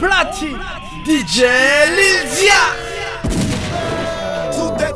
platine, 0.00 0.58
DJ 1.04 1.36
Lydia. 1.96 2.90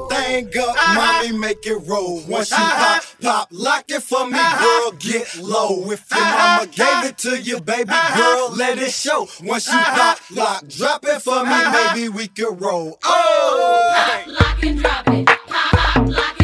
thing 0.08 0.46
up, 0.58 0.68
uh-huh. 0.68 1.22
mommy 1.22 1.38
make 1.38 1.66
it 1.66 1.78
roll. 1.86 2.22
Once 2.26 2.50
you 2.50 2.56
uh-huh. 2.56 3.00
pop, 3.00 3.20
pop, 3.20 3.48
lock 3.50 3.84
it 3.88 4.02
for 4.02 4.26
me, 4.26 4.38
uh-huh. 4.38 4.90
girl, 4.90 4.98
get 4.98 5.36
low. 5.38 5.90
If 5.90 6.10
your 6.10 6.20
mama 6.20 6.66
gave 6.66 7.04
it 7.10 7.18
to 7.18 7.40
you, 7.40 7.60
baby 7.60 7.92
girl, 8.16 8.50
let 8.56 8.78
it 8.78 8.90
show. 8.90 9.28
Once 9.42 9.66
you 9.66 9.78
pop, 9.78 10.18
lock, 10.30 10.68
drop 10.68 11.04
it 11.04 11.20
for 11.22 11.44
me, 11.44 11.58
maybe 11.72 12.08
we 12.08 12.28
can 12.28 12.56
roll. 12.56 12.98
Oh, 13.04 13.92
pop, 13.96 14.40
lock 14.40 14.64
and 14.64 14.78
drop 14.78 15.08
it. 15.08 15.26
Pop, 15.26 16.08
lock 16.08 16.40
it. 16.40 16.43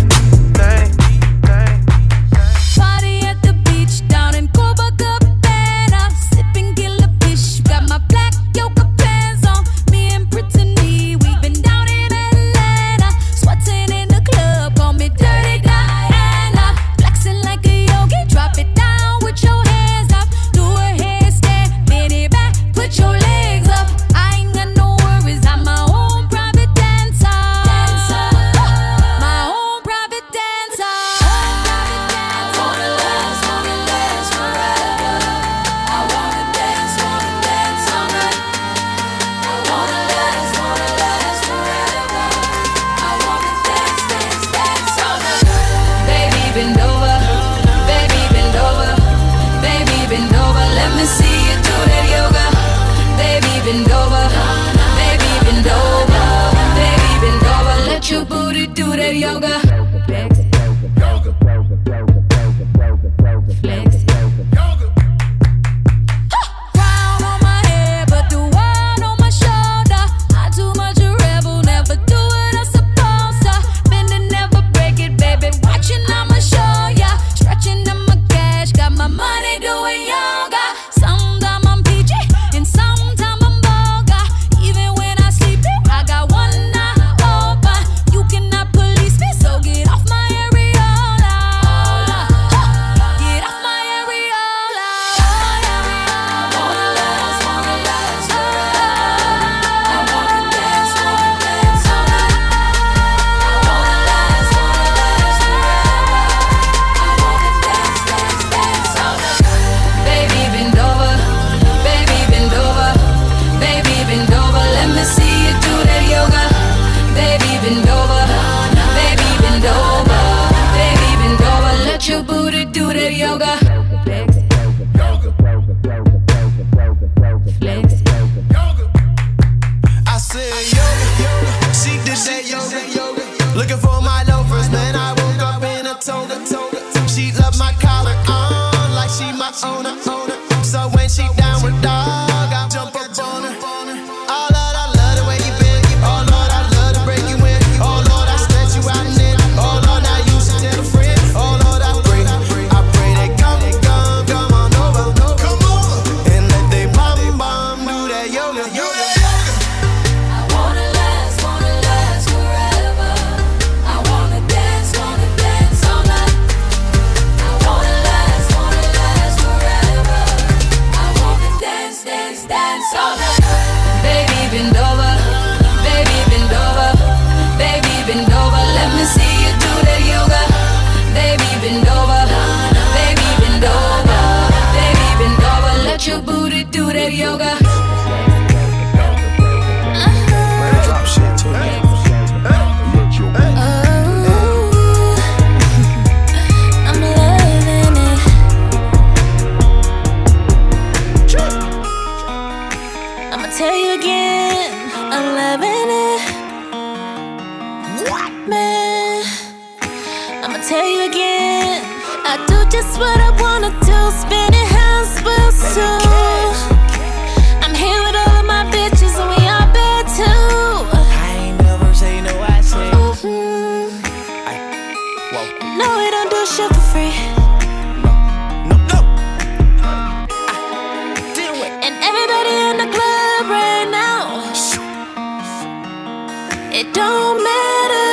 It 236.81 236.93
don't 236.93 237.37
matter. 237.43 238.09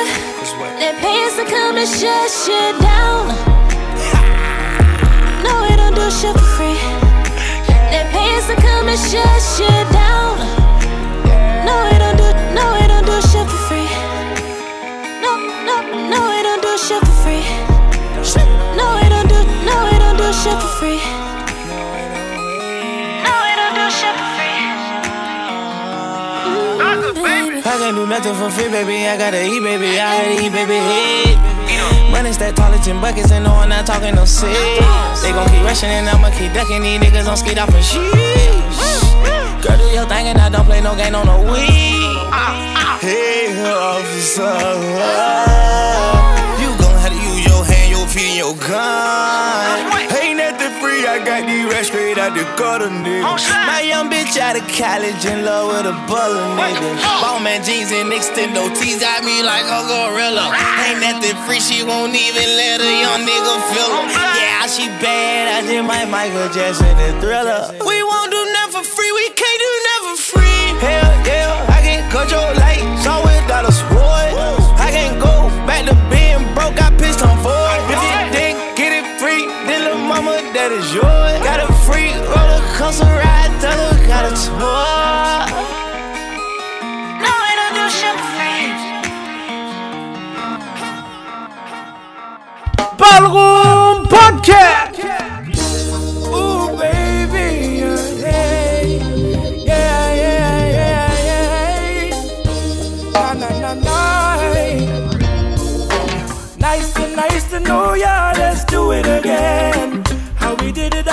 They 0.80 0.92
pay 1.00 1.24
us 1.24 1.36
to 1.36 1.44
come 1.44 1.76
and 1.76 1.88
shut 1.88 2.28
shit 2.28 2.74
down. 2.84 3.28
No, 5.44 5.52
we 5.64 5.72
don't 5.80 5.94
do 5.94 6.04
shit 6.10 6.34
for 6.36 6.50
free. 6.56 6.78
They 7.92 8.04
pay 8.12 8.28
us 8.36 8.46
to 8.52 8.56
come 8.56 8.88
and 8.92 9.00
shut 9.08 9.38
shit 9.56 9.84
down. 9.92 10.36
No, 11.64 11.74
we 11.88 11.96
don't 12.02 12.16
do, 12.20 12.28
no, 12.56 12.64
we 12.76 12.84
don't 12.92 13.06
do 13.08 13.16
shit 13.30 13.46
for 13.52 13.60
free. 13.68 13.88
No, 15.24 15.32
no, 15.68 15.76
no, 16.12 16.20
we 16.32 16.38
don't 16.46 16.60
do 16.60 16.72
shit 16.76 17.00
for 17.08 17.16
free. 17.24 17.44
No, 18.76 18.84
we 19.00 19.08
don't 19.08 19.28
do, 19.32 19.40
no, 19.68 19.76
we 19.88 19.96
don't 19.98 20.18
do 20.20 20.28
shit 20.42 20.56
for 20.60 20.72
free. 20.78 21.00
Can't 27.88 27.96
do 27.96 28.06
nothing 28.06 28.34
for 28.34 28.50
free, 28.50 28.68
baby. 28.68 29.08
I 29.08 29.16
gotta 29.16 29.40
eat, 29.42 29.62
baby. 29.62 29.98
I 29.98 30.20
gotta 30.20 30.44
eat, 30.44 30.52
baby. 30.52 30.76
Hey. 30.76 32.12
Running 32.12 32.34
stack 32.34 32.54
taller 32.54 32.76
than 32.76 33.00
buckets 33.00 33.30
and 33.32 33.44
no 33.44 33.52
one 33.52 33.70
not 33.70 33.86
talking 33.86 34.14
no 34.14 34.26
shit. 34.26 34.52
They 35.22 35.32
gon' 35.32 35.48
keep 35.48 35.64
rushing 35.64 35.88
and 35.88 36.08
I'ma 36.08 36.28
keep 36.36 36.52
ducking. 36.52 36.82
These 36.82 37.00
niggas 37.00 37.24
don't 37.24 37.38
skate 37.38 37.58
off 37.58 37.72
and 37.72 37.84
shit. 37.84 38.12
Girl, 39.64 39.78
do 39.78 39.86
your 39.88 40.04
thing 40.04 40.28
and 40.28 40.38
I 40.38 40.50
don't 40.50 40.66
play 40.66 40.80
no 40.82 40.94
game 40.96 41.14
on 41.14 41.26
no 41.26 41.40
weed. 41.48 42.28
Hey, 43.00 43.56
officer. 43.64 44.52
You 46.60 46.68
gon' 46.76 46.98
have 47.00 47.12
to 47.12 47.16
use 47.16 47.46
your 47.48 47.64
hand, 47.64 47.88
your 47.90 48.06
feet, 48.06 48.28
and 48.28 48.36
your 48.36 48.54
gun. 48.68 50.17
Ain't 51.08 51.24
nothing 51.24 51.24
free, 51.24 51.24
I 51.24 51.24
got 51.24 51.46
these 51.46 51.64
rats 51.72 51.88
straight 51.88 52.18
out 52.18 52.34
the 52.34 52.44
gutter, 52.56 52.90
nigga. 52.90 53.22
My 53.66 53.80
young 53.80 54.10
bitch 54.10 54.36
out 54.36 54.56
of 54.56 54.66
college 54.68 55.24
in 55.24 55.44
love 55.44 55.68
with 55.72 55.86
a 55.86 55.96
baller, 56.04 56.44
nigga. 56.56 56.96
Balmain 57.22 57.64
jeans 57.64 57.90
and 57.92 58.12
extendo 58.12 58.68
tees 58.76 59.00
got 59.00 59.24
me 59.24 59.42
like 59.42 59.64
a 59.64 59.80
gorilla. 59.88 60.52
Ain't 60.84 61.00
nothing 61.00 61.36
free, 61.46 61.60
she 61.60 61.82
won't 61.82 62.14
even 62.14 62.48
let 62.56 62.80
a 62.80 62.92
young 63.00 63.24
nigga 63.24 63.54
feel 63.72 63.88
her. 63.88 64.04
Yeah, 64.36 64.66
she 64.66 64.88
bad, 65.00 65.48
I 65.48 65.66
just 65.66 65.86
might 65.86 66.08
Michael 66.08 66.48
Jackson 66.52 66.86
and 66.86 67.20
thriller. 67.20 67.72
We 67.84 68.02
won't 68.02 68.30
do 68.30 68.42
nothing 68.52 68.84
for 68.84 68.84
free, 68.84 69.12
we 69.12 69.30
can't 69.32 69.60
do 69.60 69.72
nothing 69.88 70.16
for 70.16 70.38
free. 70.38 70.64
Hell 70.78 71.12
yeah, 71.24 71.72
I 71.72 71.80
can 71.80 72.00
control 72.12 72.52
light, 72.52 72.57
roller 82.88 82.96
coaster 82.96 83.04
ride, 83.04 83.50
her 83.62 84.06
got 84.06 84.24
a 84.24 84.34
tour. 84.44 85.18
Ballroom 92.98 94.06
Podcast. 94.06 94.87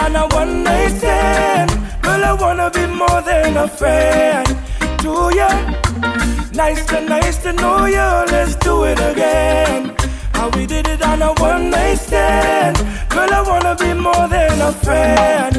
On 0.06 0.16
a 0.16 0.28
one 0.36 0.64
night 0.64 0.92
stand. 1.00 1.72
Girl, 2.04 2.24
I 2.24 2.34
wanna 2.34 2.70
be 2.70 2.86
more 2.86 3.22
than 3.22 3.58
a 3.58 3.68
friend 3.68 4.48
to 5.02 5.12
ya. 5.40 5.50
Nice 6.54 6.86
to, 6.90 7.02
nice 7.02 7.38
to 7.44 7.54
know 7.54 7.86
ya. 7.86 8.26
Let's 8.30 8.56
do 8.56 8.84
it 8.84 9.00
again. 9.12 9.96
How 10.34 10.50
we 10.56 10.66
did 10.68 10.88
it 10.88 11.02
on 11.02 11.22
a 11.22 11.34
one 11.50 11.72
night 11.72 11.98
stand. 11.98 12.78
Girl, 13.10 13.32
I 13.40 13.42
wanna 13.52 13.76
be 13.76 13.94
more 13.94 14.28
than 14.36 14.62
a 14.70 14.72
friend 14.86 15.54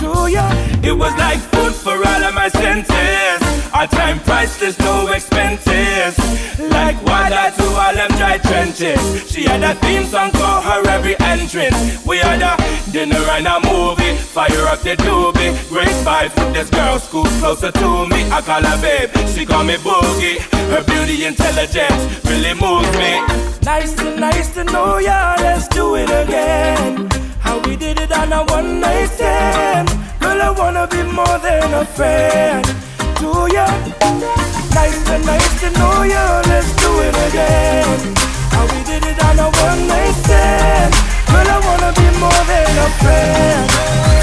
to 0.00 0.10
ya. 0.34 0.46
It 0.82 0.96
was 1.02 1.14
like 1.24 1.40
food 1.52 1.74
for 1.74 1.96
all 2.10 2.22
of 2.28 2.34
my 2.34 2.48
senses. 2.48 3.39
Our 3.72 3.86
time 3.86 4.18
priceless, 4.20 4.78
no 4.80 5.06
expenses. 5.12 6.18
Like 6.58 7.00
water 7.04 7.54
to 7.56 7.64
all 7.78 7.94
them 7.94 8.10
dry 8.18 8.38
trenches. 8.38 9.30
She 9.30 9.44
had 9.44 9.62
a 9.62 9.74
theme 9.76 10.04
song 10.06 10.30
for 10.32 10.56
her 10.66 10.86
every 10.88 11.14
entrance. 11.20 12.04
We 12.04 12.18
had 12.18 12.42
a 12.42 12.56
dinner 12.90 13.22
and 13.30 13.46
a 13.46 13.60
movie. 13.60 14.16
Fire 14.16 14.66
up 14.66 14.80
the 14.80 14.96
doobie. 14.96 15.54
Great 15.68 15.88
with 16.36 16.52
this 16.52 16.68
girl, 16.70 16.98
school 16.98 17.24
closer 17.38 17.70
to 17.70 18.06
me. 18.08 18.28
I 18.30 18.42
call 18.42 18.62
her 18.62 18.78
babe, 18.82 19.10
she 19.28 19.46
call 19.46 19.62
me 19.62 19.74
boogie. 19.74 20.38
Her 20.70 20.82
beauty, 20.82 21.24
intelligence 21.24 22.26
really 22.26 22.54
moves 22.54 22.90
me. 22.98 23.22
Nice 23.62 23.94
to, 23.94 24.16
nice 24.16 24.52
to 24.54 24.64
know 24.64 24.98
ya. 24.98 25.36
Let's 25.38 25.68
do 25.68 25.94
it 25.94 26.10
again. 26.10 27.08
How 27.38 27.60
we 27.60 27.76
did 27.76 28.00
it 28.00 28.10
on 28.12 28.32
a 28.32 28.44
one 28.44 28.80
night 28.80 29.06
stand. 29.06 29.88
Girl, 30.20 30.42
I 30.42 30.50
wanna 30.50 30.88
be 30.88 31.02
more 31.04 31.38
than 31.38 31.72
a 31.74 31.84
friend 31.84 32.89
to 33.20 33.46
ya. 33.52 33.66
Nice 34.74 34.98
to, 35.04 35.18
nice 35.18 35.60
to 35.60 35.68
know 35.78 36.02
ya. 36.02 36.42
Let's 36.48 36.72
do 36.76 36.90
it 37.06 37.16
again. 37.28 37.98
How 38.52 38.64
we 38.72 38.80
did 38.84 39.04
it 39.04 39.18
on 39.24 39.38
a 39.38 39.48
one 39.68 39.86
night 39.86 40.14
stand. 40.24 40.92
Girl, 41.28 41.48
I 41.54 41.58
wanna 41.66 41.92
be 42.00 42.08
more 42.18 42.42
than 42.50 42.72
a 42.86 42.88
friend. 43.00 44.19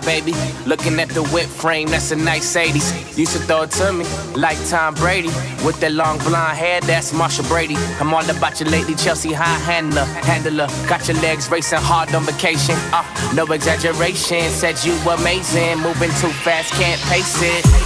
Baby. 0.00 0.34
Looking 0.66 0.98
at 1.00 1.08
the 1.10 1.22
whip 1.24 1.46
frame, 1.46 1.88
that's 1.88 2.10
a 2.10 2.16
nice 2.16 2.56
80s. 2.56 3.16
Used 3.16 3.32
to 3.32 3.38
throw 3.40 3.62
it 3.62 3.70
to 3.72 3.92
me 3.92 4.04
like 4.34 4.58
Tom 4.68 4.94
Brady. 4.94 5.28
With 5.64 5.80
that 5.80 5.92
long 5.92 6.18
blonde 6.18 6.56
hair, 6.56 6.80
that's 6.80 7.12
Marcia 7.12 7.42
Brady. 7.44 7.76
I'm 8.00 8.12
all 8.14 8.28
about 8.28 8.60
you 8.60 8.66
lately, 8.66 8.94
Chelsea 8.94 9.32
high 9.32 9.58
handler. 9.60 10.04
Handler, 10.04 10.68
got 10.88 11.06
your 11.08 11.16
legs 11.18 11.50
racing 11.50 11.78
hard 11.80 12.14
on 12.14 12.24
vacation. 12.24 12.76
Uh, 12.92 13.04
no 13.34 13.44
exaggeration, 13.46 14.50
said 14.50 14.82
you 14.84 14.94
amazing. 15.10 15.78
Moving 15.80 16.10
too 16.20 16.32
fast, 16.44 16.72
can't 16.74 17.00
pace 17.02 17.40
it. 17.42 17.81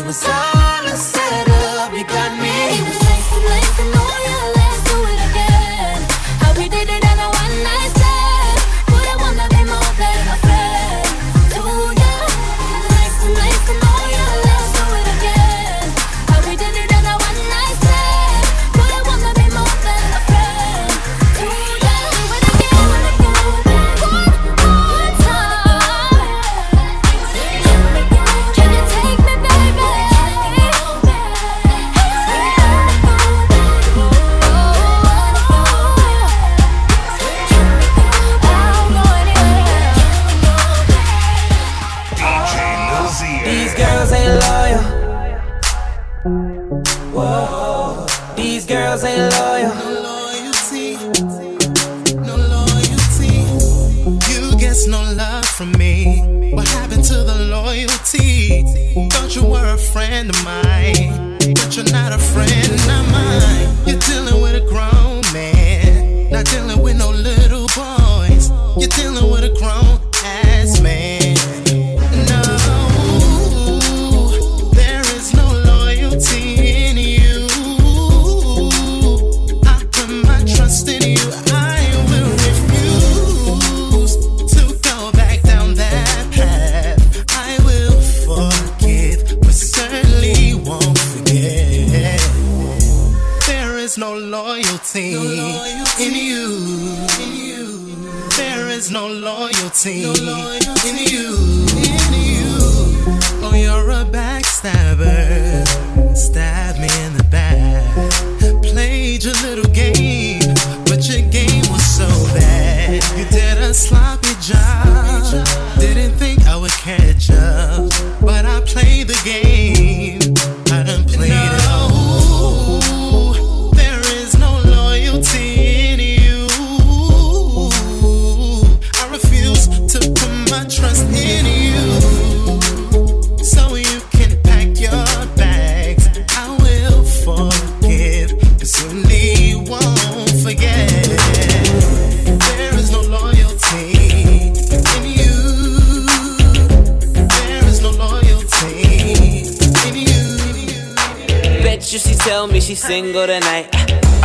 It 0.00 0.06
was 0.06 0.26
all 0.26 0.59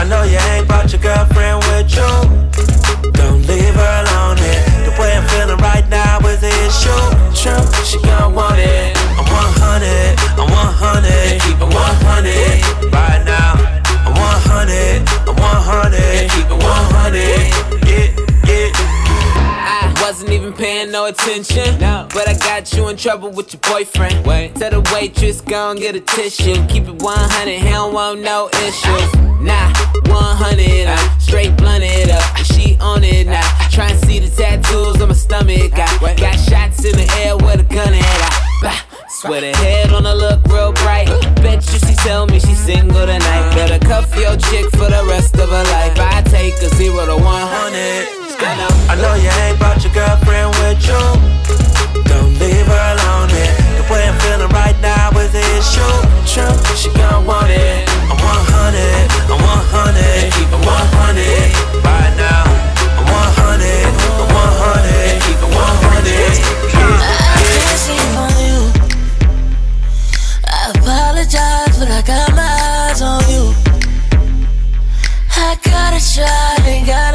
I 0.06 0.08
know 0.08 0.22
you 0.22 0.38
ain't 0.54 0.68
brought 0.68 0.94
your 0.94 1.02
girlfriend 1.02 1.66
with 1.66 1.90
you. 1.98 2.06
Don't 3.18 3.42
leave 3.50 3.74
her 3.74 3.94
alone 4.06 4.38
here. 4.38 4.62
The 4.86 4.94
way 5.02 5.18
I'm 5.18 5.26
feeling 5.34 5.58
right 5.58 5.90
now 5.90 6.20
is 6.30 6.42
the 6.42 6.54
issue. 6.62 6.94
True, 7.34 7.66
she 7.84 7.98
gon' 8.06 8.36
want 8.36 8.60
it. 8.60 8.94
I'm 9.18 9.26
100, 9.26 10.14
I'm 10.38 10.46
100, 10.46 11.42
Keep 11.42 11.58
it 11.58 11.74
100 11.74 12.94
right 12.94 13.26
now. 13.26 13.58
I'm 14.06 14.14
100, 14.14 15.10
I'm 15.26 15.36
100, 15.42 16.30
Keep 16.30 16.54
it 16.54 16.64
100. 16.64 17.75
Yeah, 20.06 20.12
yeah. 20.12 20.12
I 20.12 20.12
wasn't 20.12 20.30
even 20.32 20.54
paying 20.54 20.92
no 20.92 21.06
attention. 21.06 21.80
But 21.80 22.30
I 22.30 22.38
got 22.38 22.72
you 22.74 22.90
in 22.90 22.98
trouble 22.98 23.32
with 23.32 23.54
your 23.54 23.62
boyfriend. 23.62 24.26
Wait. 24.26 24.54
Tell 24.56 24.70
the 24.70 24.82
waitress, 24.94 25.42
go 25.42 25.72
and 25.72 25.80
get 25.80 25.96
a 25.96 26.00
tissue. 26.00 26.56
Keep 26.68 26.88
it 26.88 27.02
100, 27.02 27.60
he 27.60 27.70
don't 27.70 27.94
want 27.94 28.22
no 28.22 28.50
issues. 28.54 29.16
Nah, 29.42 29.74
100, 30.06 30.88
I 30.88 31.18
straight 31.20 31.58
blunted 31.58 32.10
up. 32.10 32.38
She 32.46 32.78
on 32.80 33.04
it 33.04 33.28
now. 33.28 33.42
Try 33.72 33.90
and 33.90 34.00
see 34.06 34.20
the 34.20 34.30
tattoos 34.30 35.02
on 35.02 35.10
my 35.10 35.16
stomach. 35.16 35.74
I 35.74 36.16
got 36.16 36.38
shots 36.38 36.86
in 36.86 36.96
the 36.96 37.08
air 37.26 37.36
with 37.38 37.62
a 37.62 37.68
gun 37.74 37.94
at. 37.94 38.04
I, 38.04 38.60
bah, 38.62 38.98
swear 39.10 39.42
the 39.42 39.58
head 39.58 39.92
on 39.92 40.06
her 40.06 40.14
look 40.14 40.46
real 40.46 40.72
bright. 40.74 41.08
Bet 41.42 41.66
you 41.74 41.80
she 41.80 41.96
tell 41.96 42.28
me 42.28 42.40
she's 42.40 42.60
single 42.60 43.06
tonight. 43.06 43.56
Better 43.56 43.80
cuff 43.80 44.16
your 44.16 44.38
chick 44.38 44.70
for 44.72 44.90
the 44.90 45.04
rest 45.10 45.36
of 45.36 45.50
her 45.50 45.64
life. 45.64 45.98
I 45.98 46.22
take 46.30 46.56
a 46.62 46.70
zero 46.76 47.06
to 47.06 47.16
100. 47.18 48.25
I 48.38 48.96
know 49.00 49.16
you 49.16 49.30
ain't 49.48 49.58
brought 49.60 49.82
your 49.84 49.94
girlfriend 49.94 50.52
with 50.60 50.84
you. 50.84 51.00
Don't 52.04 52.36
leave 52.36 52.68
her 52.68 52.86
alone. 52.96 53.30
The 53.32 53.84
way 53.88 54.04
I'm 54.08 54.18
feeling 54.20 54.52
right 54.52 54.76
now 54.82 55.10
is 55.20 55.32
the 55.32 55.40
issue. 55.56 55.96
True, 56.28 56.52
she 56.76 56.92
gon' 57.00 57.26
want 57.26 57.50
it. 57.50 57.88
I'm 58.12 58.20
100, 58.20 59.32
I'm 59.32 59.40
100, 59.40 60.36
Keep 60.36 60.52
it 60.52 60.64
100 60.68 61.88
right 61.88 62.14
now. 62.20 62.44
I'm 63.00 63.08
100, 63.08 63.64
I'm 64.20 64.28
100, 64.28 65.24
Keep 65.24 65.40
it 65.40 65.52
100. 65.56 66.36
can't 67.56 67.80
sleep 67.80 68.20
on 68.20 68.36
you. 68.44 68.68
I 70.44 70.76
apologize, 70.76 71.80
but 71.80 71.88
I 71.88 72.02
got 72.04 72.36
my 72.36 72.44
eyes 72.44 73.02
on 73.02 73.24
you. 73.32 73.56
I 75.38 75.56
gotta 75.64 76.04
try, 76.04 76.68
ain't 76.68 76.88
gotta 76.88 77.15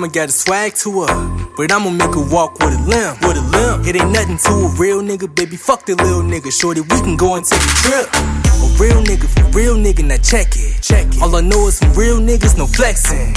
mama 0.00 0.12
got 0.12 0.30
a 0.30 0.32
swag 0.32 0.74
to 0.74 1.02
her. 1.02 1.12
But 1.56 1.70
I'ma 1.70 1.90
make 1.90 2.14
her 2.14 2.24
walk 2.32 2.58
with 2.60 2.72
a 2.72 2.80
limp. 2.88 3.20
with 3.20 3.36
a 3.36 3.44
limp, 3.52 3.86
It 3.86 4.00
ain't 4.00 4.10
nothing 4.10 4.38
to 4.38 4.52
a 4.64 4.68
real 4.80 5.02
nigga, 5.02 5.28
baby. 5.34 5.56
Fuck 5.56 5.84
the 5.84 5.94
little 5.94 6.22
nigga. 6.22 6.50
Shorty, 6.50 6.80
we 6.80 6.96
can 7.04 7.16
go 7.16 7.34
and 7.34 7.44
take 7.44 7.60
a 7.60 7.74
trip. 7.84 8.08
A 8.64 8.68
real 8.80 9.02
nigga 9.04 9.28
for 9.28 9.44
real 9.52 9.76
nigga, 9.76 10.02
now 10.02 10.16
check 10.16 10.56
it. 10.56 10.80
Check 10.80 11.06
it. 11.08 11.20
All 11.20 11.36
I 11.36 11.42
know 11.42 11.68
is 11.68 11.76
some 11.76 11.92
real 11.92 12.18
niggas, 12.18 12.56
no 12.56 12.66
flexing. 12.66 13.34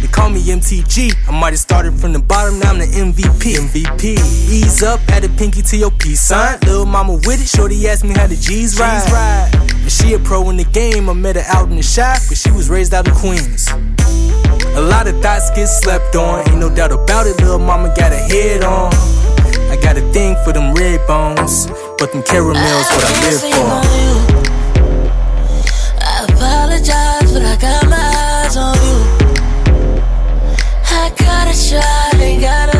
They 0.00 0.06
call 0.06 0.30
me 0.30 0.40
MTG. 0.40 1.12
I 1.26 1.32
might 1.32 1.54
have 1.54 1.58
started 1.58 1.98
from 1.98 2.12
the 2.12 2.20
bottom, 2.20 2.60
now 2.60 2.70
I'm 2.70 2.78
the 2.78 2.86
MVP. 2.86 3.58
MVP. 3.58 4.14
Ease 4.48 4.84
up, 4.84 5.00
add 5.08 5.24
a 5.24 5.28
pinky 5.30 5.62
to 5.62 5.76
your 5.76 5.90
piece, 5.90 6.20
sign. 6.20 6.60
Little 6.60 6.86
mama 6.86 7.14
with 7.14 7.42
it, 7.42 7.48
shorty 7.48 7.88
asked 7.88 8.04
me 8.04 8.14
how 8.14 8.28
the 8.28 8.36
G's 8.36 8.78
ride. 8.78 9.02
G's 9.02 9.12
ride. 9.12 9.50
And 9.82 9.90
she 9.90 10.14
a 10.14 10.20
pro 10.20 10.50
in 10.50 10.56
the 10.56 10.64
game. 10.70 11.10
I 11.10 11.14
met 11.14 11.34
her 11.34 11.44
out 11.48 11.68
in 11.68 11.74
the 11.74 11.82
shop, 11.82 12.18
but 12.28 12.38
she 12.38 12.52
was 12.52 12.70
raised 12.70 12.94
out 12.94 13.08
in 13.08 13.14
Queens. 13.14 13.66
A 14.76 14.80
lot 14.80 15.06
of 15.08 15.20
thoughts 15.20 15.50
get 15.50 15.66
slept 15.66 16.14
on. 16.16 16.48
Ain't 16.48 16.58
no 16.58 16.70
doubt 16.70 16.92
about 16.92 17.26
it, 17.26 17.40
little 17.40 17.58
mama 17.58 17.92
got 17.96 18.12
a 18.12 18.16
head 18.16 18.62
on. 18.62 18.92
I 19.70 19.76
got 19.80 19.96
a 19.96 20.02
thing 20.12 20.36
for 20.44 20.52
them 20.52 20.72
red 20.74 21.06
bones, 21.06 21.66
but 21.98 22.12
them 22.12 22.22
caramels 22.22 22.86
what 22.90 23.04
I 23.04 23.12
live 23.26 23.40
for. 23.40 23.70
I 26.02 26.24
apologize, 26.28 27.32
but 27.32 27.42
I 27.42 27.56
got 27.56 27.88
my 27.88 27.96
eyes 27.96 28.56
on 28.56 28.76
you. 28.86 28.98
I 30.86 31.12
gotta 31.18 31.54
try. 31.68 32.20
ain't 32.20 32.40
got 32.42 32.74
a 32.74 32.79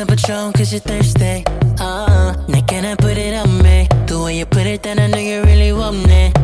some 0.00 0.06
Patron 0.06 0.52
cause 0.54 0.72
you're 0.72 0.80
thirsty. 0.80 1.44
Uh-uh. 1.78 2.46
Now 2.48 2.62
can 2.62 2.86
I 2.86 2.94
put 2.94 3.18
it 3.18 3.34
on 3.34 3.62
me? 3.62 3.86
The 4.06 4.22
way 4.24 4.38
you 4.38 4.46
put 4.46 4.66
it, 4.66 4.82
then 4.82 4.98
I 4.98 5.08
know 5.08 5.18
you 5.18 5.42
really 5.42 5.72
want 5.72 6.06
me. 6.06 6.39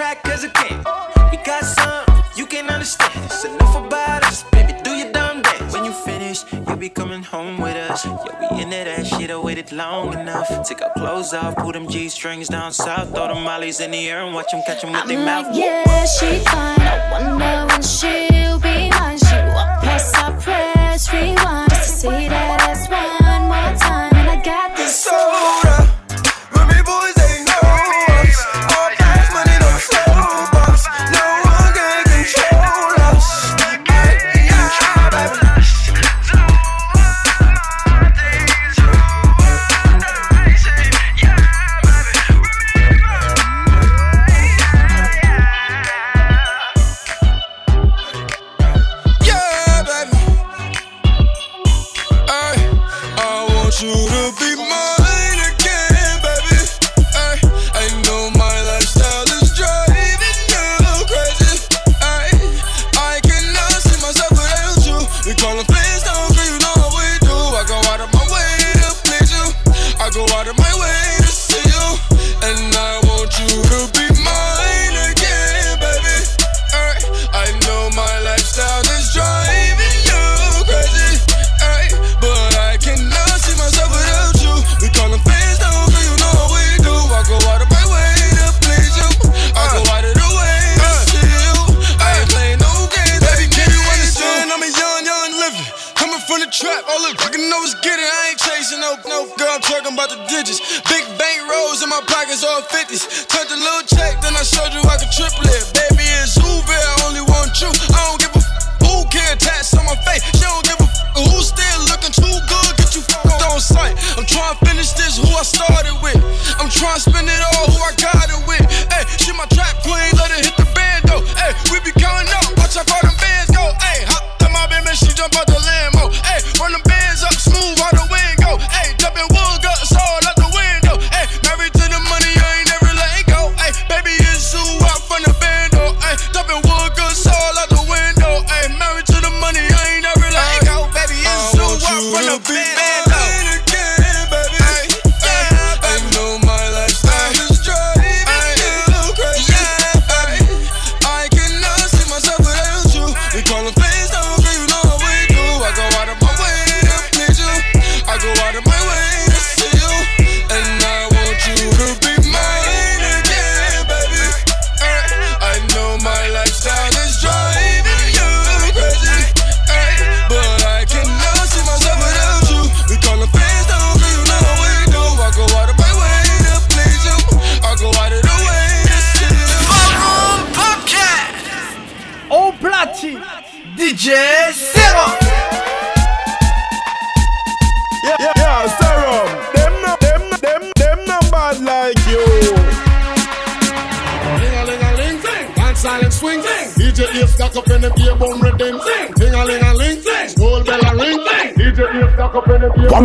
track 0.00 0.26
as 0.28 0.44
a 0.44 0.48
kid. 0.48 0.78
We 1.30 1.36
got 1.44 1.62
some 1.62 2.04
you 2.34 2.46
can 2.46 2.70
understand. 2.70 3.12
It's 3.26 3.44
enough 3.44 3.76
about 3.76 4.24
us, 4.24 4.44
baby. 4.44 4.72
Do 4.82 4.92
your 4.92 5.12
dumb 5.12 5.42
dance. 5.42 5.74
When 5.74 5.84
you 5.84 5.92
finish, 5.92 6.38
you'll 6.66 6.76
be 6.76 6.88
coming 6.88 7.22
home 7.22 7.58
with 7.58 7.76
us. 7.76 8.06
Yeah, 8.06 8.50
we 8.50 8.62
in 8.62 8.70
there, 8.70 8.86
that 8.86 9.06
shit. 9.06 9.30
I 9.30 9.36
waited 9.36 9.72
long 9.72 10.14
enough. 10.14 10.48
Take 10.66 10.80
our 10.80 10.92
clothes 10.94 11.34
off, 11.34 11.54
pull 11.56 11.72
them 11.72 11.86
G 11.86 12.08
strings 12.08 12.48
down 12.48 12.72
south. 12.72 13.10
Throw 13.14 13.28
them 13.28 13.44
mollies 13.44 13.80
in 13.80 13.90
the 13.90 14.08
air 14.08 14.24
and 14.24 14.34
watch 14.34 14.52
them 14.52 14.62
catch 14.66 14.80
them 14.80 14.92
with 14.92 15.06
their 15.06 15.22
mouth. 15.22 15.54
Yeah, 15.54 16.06
she 16.06 16.38
fine. 16.50 16.80
I 16.80 16.96
wonder 17.12 17.54
when 17.68 17.82
she'll 17.82 18.58
be 18.58 18.88
mine. 18.88 19.18
She 19.18 19.36
walk 19.54 19.82
past 19.84 20.16
our 20.22 20.32
press 20.40 21.12
rewind 21.12 21.70
just 21.70 21.90
to 21.90 22.08
see 22.08 22.28
that 22.28 22.60
ass 22.70 22.88
one 22.88 23.42
more 23.52 23.72
time. 23.78 24.14
And 24.14 24.30
I 24.30 24.42
got 24.42 24.74
this 24.76 24.96
soul. 25.04 25.69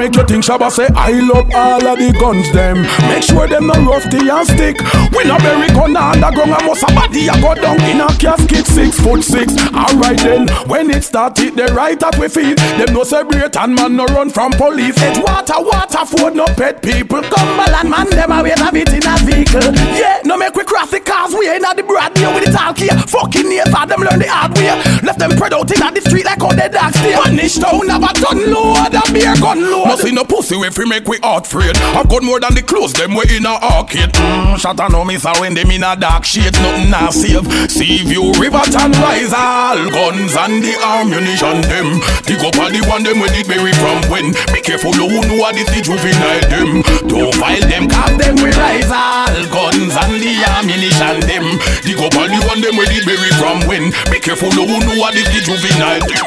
make 0.06 0.16
you 0.18 0.24
think 0.24 0.44
Shabba 0.46 0.70
say 0.70 0.88
I 0.96 1.12
love 1.20 1.50
all 1.56 1.82
of 1.88 1.98
the 1.98 2.14
guns 2.20 2.52
them. 2.54 2.84
Make 3.10 3.24
sure 3.24 3.48
them 3.48 3.66
not 3.68 3.82
rusty 3.82 4.30
and 4.30 4.46
stick. 4.48 4.78
We 5.18 5.26
no 5.26 5.38
bury 5.40 5.68
gun 5.74 5.98
underground. 5.98 6.54
I 6.54 6.66
must 6.66 6.84
a 6.84 6.94
body 6.94 7.30
I 7.30 7.42
go 7.42 7.56
down 7.56 7.82
in 7.90 8.02
a 8.02 8.08
casket 8.22 8.68
six 8.68 8.95
foot 9.06 9.24
six. 9.24 9.54
Alright 9.70 10.18
then, 10.18 10.50
when 10.66 10.90
it 10.90 11.04
started, 11.04 11.56
they 11.56 11.70
right 11.74 12.02
at 12.02 12.18
we 12.18 12.28
feet. 12.28 12.58
Them 12.58 12.94
no 12.94 13.04
separate 13.04 13.56
and 13.56 13.76
man 13.76 13.96
no 13.96 14.06
run 14.06 14.32
from 14.32 14.52
police. 14.54 14.98
It 14.98 15.22
water, 15.22 15.62
water, 15.62 16.06
food, 16.06 16.34
no 16.36 16.46
pet 16.58 16.82
people. 16.82 17.22
Cumberland 17.22 17.90
man, 17.90 18.10
them 18.10 18.32
a 18.32 18.42
wait 18.42 18.60
a 18.60 18.72
bit 18.74 18.90
in 18.90 19.06
a 19.06 19.16
vehicle. 19.22 19.70
Yeah, 19.94 20.22
no 20.26 20.38
make 20.38 20.56
we 20.56 20.64
cross 20.64 20.90
the 20.90 21.00
cars, 21.00 21.36
we 21.38 21.48
ain't 21.48 21.64
at 21.64 21.78
the 21.78 21.84
brand 21.84 22.16
new 22.18 22.34
with 22.34 22.46
the 22.46 22.52
talk 22.52 22.78
here. 22.78 22.98
Fucking 23.06 23.48
neighbor, 23.48 23.86
them 23.86 24.02
learn 24.02 24.20
the 24.20 24.28
hard 24.28 24.58
way. 24.58 24.74
Left 25.06 25.20
them 25.20 25.32
spread 25.38 25.54
out 25.54 25.70
in 25.70 25.94
the 25.94 26.02
street 26.02 26.26
like 26.26 26.42
all 26.42 26.56
the 26.56 26.68
dogs 26.68 26.98
there. 27.06 27.22
Vanish 27.22 27.62
town, 27.62 27.88
have 27.88 28.02
a 28.02 28.12
ton 28.18 28.42
load, 28.50 28.90
a 28.90 29.04
beer 29.14 29.36
gun 29.38 29.62
load. 29.62 29.86
Must 29.86 30.02
see 30.02 30.12
no 30.12 30.24
pussy 30.24 30.56
if 30.66 30.78
we 30.78 30.86
make 30.90 31.06
we 31.06 31.20
out 31.22 31.46
afraid. 31.46 31.78
I've 31.94 32.10
got 32.10 32.24
more 32.24 32.40
than 32.40 32.56
the 32.56 32.64
clothes, 32.64 32.94
them 32.94 33.14
we 33.14 33.24
in 33.38 33.46
a 33.46 33.54
arcade. 33.54 34.14
Mm, 34.18 34.58
shut 34.58 34.80
on 34.80 34.92
no 34.92 35.06
miss 35.06 35.26
when 35.40 35.54
them 35.54 35.70
in 35.70 35.84
a 35.84 35.96
dark 35.96 36.26
shade. 36.26 36.54
Nothing 36.54 36.94
I 36.94 37.10
save. 37.12 37.46
Sea 37.70 38.04
view, 38.04 38.34
river, 38.40 38.64
town, 38.72 38.95
wise 39.02 39.34
all 39.34 39.90
Guns 39.90 40.36
and 40.36 40.64
the 40.64 40.76
ammunition 40.80 41.62
them. 41.68 42.00
Dig 42.26 42.40
up 42.44 42.58
all 42.60 42.70
the 42.72 42.82
one 42.88 43.04
them 43.04 43.20
when 43.20 43.34
it 43.34 43.48
bury 43.48 43.74
from 43.80 44.02
when. 44.12 44.34
Be 44.54 44.62
careful 44.62 44.94
who 44.94 45.08
know 45.08 45.38
what 45.40 45.56
it 45.58 45.70
is 45.76 45.82
juvenile 45.88 46.42
them. 46.50 46.82
Don't 47.08 47.34
file 47.36 47.62
them 47.68 47.88
cause 47.88 48.18
them 48.18 48.36
we 48.40 48.50
rise 48.56 48.92
all 48.92 49.34
Guns 49.52 49.96
and 49.96 50.20
the 50.22 50.44
ammunition 50.56 51.20
them. 51.28 51.46
Dig 51.84 52.00
up 52.00 52.16
all 52.16 52.28
the 52.30 52.40
one 52.48 52.62
them 52.62 52.76
when 52.78 52.90
it 52.92 53.06
bury 53.06 53.30
from 53.40 53.62
when. 53.68 53.92
Be 54.12 54.20
careful 54.20 54.52
who 54.52 54.66
know 54.66 54.96
what 55.00 55.16
it 55.16 55.28
is 55.34 55.46
juvenile 55.46 56.00
them. 56.06 56.26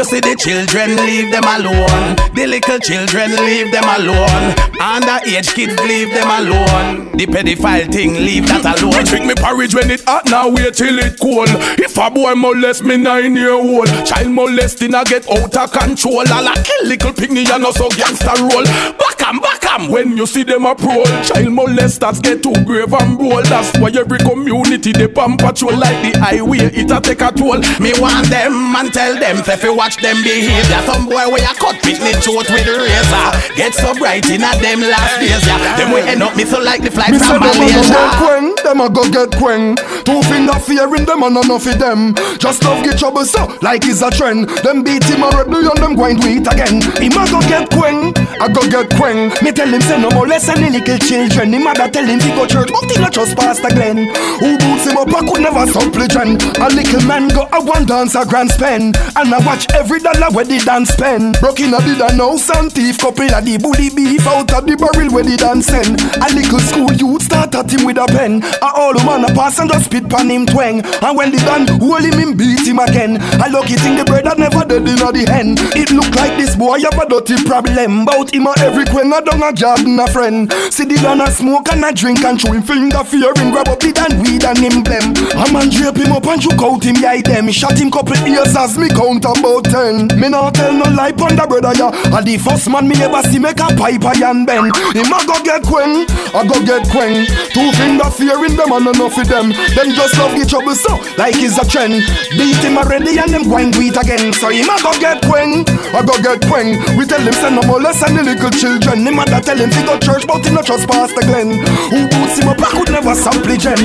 You 0.00 0.04
see 0.04 0.20
the 0.20 0.34
children, 0.34 0.96
leave 0.96 1.30
them 1.30 1.44
alone. 1.44 2.16
The 2.32 2.46
little 2.46 2.78
children, 2.78 3.36
leave 3.44 3.70
them 3.70 3.84
alone. 3.84 4.56
Underage 4.80 5.52
kids, 5.52 5.76
leave 5.84 6.08
them 6.08 6.24
alone. 6.24 7.12
The 7.18 7.26
pedophile 7.26 7.92
thing, 7.92 8.14
leave 8.14 8.48
that 8.48 8.64
alone. 8.64 8.96
Me 8.96 9.04
drink 9.04 9.26
me 9.26 9.34
porridge 9.36 9.74
when 9.74 9.90
it 9.90 10.00
hot, 10.08 10.24
now 10.24 10.48
wait 10.48 10.72
till 10.72 10.98
it 10.98 11.20
cold. 11.20 11.52
If 11.76 11.98
a 11.98 12.08
boy 12.08 12.32
molest 12.32 12.82
me 12.82 12.96
nine 12.96 13.36
year 13.36 13.52
old, 13.52 13.88
child 14.06 14.32
molesting 14.32 14.94
I 14.94 15.04
get 15.04 15.28
out 15.28 15.54
of 15.54 15.70
control. 15.70 16.24
I 16.32 16.40
like 16.48 16.64
kill 16.64 16.88
little 16.88 17.12
picnic 17.12 17.50
and 17.50 17.66
also 17.66 17.90
gangster 17.90 18.40
roll. 18.40 18.64
Back 18.96 19.20
'em, 19.28 19.38
back 19.44 19.60
'em 19.68 19.92
when 19.92 20.16
you 20.16 20.24
see 20.24 20.44
them 20.44 20.64
approach. 20.64 21.28
Child 21.28 21.52
molesters 21.52 22.22
get 22.22 22.42
too 22.42 22.56
grave 22.64 22.94
and 22.94 23.18
bold. 23.18 23.44
That's 23.52 23.68
why 23.76 23.92
every 23.92 24.18
community 24.24 24.92
they 24.92 25.08
pump 25.08 25.44
patrol 25.44 25.76
like 25.76 26.00
the 26.00 26.18
highway. 26.18 26.72
It 26.72 26.90
a 26.90 27.00
take 27.04 27.20
a 27.20 27.30
toll. 27.32 27.60
Me 27.84 27.92
want 28.00 28.30
them 28.32 28.74
and 28.80 28.88
tell 28.94 29.12
them 29.20 29.44
if 29.44 29.62
you 29.62 29.76
watch 29.76 29.89
them 29.96 30.22
behavior. 30.22 30.82
Some 30.86 31.06
boy 31.06 31.26
where 31.26 31.42
you 31.42 31.54
cut 31.58 31.76
pitney 31.82 32.14
throat 32.22 32.46
with 32.50 32.68
a 32.68 32.74
razor. 32.78 33.26
Get 33.56 33.74
so 33.74 33.94
bright 33.94 34.28
in 34.30 34.42
a 34.42 34.52
them 34.60 34.80
last 34.80 35.18
days, 35.18 35.42
yeah. 35.46 35.76
Them 35.76 35.92
we 35.92 36.00
end 36.02 36.22
up 36.22 36.36
me 36.36 36.44
so 36.44 36.60
like 36.60 36.82
the 36.82 36.90
flight 36.90 37.16
from 37.16 37.40
them 37.40 37.42
a 37.42 37.52
go 37.52 37.66
Malaysia. 37.66 38.62
them 38.62 38.80
a 38.80 38.88
go 38.90 39.02
get 39.10 39.30
queng. 39.34 39.76
Two 40.04 40.22
finger 40.28 40.58
fearing 40.60 41.04
them 41.04 41.22
and 41.22 41.36
enough 41.36 41.66
of 41.66 41.78
them. 41.78 42.14
Just 42.38 42.62
love 42.64 42.84
get 42.84 42.98
trouble 42.98 43.24
so 43.24 43.46
like 43.62 43.84
it's 43.86 44.02
a 44.02 44.10
trend. 44.10 44.48
Them 44.62 44.82
beat 44.82 45.04
him 45.04 45.22
already 45.22 45.66
and 45.66 45.78
them 45.78 45.96
going 45.96 46.16
do 46.18 46.28
it 46.28 46.46
again. 46.46 46.82
Him 47.00 47.16
a 47.18 47.24
go 47.30 47.40
get 47.48 47.70
queng, 47.70 48.12
I 48.40 48.48
go 48.48 48.62
get 48.72 48.88
queng. 48.96 49.28
Me 49.42 49.52
tell 49.52 49.68
him 49.68 49.80
say 49.82 50.00
no 50.00 50.08
more 50.16 50.26
less 50.26 50.46
than 50.46 50.62
the 50.62 50.70
little 50.70 50.96
children. 50.96 51.52
Him 51.52 51.64
mother 51.64 51.88
tell 51.88 52.06
him 52.06 52.20
he 52.20 52.30
go 52.32 52.46
church, 52.46 52.70
but 52.72 52.88
he 52.88 52.96
not 52.96 53.12
just 53.12 53.36
Pastor 53.36 53.68
Glenn. 53.68 54.08
Who 54.40 54.56
boots 54.56 54.88
him 54.88 54.96
up 54.96 55.12
I 55.12 55.20
could 55.28 55.42
never 55.44 55.66
supplicant. 55.68 56.40
A 56.56 56.72
little 56.72 57.04
man 57.04 57.28
go 57.28 57.44
a 57.52 57.60
one 57.60 57.84
dance 57.84 58.14
a 58.14 58.24
grand 58.24 58.50
spend, 58.50 58.96
and 58.96 59.28
I 59.28 59.38
watch 59.44 59.68
every 59.74 60.00
dollar 60.00 60.32
where 60.32 60.46
the 60.46 60.56
dance 60.64 60.88
spend. 60.96 61.36
Broke 61.40 61.60
in 61.60 61.74
a 61.74 61.80
the 61.84 62.00
dan 62.00 62.16
house 62.16 62.48
and 62.56 62.72
thief 62.72 62.96
couple 62.96 63.28
of 63.28 63.44
the 63.44 63.58
bully 63.58 63.90
beef 63.92 64.26
out 64.26 64.48
of 64.56 64.64
the 64.64 64.72
barrel 64.72 65.12
where 65.12 65.24
the 65.24 65.36
dance 65.36 65.66
send. 65.66 66.00
A 66.00 66.28
little 66.32 66.60
school 66.64 66.92
youth 66.96 67.28
start 67.28 67.54
at 67.54 67.68
him 67.68 67.84
with 67.84 67.98
a 67.98 68.06
pen. 68.08 68.40
A 68.62 68.68
all 68.72 68.96
man 69.04 69.28
a 69.28 69.34
pass 69.34 69.58
and 69.58 69.68
just 69.68 69.92
spit 69.92 70.08
pan 70.08 70.30
him 70.30 70.46
twang. 70.46 70.80
And 70.80 71.12
when 71.12 71.28
the 71.28 71.44
dan 71.44 71.68
hold 71.76 72.08
him, 72.08 72.16
him 72.16 72.32
beat 72.40 72.64
him 72.64 72.78
again. 72.78 73.20
A 73.20 73.52
lucky 73.52 73.76
thing 73.76 74.00
the 74.00 74.04
bread 74.08 74.20
brother 74.24 74.40
never 74.40 74.64
dead 74.64 74.88
in 74.88 74.96
the 74.96 75.30
hen. 75.30 75.54
It 75.76 75.90
look 75.90 76.14
like 76.14 76.36
this 76.36 76.56
boy 76.56 76.80
have 76.80 76.98
a 76.98 77.08
dirty 77.08 77.36
problem. 77.44 78.04
Bout 78.04 78.29
him 78.32 78.46
a 78.46 78.54
every 78.60 78.84
queen 78.86 79.12
a 79.12 79.20
down 79.22 79.42
a 79.42 79.52
job 79.52 79.80
and 79.80 80.00
a 80.00 80.06
friend. 80.10 80.52
See 80.70 80.84
the 80.84 80.96
dan 80.96 81.20
a 81.20 81.30
smoke 81.30 81.70
and 81.72 81.84
a 81.84 81.92
drink 81.92 82.22
and 82.24 82.38
chew 82.38 82.52
him 82.52 82.62
finger 82.62 83.02
fearing 83.04 83.50
grab 83.50 83.68
up 83.68 83.80
the 83.80 83.92
dan 83.92 84.22
weed 84.22 84.44
and 84.44 84.62
emblem. 84.62 85.14
A 85.34 85.44
man 85.50 85.68
drape 85.70 85.98
him 85.98 86.12
up 86.12 86.26
and 86.26 86.40
choke 86.40 86.62
out 86.62 86.84
him 86.84 86.96
yeah 87.02 87.18
them. 87.20 87.50
Shot 87.50 87.78
him 87.78 87.90
couple 87.90 88.16
ears 88.26 88.54
as 88.54 88.78
me 88.78 88.88
count 88.88 89.24
about 89.26 89.66
ten. 89.66 90.06
Me 90.18 90.28
not 90.30 90.54
tell 90.54 90.72
no 90.72 90.86
lie 90.94 91.12
pon 91.12 91.34
the 91.34 91.44
brother 91.46 91.74
ya. 91.74 91.90
A 92.14 92.22
the 92.22 92.38
first 92.38 92.70
man 92.70 92.86
me 92.86 92.94
ever 93.02 93.22
see 93.26 93.38
make 93.42 93.58
a 93.58 93.68
pipe 93.74 94.04
a 94.06 94.12
yan 94.14 94.46
bend. 94.46 94.70
Him 94.94 95.10
a 95.10 95.18
go 95.26 95.36
get 95.42 95.66
queng, 95.66 96.06
I 96.30 96.46
go 96.46 96.58
get 96.62 96.86
queng. 96.88 97.26
Two 97.50 97.68
finger 97.74 98.10
fearing 98.14 98.54
them 98.54 98.70
and 98.70 98.86
enough 98.94 99.18
of 99.18 99.26
them. 99.26 99.50
Them 99.74 99.88
just 99.96 100.14
love 100.18 100.38
the 100.38 100.46
trouble 100.46 100.74
so 100.78 100.94
like 101.18 101.36
it's 101.38 101.58
a 101.58 101.64
trend. 101.66 102.04
Beat 102.36 102.62
him 102.62 102.78
already 102.78 103.18
and 103.18 103.32
them 103.32 103.48
going 103.48 103.74
it 103.74 103.98
again. 103.98 104.32
So 104.32 104.50
him 104.50 104.70
a 104.70 104.76
go 104.78 104.92
get 105.02 105.22
queng, 105.26 105.66
I 105.92 106.00
go 106.06 106.14
get 106.22 106.44
queng. 106.46 106.78
We 106.96 107.06
tell 107.06 107.20
him 107.20 107.34
send 107.34 107.56
no 107.56 107.62
more 107.66 107.80
less 107.80 108.00
than 108.00 108.19
the 108.24 108.34
little 108.34 108.50
children. 108.50 109.06
Him 109.06 109.16
mother 109.16 109.40
tell 109.40 109.56
him 109.56 109.70
to 109.70 109.82
go 109.84 109.98
church 109.98 110.26
but 110.26 110.44
he 110.44 110.52
not 110.52 110.66
trust 110.66 110.88
Pastor 110.88 111.22
Glenn. 111.22 111.58
Who 111.90 112.08
boots 112.08 112.38
him 112.38 112.48
up 112.48 112.60
I 112.60 112.70
could 112.70 112.90
never 112.90 113.14
sample 113.14 113.56
gem. 113.56 113.80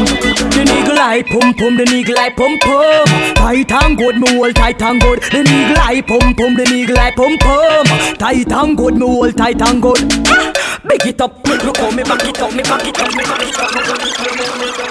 The 0.52 0.64
niggle 0.66 1.00
eye 1.00 1.24
pum 1.24 1.54
pum, 1.54 1.78
the 1.78 1.86
niggle 1.86 2.18
eye 2.20 2.34
pum 2.36 2.58
pum. 2.60 3.06
Tight 3.36 3.72
and 3.72 3.98
good, 3.98 4.18
me 4.18 4.28
hold 4.36 4.56
tight 4.56 4.82
and 4.82 5.02
good. 5.02 5.22
The 5.24 5.44
niggle 5.44 5.80
eye 5.80 6.02
pum 6.02 6.36
pum, 6.36 6.56
the 6.56 6.66
niggle 6.66 7.00
eye 7.00 7.12
pum 7.12 7.38
pum. 7.40 7.86
Tight 8.18 8.52
and 8.52 8.78
good, 8.78 8.96
me 8.96 9.06
hold 9.06 9.38
tight 9.38 9.62
and 9.62 9.82
good. 9.82 10.00
Big 10.86 11.06
it 11.08 11.22
up, 11.22 11.48
look 11.48 11.78
how 11.78 11.90
me 11.92 12.04
back 12.04 12.24
it 12.24 12.40
up, 12.40 12.54
me 12.54 12.62
back 12.64 12.86
it 12.86 13.00
up, 13.00 13.12
me 13.16 13.24
back 13.24 13.42
it 13.42 13.60
up. 13.60 13.72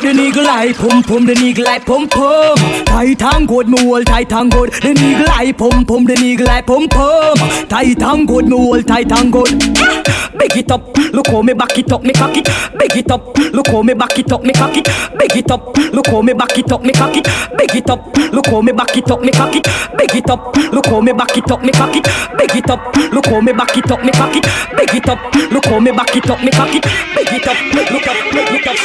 The 0.04 0.12
niggle 0.12 0.46
eye 0.46 0.72
pum 0.72 1.02
pum, 1.02 1.24
the 1.24 1.34
niggle 1.34 1.66
eye 1.66 1.78
pum 1.78 2.08
pum. 2.08 2.56
Tight 2.84 3.22
and 3.22 3.48
good, 3.48 3.68
me 3.68 3.78
hold 3.80 4.06
tight 4.06 4.32
and 4.32 4.50
good. 4.50 4.72
The 4.72 4.92
niggle 4.92 5.28
eye 5.30 5.52
pum 5.52 5.84
pum, 5.86 6.04
the 6.04 6.14
niggle 6.14 6.48
eye 6.48 6.62
pum 6.62 6.88
pum. 6.88 7.36
Tight 7.68 8.02
and 8.02 8.28
good, 8.28 8.46
me 8.46 8.56
hold 8.56 8.86
tight 8.86 9.12
and 9.12 9.32
good. 9.34 9.50
Ah, 9.82 10.30
Big 10.38 10.56
it 10.56 10.70
up, 10.70 10.96
look 11.12 11.26
how 11.26 11.42
me 11.42 11.52
back 11.54 11.76
it 11.76 11.90
up, 11.90 12.02
me 12.02 12.12
cock 12.12 12.36
it. 12.36 12.46
Big 12.78 12.96
it 12.96 13.10
up, 13.10 13.36
look 13.52 13.66
how 13.66 13.82
me 13.82 13.94
back 13.94 14.18
it 14.18 14.30
up, 14.30 14.42
me 14.42 14.52
cock 14.52 14.76
it. 14.76 14.86
Big 15.18 15.36
it 15.36 15.50
up, 15.50 15.76
look 15.92 16.06
how 16.06 16.22
me 16.22 16.32
back 16.32 16.56
it 16.56 16.70
up, 16.70 16.82
me 16.82 16.92
cock 16.92 17.16
it. 17.16 17.26
Big 17.58 17.74
it 17.74 17.90
up, 17.90 18.16
look 18.32 18.46
how 18.46 18.60
me 18.60 18.72
back 18.72 18.96
it 18.96 19.10
up, 19.10 19.20
me 19.22 19.32
cock 19.32 19.56
it. 19.56 19.66
Big 19.98 20.14
it 20.14 20.30
up, 20.30 20.56
look 20.72 20.86
how 20.86 21.00
me 21.00 21.12
back 21.12 21.36
it 21.36 21.50
up, 21.50 21.62
me 21.62 21.72
cock 21.72 21.96
it. 21.96 22.06
Big 22.38 22.54
it 22.54 22.70
up, 22.70 22.94
look 23.12 23.26
how 23.26 23.40
me 23.40 23.52
back 23.52 23.76
it 23.76 23.90
up, 23.90 24.04
me 24.04 24.12
cock 24.12 24.36
it. 24.36 24.46
Big 24.76 24.94
it 24.94 25.08
up, 25.08 25.18
look 25.50 25.64
how 25.66 25.80
me 25.80 25.90
back 25.90 26.16
it 26.16 26.30
up, 26.30 26.40
me 26.40 26.50
cock 26.50 26.74
it. 26.74 26.84
Big 27.14 27.32
it 27.34 27.48
up, 27.48 27.58
look 27.74 28.06
up, 28.06 28.18
look 28.34 28.46
up, 28.46 28.54
look 28.54 28.66
up. 28.66 28.76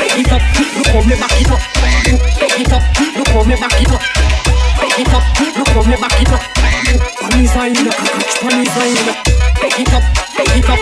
Big 0.00 0.16
it 0.24 0.32
up, 0.32 0.42
look 0.76 0.88
how 0.88 1.02
me 1.04 1.16
back 1.20 1.36
it 1.40 1.50
up. 1.52 1.60
Big 2.40 2.60
it 2.60 2.72
up, 2.72 2.82
look 3.18 3.28
how 3.28 3.44
me 3.44 3.56
back 3.60 3.80
it 3.82 3.92
up. 3.92 4.65
Big 4.80 4.98
it 5.00 5.12
up, 5.12 5.24
look 5.40 5.68
how 5.68 5.82
me 5.82 5.96
back 5.96 6.20
it 6.20 6.32
up. 6.32 6.42
Funny 7.20 7.46
sign, 7.46 7.74
funny 7.74 8.64
sign. 8.66 8.96
Big 9.60 9.80
it 9.80 9.92
up, 9.92 10.02
big 10.36 10.56
it 10.56 10.68
up. 10.70 10.80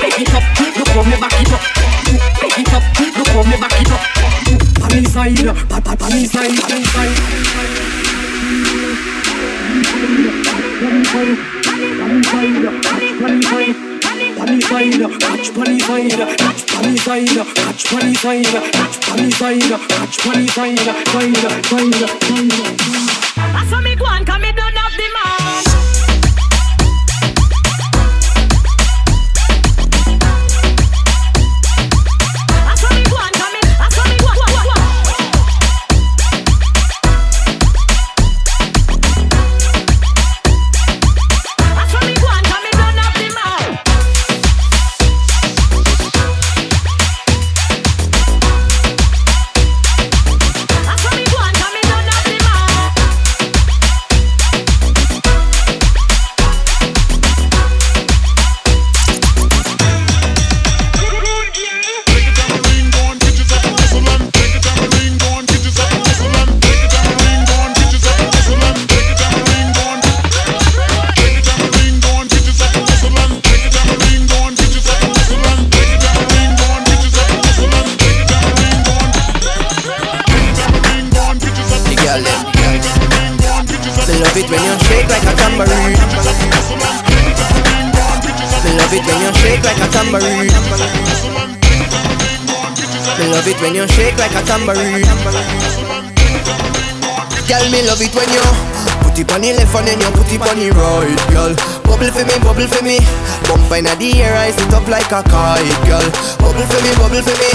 Big 0.00 0.20
it 0.20 0.34
up, 0.34 0.42
look 0.60 0.88
how 0.88 1.02
me 1.02 1.16
back 1.16 1.40
it 1.40 1.52
up. 1.52 1.62
Big 2.40 2.58
it 2.58 2.72
up, 2.72 2.82
look 3.00 3.28
how 3.28 3.42
me 3.42 3.56
back 3.56 3.80
it 3.80 3.90
up. 3.90 4.02
Funny 4.80 5.04
side, 5.04 5.46
pa 5.68 5.80
pa 5.80 5.96
funny 5.96 6.24
side, 6.24 6.56
funny 6.56 6.84
side. 6.84 7.16
Funny 13.18 13.95
side, 14.60 15.20
catch 15.20 15.50
funny 15.50 15.78
side, 15.80 16.10
catch 16.38 16.62
funny 16.62 16.96
side, 16.96 17.28
catch 17.54 17.86
funny 17.86 18.14
side, 18.14 18.44
catch 18.44 18.96
funny 18.96 19.30
side, 19.30 19.68
catch 19.90 20.16
funny 20.18 20.46
side, 20.46 20.78
side, 20.78 21.36
side, 21.66 21.94
side. 22.24 22.46
That's 23.36 23.70
how 23.70 23.80
me 23.80 23.96
go 23.96 24.06
and 24.06 24.26
come 24.26 24.42
me 24.42 24.52
don't 24.52 24.76
have 24.76 24.92
the 24.92 25.08
man. 25.14 25.35
Like 105.10 105.24
a 105.24 105.30
kite, 105.30 105.86
girl. 105.86 106.06
Bubble 106.42 106.66
for 106.66 106.80
me, 106.82 106.90
bubble 106.98 107.22
for 107.22 107.36
me. 107.38 107.50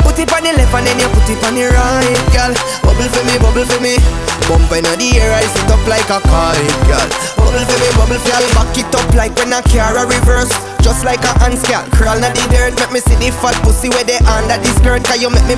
Put 0.00 0.18
it 0.18 0.32
on 0.32 0.42
the 0.44 0.52
left 0.56 0.72
and 0.72 0.86
then 0.86 0.98
you 0.98 1.08
put 1.12 1.28
it 1.28 1.42
on 1.44 1.52
the 1.52 1.68
right, 1.68 2.24
girl. 2.32 2.52
Bubble 2.80 3.08
for 3.12 3.22
me, 3.28 3.36
bubble 3.36 3.66
for 3.68 3.80
me. 3.84 4.00
Bump 4.48 4.72
in 4.72 4.86
the 4.86 5.08
air, 5.20 5.32
I 5.34 5.44
sit 5.44 5.68
up 5.68 5.82
like 5.84 6.08
a 6.08 6.20
kite, 6.24 6.80
girl. 6.88 7.08
Bubble 7.36 7.64
for 7.68 7.76
me, 7.76 7.88
bubble 8.00 8.16
for 8.16 8.32
me. 8.40 8.48
Back 8.56 8.78
it 8.80 8.94
up 8.94 9.08
like 9.12 9.36
when 9.36 9.52
I 9.52 9.60
car 9.68 9.92
a 9.92 10.08
reverse. 10.08 10.52
Just 10.80 11.04
like 11.04 11.20
a 11.26 11.34
ant 11.42 11.58
girl, 11.66 11.82
crawl 11.98 12.14
na 12.22 12.30
the 12.30 12.46
dirt 12.46 12.78
Make 12.78 12.92
me 12.94 13.00
see 13.02 13.18
the 13.18 13.34
fat 13.42 13.58
pussy 13.66 13.90
where 13.90 14.06
they 14.06 14.22
under 14.22 14.54
the 14.54 14.70
skirt 14.78 15.02
Cause 15.02 15.18
you 15.18 15.26
make 15.26 15.42
me 15.50 15.55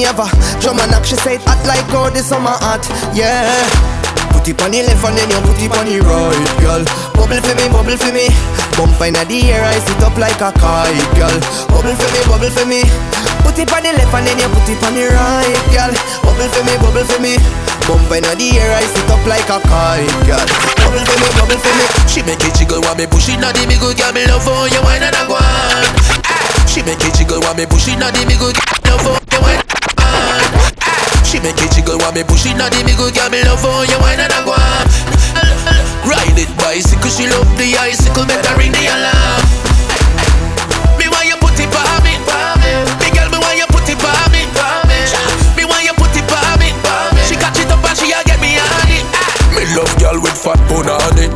like 0.00 0.06
semi 0.06 0.06
ever 0.06 0.28
Drum 0.60 0.78
and 0.80 0.90
knock, 0.90 1.04
she 1.04 1.16
say 1.16 1.36
it 1.36 1.42
hot 1.44 1.60
like 1.66 1.84
how 1.90 2.08
the 2.10 2.20
summer 2.20 2.56
hot 2.60 2.84
Yeah 3.14 3.48
Put 4.32 4.48
it 4.48 4.60
on 4.62 4.70
the 4.72 4.80
left 4.82 5.04
and 5.04 5.16
then 5.18 5.28
you 5.28 5.40
put 5.44 5.60
it 5.60 5.74
on 5.76 5.84
the 5.84 6.00
right, 6.00 6.50
girl. 6.64 6.80
Bubble 7.12 7.42
for 7.44 7.52
me, 7.60 7.66
bubble 7.68 7.98
for 7.98 8.08
me. 8.08 8.30
Bump 8.78 8.96
in 9.04 9.12
the 9.12 9.36
air, 9.52 9.60
I 9.60 9.76
sit 9.84 10.00
up 10.00 10.16
like 10.16 10.40
a 10.40 10.48
kite, 10.56 10.96
girl. 11.18 11.34
Bubble 11.68 11.92
for 11.92 12.08
me, 12.08 12.20
bubble 12.24 12.48
for 12.48 12.64
me. 12.64 12.80
Put 13.44 13.60
it 13.60 13.68
on 13.68 13.84
the 13.84 13.92
left 13.92 14.14
and 14.16 14.24
then 14.24 14.40
you 14.40 14.48
put 14.48 14.64
it 14.70 14.80
on 14.80 14.96
the 14.96 15.12
right, 15.12 15.60
girl. 15.74 15.92
Bubble 16.24 16.48
for 16.56 16.62
me, 16.64 16.72
bubble 16.80 17.04
for 17.04 17.20
me. 17.20 17.36
Bump 17.84 18.08
in 18.16 18.24
the 18.24 18.48
air, 18.56 18.70
I 18.72 18.86
sit 18.88 19.10
up 19.12 19.20
like 19.28 19.50
a 19.50 19.60
kite, 19.60 20.08
girl. 20.24 20.46
Bubble 20.88 21.04
for 21.04 21.16
me, 21.20 21.28
bubble 21.36 21.60
for 21.60 21.74
me. 21.76 21.84
She 22.08 22.24
make 22.24 22.40
it 22.40 22.56
jiggle 22.56 22.80
while 22.80 22.96
me 22.96 23.04
push 23.10 23.28
it 23.28 23.36
now 23.44 23.52
the 23.52 23.66
me 23.68 23.76
good 23.76 23.98
girl 24.00 24.14
me 24.16 24.24
love 24.24 24.40
for 24.40 24.56
you 24.72 24.80
wine 24.80 25.04
and 25.04 25.12
a 25.20 25.22
go 25.28 25.36
on. 25.36 25.84
Ah, 26.24 26.64
She 26.64 26.80
make 26.80 27.02
it 27.04 27.12
jiggle 27.12 27.44
while 27.44 27.52
me 27.58 27.66
push 27.68 27.92
it 27.92 28.00
now 28.00 28.08
the 28.08 28.24
me 28.24 28.40
good 28.40 28.56
girl 28.56 28.96
love 28.96 29.04
for 29.04 29.19
She 31.30 31.38
make 31.38 31.62
it 31.62 31.70
jiggle 31.70 31.94
while 32.02 32.10
me 32.10 32.26
push 32.26 32.50
it 32.50 32.58
now 32.58 32.66
the 32.66 32.82
me 32.82 32.90
good 32.98 33.14
girl 33.14 33.30
me 33.30 33.38
love 33.46 33.62
for 33.62 33.86
you 33.86 33.94
wine 34.02 34.18
and 34.18 34.34
a 34.34 34.42
go 34.42 34.50
on. 34.50 34.86
Ride 36.02 36.34
it 36.34 36.50
bicycle, 36.58 37.06
she 37.06 37.30
love 37.30 37.46
the 37.54 37.70
icicle, 37.78 38.26
better 38.26 38.50
ring 38.58 38.74
the 38.74 38.90
alarm. 38.90 39.38
Me 40.98 41.06
want 41.06 41.30
you 41.30 41.38
put 41.38 41.54
it 41.54 41.70
for 41.70 41.86
me, 42.02 42.18
girl, 42.26 43.30
me 43.30 43.38
want 43.38 43.54
you 43.54 43.68
put 43.70 43.86
it 43.86 43.94
for 43.94 44.10
me, 44.34 44.42
Me 45.54 45.62
want 45.70 45.86
you 45.86 45.94
put 45.94 46.10
it 46.10 46.26
She 47.22 47.38
catch 47.38 47.62
it 47.62 47.70
up 47.70 47.78
and 47.78 47.94
she 47.94 48.10
a 48.10 48.26
get 48.26 48.42
me 48.42 48.58
on 48.58 48.90
it. 48.90 49.06
Me 49.54 49.62
love 49.78 49.94
girl 50.02 50.18
with 50.18 50.34
fat 50.34 50.58
bone 50.66 50.90
on 50.90 51.14
it. 51.14 51.30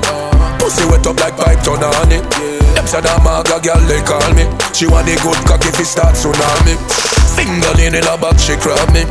Pussy 0.59 0.91
wet 0.91 1.07
up 1.07 1.23
like 1.23 1.39
pipe 1.39 1.63
turn 1.63 1.87
on 1.87 2.11
it. 2.11 2.27
Them 2.75 2.83
say 2.91 2.99
that 2.99 3.23
maga 3.23 3.63
girl 3.63 3.79
they 3.87 4.03
call 4.03 4.27
me. 4.35 4.43
She 4.75 4.91
want 4.91 5.07
the 5.07 5.15
good 5.23 5.39
cock 5.47 5.63
if 5.63 5.79
it 5.79 5.87
start 5.87 6.19
tsunami. 6.19 6.75
Finger 7.39 7.79
in 7.79 7.95
her 7.95 8.19
back 8.19 8.43
she 8.43 8.59
grab 8.59 8.91
me. 8.91 9.07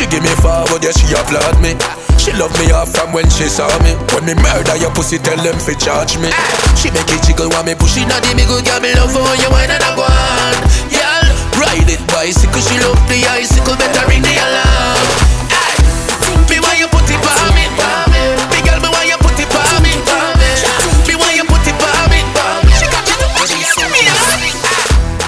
She 0.00 0.08
give 0.08 0.24
me 0.24 0.32
forward 0.40 0.80
yeah 0.80 0.96
she 0.96 1.12
applaud 1.12 1.60
me. 1.60 1.76
She 2.16 2.32
love 2.32 2.48
me 2.56 2.72
off 2.72 2.88
from 2.88 3.12
when 3.12 3.28
she 3.28 3.52
saw 3.52 3.68
me. 3.84 3.92
When 4.16 4.24
me 4.24 4.32
murder 4.32 4.72
your 4.80 4.88
pussy 4.96 5.20
tell 5.20 5.36
them 5.36 5.60
fi 5.60 5.76
charge 5.76 6.16
me. 6.16 6.32
She 6.72 6.88
make 6.88 7.04
it 7.12 7.20
jiggle 7.20 7.52
while 7.52 7.68
me 7.68 7.76
push 7.76 8.00
it 8.00 8.08
now 8.08 8.16
the 8.24 8.32
me 8.32 8.48
good 8.48 8.64
girl 8.64 8.80
me 8.80 8.96
love 8.96 9.12
for 9.12 9.20
you 9.36 9.52
and 9.52 9.76
a 9.76 9.90
go 9.92 10.08
on. 10.08 10.56
Girl 10.88 11.24
ride 11.60 11.84
it 11.84 12.00
bicycle 12.08 12.64
she 12.64 12.80
love 12.80 12.96
the 13.12 13.28
icicle 13.28 13.76
better 13.76 14.00
ring 14.08 14.24
the 14.24 14.32
alarm. 14.40 15.04
Aye. 15.52 16.48
Me 16.48 16.56
want 16.64 16.80
you 16.80 16.88
put 16.88 17.04
it 17.04 17.20
for 17.20 17.52
me. 17.52 17.68
Girl, 17.76 18.80
me 18.88 19.04
you 19.04 19.20
put 19.20 19.36
it 19.36 19.52
for 19.52 19.68
me. 19.84 20.00
Me 20.00 21.14
want 21.20 21.36
you 21.36 21.44
put 21.44 21.60
it 21.68 21.76
for 21.76 21.92
me. 22.08 22.24
She 22.72 22.88
got 22.88 23.04
it 23.04 23.20
and 23.20 23.48
she 23.52 23.60
got 23.68 23.84
me 23.92 24.00
on 24.08 24.48
it. 24.48 24.56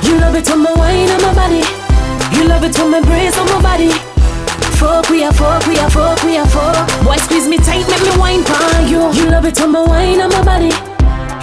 You 0.01 0.17
love 0.17 0.33
it 0.33 0.49
when 0.49 0.65
my 0.65 0.73
wine 0.81 1.13
on 1.13 1.21
my 1.21 1.33
body. 1.37 1.61
You 2.33 2.49
love 2.49 2.65
it 2.65 2.73
when 2.81 2.89
my 2.89 3.05
brace 3.05 3.37
on 3.37 3.45
my 3.53 3.61
body. 3.61 4.12
Fuck, 4.83 5.11
we 5.11 5.23
are 5.23 5.33
fuck, 5.33 5.65
we 5.69 5.79
are 5.79 5.91
fuck, 5.91 6.21
we 6.25 6.37
are 6.37 6.47
fuck. 6.49 7.05
Boy, 7.05 7.17
squeeze 7.17 7.47
me 7.47 7.57
tight, 7.57 7.87
make 7.87 8.03
me 8.03 8.19
wine 8.19 8.43
pon 8.43 8.89
you. 8.89 9.13
You 9.15 9.31
love 9.31 9.45
it 9.47 9.57
when 9.61 9.71
my 9.71 9.83
wine 9.87 10.21
on 10.21 10.31
my 10.31 10.43
body. 10.43 10.75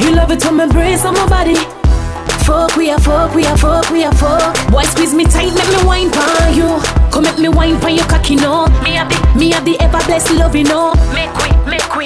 You 0.04 0.14
love 0.14 0.30
it 0.32 0.44
when 0.44 0.56
my 0.58 0.68
brace 0.68 1.06
on 1.06 1.14
my 1.14 1.26
body. 1.26 1.56
Fuck, 2.44 2.76
we 2.76 2.92
are 2.92 3.00
fuck, 3.00 3.34
we 3.34 3.46
are 3.46 3.58
fuck, 3.58 3.90
we 3.92 4.04
are 4.04 4.14
fuck. 4.16 4.52
Boy, 4.72 4.84
squeeze 4.84 5.14
me 5.14 5.24
tight, 5.24 5.54
make 5.56 5.70
me 5.72 5.88
wine 5.88 6.12
pon 6.12 6.54
you. 6.54 6.68
Come 7.12 7.24
make 7.24 7.40
me 7.40 7.48
wine 7.48 7.80
pon 7.80 7.96
your 7.96 8.06
cocky, 8.08 8.36
no. 8.36 8.68
Me 8.84 8.98
a 8.98 9.08
the, 9.08 9.16
me 9.40 9.54
a 9.54 9.62
the 9.62 9.80
ever 9.80 10.04
blessed 10.04 10.34
love, 10.36 10.54
you 10.54 10.66
know. 10.66 10.94
Make 11.16 11.32
quick, 11.32 11.56
make 11.66 11.96
we, 11.96 12.06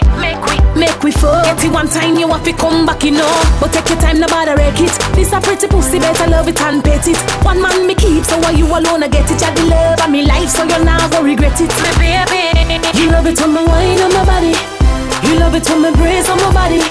make 0.84 1.04
we, 1.04 1.12
fuck. 1.12 1.44
Get 1.46 1.64
it 1.64 1.72
one 1.72 1.88
time, 1.88 2.16
you 2.20 2.28
have 2.28 2.44
to 2.44 2.54
come 2.54 2.86
back, 2.86 3.04
you 3.04 3.12
know. 3.12 3.32
But 3.60 3.72
take 3.72 3.88
your 3.88 4.00
time, 4.00 4.20
no 4.20 4.28
bother 4.28 4.56
wreck 4.56 4.76
it. 4.80 4.92
This 5.16 5.32
a 5.32 5.40
pretty 5.40 5.68
pussy, 5.68 6.00
better 6.00 6.28
love 6.28 6.48
it 6.48 6.60
and 6.60 6.84
pet 6.84 7.08
it. 7.08 7.18
One 7.44 7.62
man 7.62 7.88
me 7.88 7.96
keep, 7.96 8.24
so 8.26 8.38
why 8.40 8.52
you 8.52 8.68
alone 8.68 9.04
I 9.04 9.08
get 9.08 9.30
it? 9.32 9.40
You're 9.40 9.56
the 9.56 9.64
love 9.72 10.00
of 10.04 10.10
me 10.12 10.26
life, 10.28 10.50
so 10.50 10.64
you 10.64 10.80
now 10.84 11.08
go 11.08 11.24
regret 11.24 11.60
it, 11.62 11.72
my 11.80 11.92
baby. 11.96 12.44
You 13.00 13.12
love 13.12 13.28
it 13.28 13.40
when 13.40 13.54
my 13.54 13.64
wine 13.64 14.02
on 14.04 14.12
my 14.12 14.24
body. 14.28 14.56
You 15.28 15.40
love 15.40 15.56
it 15.56 15.68
when 15.70 15.82
my 15.82 15.92
brace 15.96 16.30
on 16.30 16.38
my 16.44 16.52
body. 16.52 16.84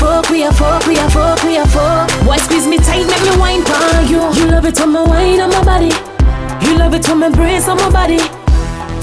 Fuck, 0.00 0.30
we 0.30 0.44
are 0.44 0.52
fuck, 0.52 0.86
we 0.86 0.98
are 0.98 1.10
fuck, 1.10 1.42
we 1.44 1.58
are 1.58 1.68
fuck. 1.68 2.08
Boy, 2.24 2.36
squeeze 2.38 2.66
me 2.66 2.78
tight, 2.78 3.06
make 3.06 3.22
me 3.22 3.36
wine 3.38 3.62
pon 3.64 4.08
you. 4.08 4.22
You 4.40 4.50
love 4.50 4.64
it 4.64 4.78
when 4.80 4.90
my 4.90 5.02
wine 5.02 5.40
on 5.40 5.50
my 5.50 5.62
body. 5.62 5.92
You 6.66 6.78
love 6.78 6.94
it 6.94 7.06
when 7.08 7.18
my 7.18 7.28
brace 7.28 7.68
on 7.68 7.76
my 7.76 7.90
body. 7.90 8.41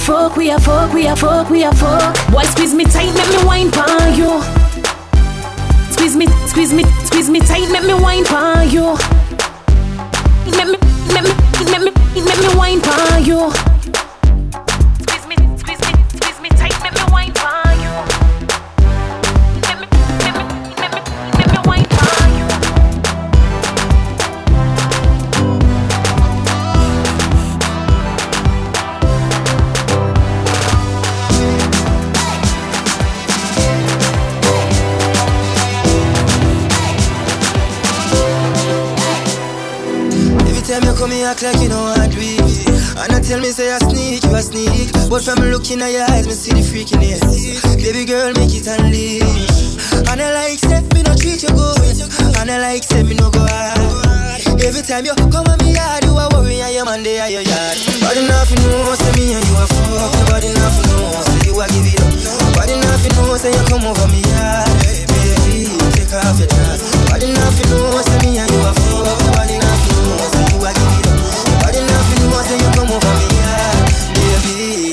Fuck, 0.10 0.38
we 0.38 0.50
are 0.50 0.60
fuck, 0.60 0.92
we 0.92 1.06
are 1.06 1.16
fuck, 1.16 1.52
we 1.52 1.64
are 1.64 1.76
fuck. 1.76 2.16
Boy, 2.32 2.42
squeeze 2.42 2.74
me 2.74 2.84
tight, 2.84 3.14
make 3.14 3.30
me 3.30 3.46
wine 3.46 3.70
pon 3.70 4.16
you. 4.16 4.42
Squeeze 5.92 6.16
me, 6.16 6.26
squeeze 6.48 6.74
me, 6.74 6.84
squeeze 7.06 7.30
me 7.30 7.40
tight, 7.40 7.72
make 7.72 7.84
me 7.84 7.94
wine 7.94 8.26
pon 8.26 8.68
you. 8.72 8.98
Make 10.58 10.66
me, 10.66 10.78
make 11.14 11.26
me, 11.26 11.34
make 11.70 11.84
me, 11.84 12.22
make 12.26 12.40
me 12.42 12.58
wine 12.58 12.82
pon 12.82 13.24
you. 13.24 13.79
Come 41.00 41.16
here, 41.16 41.32
act 41.32 41.42
like 41.44 41.56
you 41.64 41.72
know 41.72 41.96
I 41.96 42.12
do 42.12 42.20
it. 42.20 42.44
And 43.00 43.16
I 43.16 43.24
tell 43.24 43.40
me, 43.40 43.56
say 43.56 43.72
I 43.72 43.80
sneak, 43.80 44.20
you 44.28 44.36
a 44.36 44.44
sneak. 44.44 44.92
But 45.08 45.24
from 45.24 45.40
looking 45.48 45.80
at 45.80 45.96
your 45.96 46.04
eyes, 46.12 46.28
me 46.28 46.36
see 46.36 46.52
the 46.52 46.60
freakiness. 46.60 47.24
Baby 47.80 48.04
girl, 48.04 48.36
make 48.36 48.52
it 48.52 48.68
unleash. 48.68 49.80
And 50.12 50.20
I 50.20 50.28
like, 50.36 50.60
say, 50.60 50.84
me 50.92 51.08
no 51.08 51.16
treat 51.16 51.40
you 51.40 51.56
good. 51.56 52.04
And 52.36 52.52
I 52.52 52.60
like, 52.60 52.84
say, 52.84 53.08
me 53.08 53.16
no 53.16 53.32
go 53.32 53.40
hard. 53.48 54.44
Every 54.60 54.84
time 54.84 55.08
you 55.08 55.16
come 55.32 55.48
on 55.48 55.56
me 55.64 55.72
yard, 55.72 56.04
you 56.04 56.12
a 56.20 56.28
worry, 56.36 56.60
and 56.60 56.76
your 56.76 56.84
man 56.84 57.00
there 57.00 57.24
at 57.24 57.32
your 57.32 57.48
yard. 57.48 57.80
Body 58.04 58.28
nothing 58.28 58.60
know, 58.68 58.92
say 59.00 59.12
me 59.16 59.40
and 59.40 59.44
you 59.48 59.56
a 59.56 59.66
fuck. 59.72 60.12
Nobody 60.20 60.52
nothing 60.52 60.88
know, 60.92 61.16
say 61.24 61.48
you 61.48 61.56
a 61.56 61.66
give 61.72 61.88
it 61.88 61.96
up. 62.04 62.12
Body 62.60 62.76
nothing 62.76 63.16
know, 63.16 63.40
say 63.40 63.56
you 63.56 63.64
come 63.72 63.88
over 63.88 64.08
me 64.12 64.20
yard. 64.36 64.68
Baby, 64.84 65.64
take 65.96 66.12
off 66.12 66.36
your 66.36 66.52
dress. 66.52 66.92
Body 67.08 67.32
nothing 67.32 67.72
know, 67.72 68.04
say 68.04 68.20
me 68.20 68.36
and 68.36 68.52
you 68.52 68.60
a 68.68 68.72
fuck. 68.76 69.16
Nobody 69.32 69.56
nothing 69.64 69.79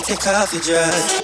Off 0.08 0.52
your 0.52 0.62
dress. 0.62 1.20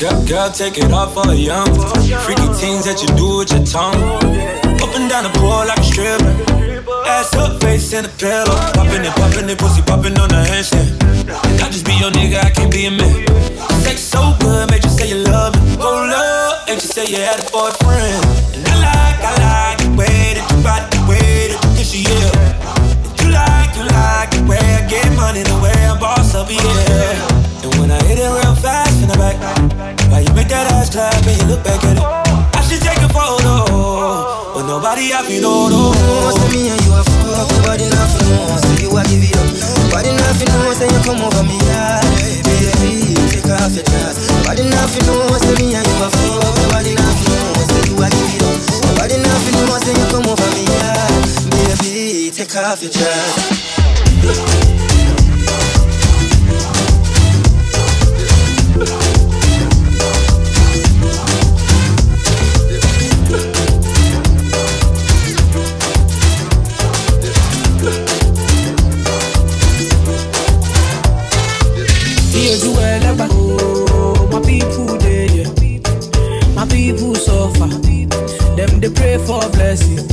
Girl, 0.00 0.26
girl, 0.26 0.50
take 0.50 0.78
it 0.78 0.90
off 0.92 1.12
for 1.12 1.28
a 1.30 1.34
young. 1.34 1.66
Freaky 2.24 2.46
things 2.54 2.86
that 2.86 3.02
you 3.02 3.08
do 3.18 3.38
with 3.38 3.52
your 3.52 3.66
tongue. 3.66 4.02
Up 4.80 4.94
and 4.96 5.10
down 5.10 5.24
the 5.24 5.30
pole 5.38 5.73
stripper. 5.94 6.34
Ass 7.06 7.34
up, 7.38 7.62
face 7.62 7.92
in 7.94 8.02
the 8.02 8.12
pillow. 8.18 8.58
Popping 8.74 9.06
it, 9.06 9.14
popping 9.14 9.48
it, 9.48 9.58
pussy 9.58 9.82
popping 9.82 10.18
on 10.18 10.28
the 10.28 10.42
handstand. 10.50 10.90
I 11.62 11.70
just 11.70 11.86
be 11.86 11.94
your 12.02 12.10
nigga, 12.10 12.42
I 12.42 12.50
can't 12.50 12.70
be 12.70 12.86
a 12.86 12.90
man. 12.90 13.22
Sex 13.86 14.02
so 14.02 14.34
good, 14.42 14.70
made 14.70 14.82
you 14.82 14.90
say 14.90 15.08
you 15.14 15.22
love 15.22 15.54
me. 15.54 15.78
Roll 15.78 16.10
up, 16.10 16.66
and 16.68 16.82
you 16.82 16.88
say 16.90 17.06
you 17.06 17.22
had 17.22 17.38
a 17.38 17.46
boyfriend. 17.54 18.18
And 18.58 18.66
I 18.66 18.74
like, 18.82 19.18
I 19.22 19.32
like 19.46 19.78
the 19.86 19.90
way 19.94 20.34
that 20.34 20.46
you 20.50 20.58
body, 20.66 20.86
the 20.90 21.00
way 21.06 21.54
that 21.54 21.60
you 21.62 21.70
kiss 21.78 21.94
you, 21.94 22.02
yeah. 22.10 23.22
You 23.22 23.26
like, 23.30 23.70
you 23.78 23.86
like 23.86 24.30
the 24.34 24.42
way 24.50 24.58
I 24.58 24.82
get 24.90 25.06
money, 25.14 25.46
the 25.46 25.56
way 25.62 25.78
I 25.78 25.94
boss 25.94 26.34
up, 26.34 26.50
yeah. 26.50 27.62
And 27.62 27.72
when 27.78 27.90
I 27.94 28.02
hit 28.02 28.18
it 28.18 28.26
real 28.26 28.56
fast 28.58 28.98
in 28.98 29.08
the 29.08 29.16
back, 29.16 29.38
why 30.10 30.26
you 30.26 30.32
make 30.34 30.48
that 30.48 30.66
ass 30.74 30.90
clap 30.90 31.14
and 31.22 31.36
you 31.38 31.46
look 31.46 31.62
back 31.62 31.82
at 31.84 31.96
it? 31.96 32.23
Nobody 34.94 35.12
I 35.12 35.22
feel 35.26 35.42
no 35.42 35.68
no. 35.68 35.90
Say 36.30 36.48
me 36.54 36.70
and 36.70 36.80
you 36.86 36.94
a 36.94 37.02
fuck, 37.02 37.50
nobody 37.50 37.90
nothing 37.90 38.30
know, 38.30 38.46
say 38.62 38.86
you 38.86 38.94
a 38.94 39.02
give 39.10 39.26
it 39.26 39.34
up. 39.34 39.50
Nobody 39.82 40.14
nothing 40.14 40.48
know, 40.54 40.70
say 40.70 40.86
you 40.86 41.00
come 41.02 41.18
over 41.18 41.42
me 41.42 41.58
yard. 41.66 42.06
Baby, 42.46 43.14
take 43.26 43.50
off 43.50 43.74
your 43.74 43.82
dress. 43.82 44.30
Nobody 44.30 44.62
nothing 44.70 45.06
know 45.06 45.26
say 45.42 45.54
me 45.58 45.74
and 45.74 45.82
you 45.82 45.98
a 45.98 46.08
fuck. 46.14 46.54
Nobody 46.62 46.94
nothing 46.94 47.26
know 47.26 47.58
say 47.66 47.82
you 47.90 47.98
a 47.98 48.06
give 48.06 48.38
it 48.38 48.46
up. 48.46 48.54
Nobody 48.86 49.18
nothing 49.18 49.54
know 49.66 49.78
say 49.82 49.94
you 49.98 50.06
come 50.14 50.26
over 50.30 50.50
me, 50.54 50.62
yeah. 50.62 51.10
Baby, 51.50 52.30
take 52.30 52.54
off 52.54 52.78
your 52.82 52.92
dress. 52.94 54.83
For 79.18 79.48
blessing. 79.50 80.03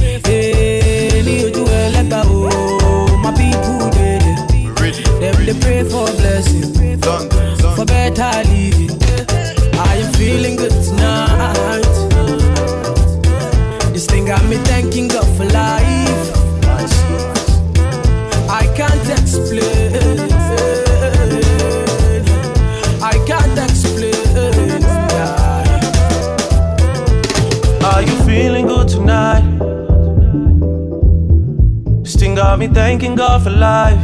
Thanking 32.74 33.15
God 33.15 33.43
for 33.43 33.49
life. 33.49 34.01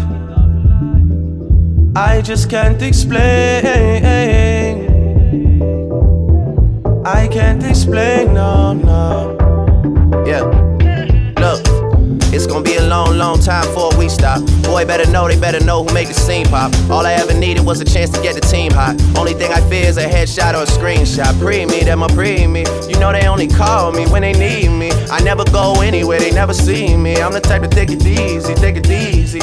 I 1.95 2.21
just 2.21 2.49
can't 2.49 2.81
explain. 2.81 3.17
I 7.05 7.27
can't 7.27 7.63
explain, 7.63 8.33
no, 8.33 8.73
no. 8.73 9.36
Long, 13.17 13.39
time 13.39 13.65
before 13.65 13.95
we 13.97 14.07
stop. 14.07 14.41
Boy, 14.63 14.85
better 14.85 15.09
know, 15.09 15.27
they 15.27 15.39
better 15.39 15.63
know 15.63 15.83
who 15.83 15.93
make 15.93 16.07
the 16.07 16.13
scene 16.13 16.45
pop. 16.45 16.71
All 16.89 17.05
I 17.05 17.13
ever 17.13 17.33
needed 17.33 17.65
was 17.65 17.81
a 17.81 17.85
chance 17.85 18.09
to 18.11 18.21
get 18.21 18.35
the 18.35 18.41
team 18.41 18.71
hot. 18.71 18.95
Only 19.17 19.33
thing 19.33 19.51
I 19.51 19.59
fear 19.69 19.85
is 19.85 19.97
a 19.97 20.05
headshot 20.05 20.53
or 20.53 20.63
a 20.63 20.65
screenshot. 20.65 21.37
Pre 21.39 21.65
me, 21.65 21.83
them 21.83 22.03
a 22.03 22.07
pre 22.09 22.47
me. 22.47 22.63
You 22.87 22.99
know 22.99 23.11
they 23.11 23.27
only 23.27 23.47
call 23.47 23.91
me 23.91 24.05
when 24.07 24.21
they 24.21 24.33
need 24.33 24.69
me. 24.69 24.91
I 25.09 25.19
never 25.21 25.43
go 25.45 25.81
anywhere, 25.81 26.19
they 26.19 26.31
never 26.31 26.53
see 26.53 26.95
me. 26.95 27.17
I'm 27.17 27.33
the 27.33 27.41
type 27.41 27.63
to 27.63 27.67
take 27.67 27.89
it 27.89 28.05
easy, 28.05 28.53
take 28.53 28.77
it 28.77 28.89
easy. 28.89 29.41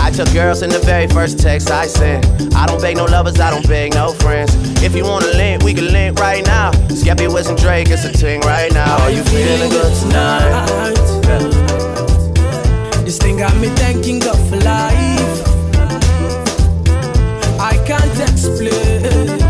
I 0.00 0.10
took 0.10 0.32
girls 0.32 0.62
in 0.62 0.70
the 0.70 0.78
very 0.78 1.06
first 1.06 1.38
text 1.38 1.70
I 1.70 1.86
sent. 1.86 2.24
I 2.54 2.66
don't 2.66 2.80
beg 2.80 2.96
no 2.96 3.04
lovers, 3.04 3.40
I 3.40 3.50
don't 3.50 3.66
beg 3.66 3.94
no 3.94 4.12
friends. 4.12 4.54
If 4.82 4.94
you 4.94 5.04
wanna 5.04 5.26
link, 5.26 5.62
we 5.62 5.74
can 5.74 5.92
link 5.92 6.18
right 6.18 6.44
now. 6.46 6.70
Skeppy 6.88 7.32
with 7.32 7.46
some 7.46 7.56
Drake, 7.56 7.88
it's 7.90 8.04
a 8.04 8.12
ting 8.12 8.40
right 8.40 8.72
now. 8.72 9.02
Are 9.02 9.10
you 9.10 9.22
feeling 9.24 9.70
good 9.70 9.94
tonight? 10.02 12.07
This 13.08 13.16
thing 13.16 13.38
got 13.38 13.56
me 13.56 13.68
thanking 13.68 14.18
God 14.18 14.36
for 14.50 14.56
life. 14.56 15.42
I 17.58 17.82
can't 17.86 18.20
explain. 18.20 19.47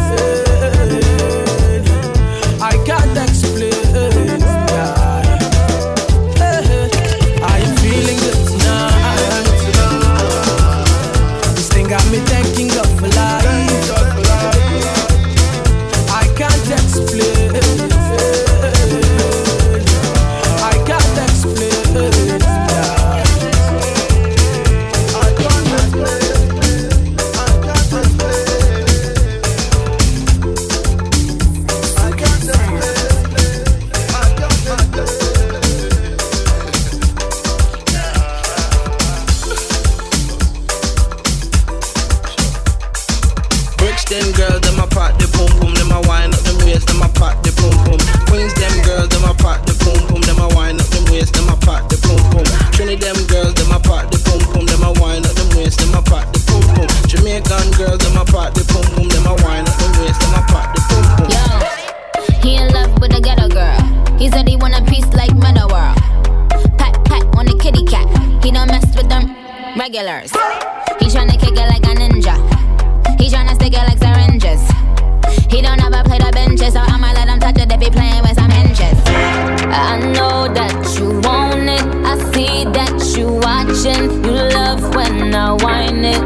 I 79.71 79.99
know 80.01 80.53
that 80.53 80.99
you 80.99 81.21
want 81.21 81.69
it. 81.69 81.85
I 82.05 82.17
see 82.33 82.65
that 82.73 82.97
you 83.17 83.29
watching. 83.45 84.25
You 84.25 84.33
love 84.57 84.95
when 84.95 85.35
I 85.35 85.53
whine 85.53 86.05
it. 86.05 86.23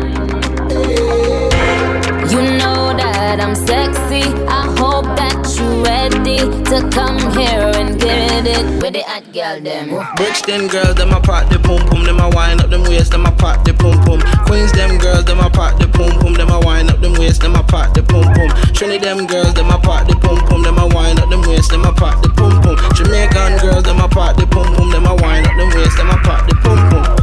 You 2.31 2.41
know 2.59 2.95
that 2.97 3.41
I'm 3.41 3.55
sexy. 3.55 4.23
I 4.47 4.63
hope 4.79 5.05
that 5.17 5.43
you 5.59 5.85
ready 5.85 6.39
to 6.71 6.89
come 6.91 7.19
here 7.37 7.73
and 7.75 8.01
get 8.01 8.47
it 8.47 8.65
with 8.81 8.95
the 8.95 9.03
hot 9.03 9.25
girl 9.33 9.61
them. 9.61 9.91
Brixton 10.17 10.69
girls, 10.69 10.95
them 10.95 11.11
a 11.11 11.21
pop 11.21 11.51
the 11.51 11.59
pum 11.59 11.85
pum, 11.89 12.05
them 12.05 12.21
a 12.21 12.31
wind 12.31 12.61
up 12.63 12.71
them 12.71 12.85
waist, 12.85 13.11
them 13.11 13.27
a 13.27 13.33
pop 13.33 13.65
the 13.65 13.75
pum 13.75 14.01
pum. 14.05 14.21
Queens 14.47 14.73
them 14.73 14.99
girls, 14.99 15.25
them 15.25 15.41
a 15.41 15.51
pop 15.51 15.79
the 15.81 15.89
pum 15.89 16.19
pum, 16.21 16.35
them 16.35 16.51
a 16.51 16.61
wind 16.61 16.91
up 16.91 17.01
them 17.01 17.02
waist, 17.23 17.41
them 17.41 17.55
a 17.55 17.63
pop 17.63 17.95
the 17.95 18.03
pum 18.03 18.25
pum. 18.35 18.51
Trinity 18.75 19.05
them 19.05 19.27
girls, 19.27 19.55
them 19.55 19.71
a 19.71 19.79
pop 19.79 20.07
the 20.09 20.15
pum 20.17 20.39
pum, 20.47 20.63
them 20.63 20.79
a 20.79 20.87
wind 20.89 21.21
up 21.21 21.31
them 21.31 21.43
waist, 21.43 21.71
them 21.71 21.85
a 21.85 21.93
pop 21.93 22.23
the 22.23 22.29
pum 22.31 22.61
pum. 22.63 22.77
Jamaican 22.95 23.59
girls, 23.59 23.85
them 23.85 24.01
a 24.01 24.09
pop 24.09 24.37
the 24.37 24.47
pum 24.47 24.75
pum, 24.75 24.91
them 24.91 25.07
a 25.07 25.15
wind 25.15 25.47
up 25.47 25.57
them 25.57 25.71
waist, 25.71 25.97
them 25.97 26.11
a 26.11 26.17
pop 26.19 26.49
the 26.49 26.55
pum 26.57 26.79
pum. 26.91 27.23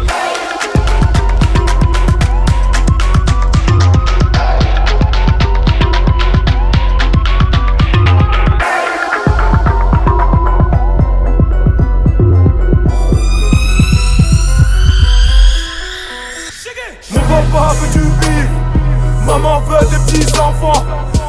Mon 17.51 18.08
maman 19.29 19.61
veut 19.61 19.85
des 19.89 20.11
petits 20.11 20.39
enfants. 20.39 20.83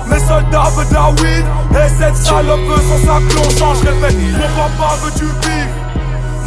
Mes 0.07 0.19
soldats 0.19 0.71
veulent 0.75 0.89
de 0.89 0.95
la 0.95 1.11
weed, 1.11 1.45
et 1.73 1.89
cette 1.99 2.17
salope 2.17 2.61
veut 2.61 2.83
son 2.89 3.07
sac 3.07 3.23
plongeant. 3.29 3.75
Je 3.75 3.89
répète, 3.89 4.17
mon 4.17 4.79
papa 4.79 4.97
veut 5.03 5.13
du 5.13 5.27
bif, 5.41 5.69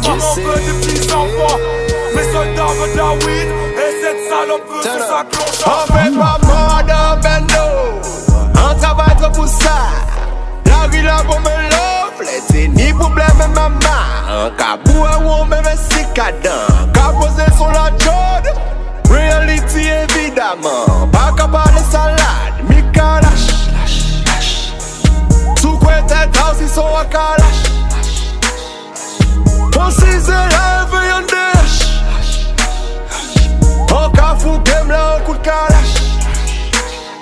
maman 0.02 0.34
veut 0.34 0.60
des 0.60 0.86
petits 0.86 1.12
enfants. 1.12 1.58
Mes 2.14 2.32
soldats 2.32 2.72
veulent 2.78 2.92
de 2.92 2.96
la 2.98 3.12
weed, 3.24 3.48
et 3.82 3.92
cette 4.02 4.22
salope 4.28 4.66
veut 4.68 4.82
son 4.82 4.98
sac 5.08 5.26
plongeant. 5.30 5.44
On 5.66 5.92
fait 5.92 6.18
pas 6.18 6.38
mort 6.42 6.74
bendo 7.22 7.64
On 8.54 8.74
travaille 8.80 9.16
trop 9.16 9.30
pour 9.30 9.48
ça 9.48 9.78
La 10.66 10.88
vie 10.88 11.02
là 11.02 11.18
pour 11.26 11.40
me 11.40 11.46
love 11.46 12.28
C'est 12.50 12.68
ni 12.68 12.92
problème 12.92 13.26
maman 13.54 13.78
Un 14.28 14.50
cabou 14.50 15.04
à 15.04 15.18
ou 15.18 15.46
cicadin 15.90 16.50
Qu'a 16.92 17.12
posé 17.12 17.44
sur 17.56 17.68
la 17.68 17.86
chaude 17.98 18.03
Reality 18.03 18.03
évidemment. 20.08 21.06
Pas 21.12 21.32
capable 21.36 21.74
de 21.74 21.90
salade, 21.90 22.18
Mika 22.68 23.20
Sous 25.58 25.78
quoi 25.78 26.02
tête 26.06 26.36
house, 26.36 26.78
On 29.76 29.90
s'y 29.90 30.30
on 30.30 30.48
là, 34.88 35.18
coup 35.24 35.34
de 35.34 35.38
calache. 35.38 36.02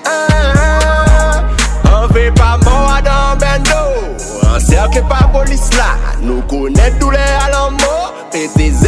Eh, 0.04 0.08
eh, 0.08 0.34
eh. 1.84 1.88
On 1.88 2.12
fait 2.12 2.32
pas 2.32 2.58
mort 2.64 3.00
dans 3.04 3.36
bendo. 3.38 3.82
On 4.42 4.60
cercle 4.60 5.02
pas 5.08 5.28
police 5.32 5.70
là. 5.76 5.96
Nous 6.20 6.42
connaît 6.42 6.90
douleur 7.00 7.20
à 7.44 7.50
l'amour 7.50 8.14
Et 8.32 8.48
des 8.56 8.86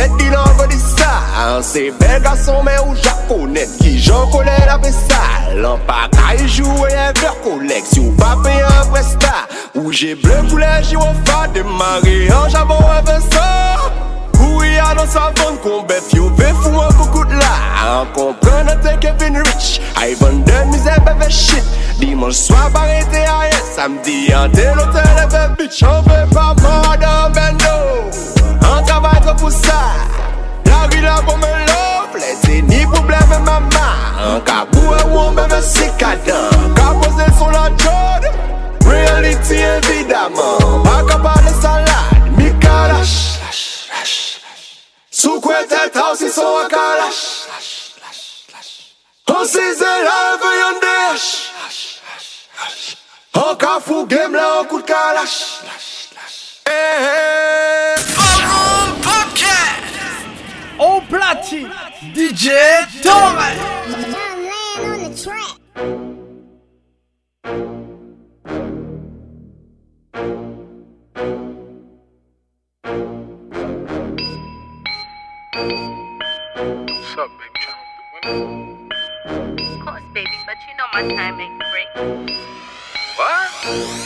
sa 1.35 1.62
Se 1.62 1.91
bel 1.99 2.22
gason 2.22 2.62
men 2.62 2.78
ou 2.87 2.95
japonet 2.95 3.68
Ki 3.80 3.99
jan 3.99 4.30
kole 4.30 4.55
la 4.66 4.78
pe 4.78 4.91
sal 4.93 5.64
An 5.64 5.80
pa 5.87 6.07
ka 6.12 6.35
e 6.35 6.47
yon 6.59 6.87
ver 7.20 7.35
kolek 7.43 7.87
Si 7.87 8.01
ou 8.01 8.14
pa 8.18 8.35
pe 8.45 8.53
yon 8.55 8.91
presta 8.93 9.45
Ou 9.74 9.93
jè 9.93 10.14
bleu 10.22 10.47
koule 10.51 10.70
ji 10.82 10.97
wafa 10.97 11.47
Demare 11.55 12.16
an 12.30 12.51
javon 12.53 12.82
an 12.91 13.05
ve 13.09 13.18
sa 13.30 13.47
Ou 14.41 14.62
y 14.62 14.78
a 14.78 14.93
nan 14.95 15.09
savon 15.11 15.59
kon 15.64 15.87
bef 15.89 16.12
Yo 16.14 16.30
ve 16.39 16.53
fou 16.62 16.82
an 16.82 16.93
koukout 16.99 17.35
la 17.41 17.55
An 17.85 18.12
kompren 18.16 18.70
an 18.70 18.82
te 18.85 18.97
Kevin 19.03 19.41
Rich 19.43 19.80
Ay 20.01 20.14
vande 20.20 20.64
mize 20.70 20.95
beve 21.07 21.30
shit. 21.30 21.64
Dimanche 21.99 22.39
soir 22.39 22.70
barrete 22.74 23.24
a 23.30 23.41
ye 23.49 23.62
Samedi 23.74 24.32
an 24.35 24.53
te 24.55 24.68
l'hotel 24.74 25.24
e 25.24 25.26
ve 25.35 25.47
bitch 25.59 25.82
An 25.89 26.03
ve 26.07 26.22
pa 26.35 26.53
madame 26.62 27.35
bendo 27.35 27.74
An 28.70 28.85
travay 28.87 29.20
tre 29.22 29.35
pou 29.41 29.51
sa 29.51 29.82
La 30.67 30.87
vila 30.93 31.17
pou 31.23 31.33
bon, 31.33 31.39
mè 31.43 31.67
lovle, 31.69 32.31
se 32.43 32.61
ni 32.62 32.85
pouble 32.91 33.21
mè 33.31 33.39
maman 33.47 34.41
Ka 34.49 34.65
pou 34.73 34.95
e 34.97 35.03
wou 35.12 35.33
mè 35.37 35.47
mè 35.51 35.61
sikadan, 35.65 36.75
ka 36.79 36.91
pose 37.03 37.29
sou 37.39 37.51
la 37.55 37.67
jod 37.83 38.29
Reality 38.89 39.61
evidaman, 39.61 40.83
pa 40.87 40.97
ka 41.09 41.19
pale 41.25 41.55
salad, 41.61 42.29
mi 42.39 42.51
ka 42.62 42.79
lash 42.93 43.17
Sou 45.15 45.41
kwe 45.45 45.62
tet 45.71 45.97
haw 46.01 46.12
si 46.19 46.31
sou 46.33 46.61
a 46.62 46.69
ka 46.73 46.87
lash 47.03 47.23
An 49.35 49.49
si 49.49 49.65
zè 49.81 49.95
la 50.05 50.19
vè 50.43 50.55
yon 50.61 50.81
de 50.85 50.99
An 53.45 53.57
ka 53.61 53.79
fou 53.83 54.07
gem 54.09 54.37
la 54.37 54.51
an 54.61 54.71
kout 54.73 54.87
ka 54.89 55.05
lash 55.19 55.41
Hey, 56.67 56.73
eh, 56.73 56.97
eh. 56.97 57.97
hey. 57.97 58.15
Ballroom 58.17 59.01
Podcast. 59.03 59.84
Au 60.85 61.01
platine 61.01 61.70
DJ 62.14 62.51
Torres 63.03 63.57
What's 76.87 77.16
up, 77.16 77.30
baby? 77.39 77.61
Trying 77.61 77.89
the 77.97 78.28
window? 78.28 79.74
Of 79.74 79.80
course, 79.80 80.03
baby, 80.12 80.37
but 80.45 80.57
you 80.68 80.74
know 80.76 80.89
my 80.93 81.03
time 81.14 81.41
ain't 81.41 81.62
free. 81.62 81.89
What? 83.16 84.04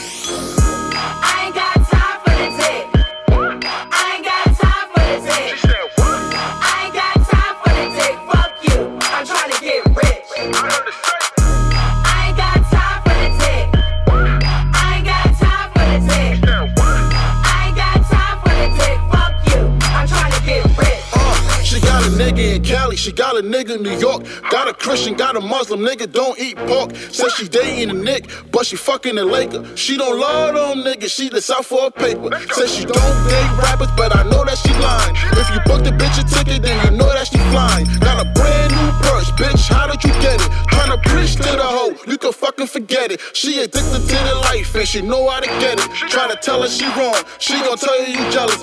She 22.99 23.13
got 23.13 23.37
a 23.37 23.43
nigga 23.43 23.77
in 23.77 23.83
New 23.83 23.97
York. 23.99 24.25
Got 24.51 24.69
a 24.69 24.75
Christian, 24.75 25.15
got 25.15 25.37
a 25.37 25.41
Muslim 25.41 25.81
nigga, 25.81 26.11
don't 26.11 26.39
eat 26.39 26.57
pork. 26.69 26.95
Says 26.97 27.33
she 27.35 27.49
dating 27.49 27.91
a 27.91 27.95
Nick, 27.95 28.29
but 28.53 28.67
she 28.67 28.77
fucking 28.77 29.17
a 29.19 29.25
Laker. 29.25 29.65
She 29.77 29.97
don't 29.97 30.19
love 30.19 30.55
them 30.55 30.85
niggas, 30.85 31.11
she 31.11 31.31
just 31.31 31.51
out 31.51 31.65
for 31.65 31.87
a 31.87 31.91
paper. 31.91 32.31
Says 32.53 32.75
she 32.75 32.85
don't 32.85 33.29
date 33.29 33.51
rappers, 33.63 33.89
but 33.97 34.15
I 34.15 34.23
know 34.25 34.45
that 34.45 34.59
she 34.59 34.73
lying. 34.75 35.15
If 35.33 35.49
you 35.51 35.61
book 35.65 35.83
the 35.85 35.91
bitch 35.91 36.19
a 36.21 36.25
ticket, 36.29 36.63
then 36.63 36.77
you 36.85 36.99
know 36.99 37.09
that 37.09 37.27
she 37.27 37.39
flying. 37.51 37.87
Got 38.01 38.21
a 38.21 38.29
brand 38.33 38.73
new 38.73 38.91
purse, 39.03 39.18
bitch, 39.39 39.69
how 39.69 39.87
did 39.87 40.03
you 40.03 40.13
get 40.21 40.35
it? 40.35 40.51
Tryna 40.75 41.03
preach 41.05 41.37
to 41.37 41.43
the 41.43 41.63
hoe, 41.63 41.95
you 42.07 42.19
can 42.19 42.33
fucking 42.33 42.67
forget 42.67 43.13
it. 43.13 43.21
She 43.33 43.61
addicted 43.61 44.03
to 44.11 44.19
the 44.29 44.35
life 44.51 44.75
and 44.75 44.87
she 44.87 45.01
know 45.01 45.29
how 45.31 45.41
to 45.41 45.47
get 45.63 45.79
it. 45.79 45.89
Try 46.11 46.29
to 46.29 46.37
tell 46.37 46.63
her 46.63 46.69
she 46.69 46.87
wrong, 46.99 47.23
she 47.39 47.55
gon' 47.55 47.79
tell 47.79 47.99
you 48.03 48.19
you 48.19 48.31
jealous. 48.31 48.61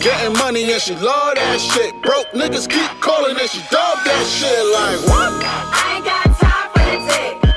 Getting 0.00 0.32
money 0.38 0.72
and 0.72 0.80
she 0.80 0.94
love 0.94 1.34
that 1.34 1.60
shit. 1.60 1.92
Broke 2.02 2.28
niggas 2.28 2.68
keep 2.70 2.90
calling 3.00 3.36
and 3.36 3.50
she 3.50 3.58
dog 3.70 3.98
that 4.06 4.24
shit 4.26 4.62
like 4.78 5.00
what? 5.10 5.30
I 5.44 5.96
ain't 5.96 6.04
got 6.04 6.24
time 6.38 6.68
for 6.72 6.84
the 6.86 7.42
dick. 7.42 7.49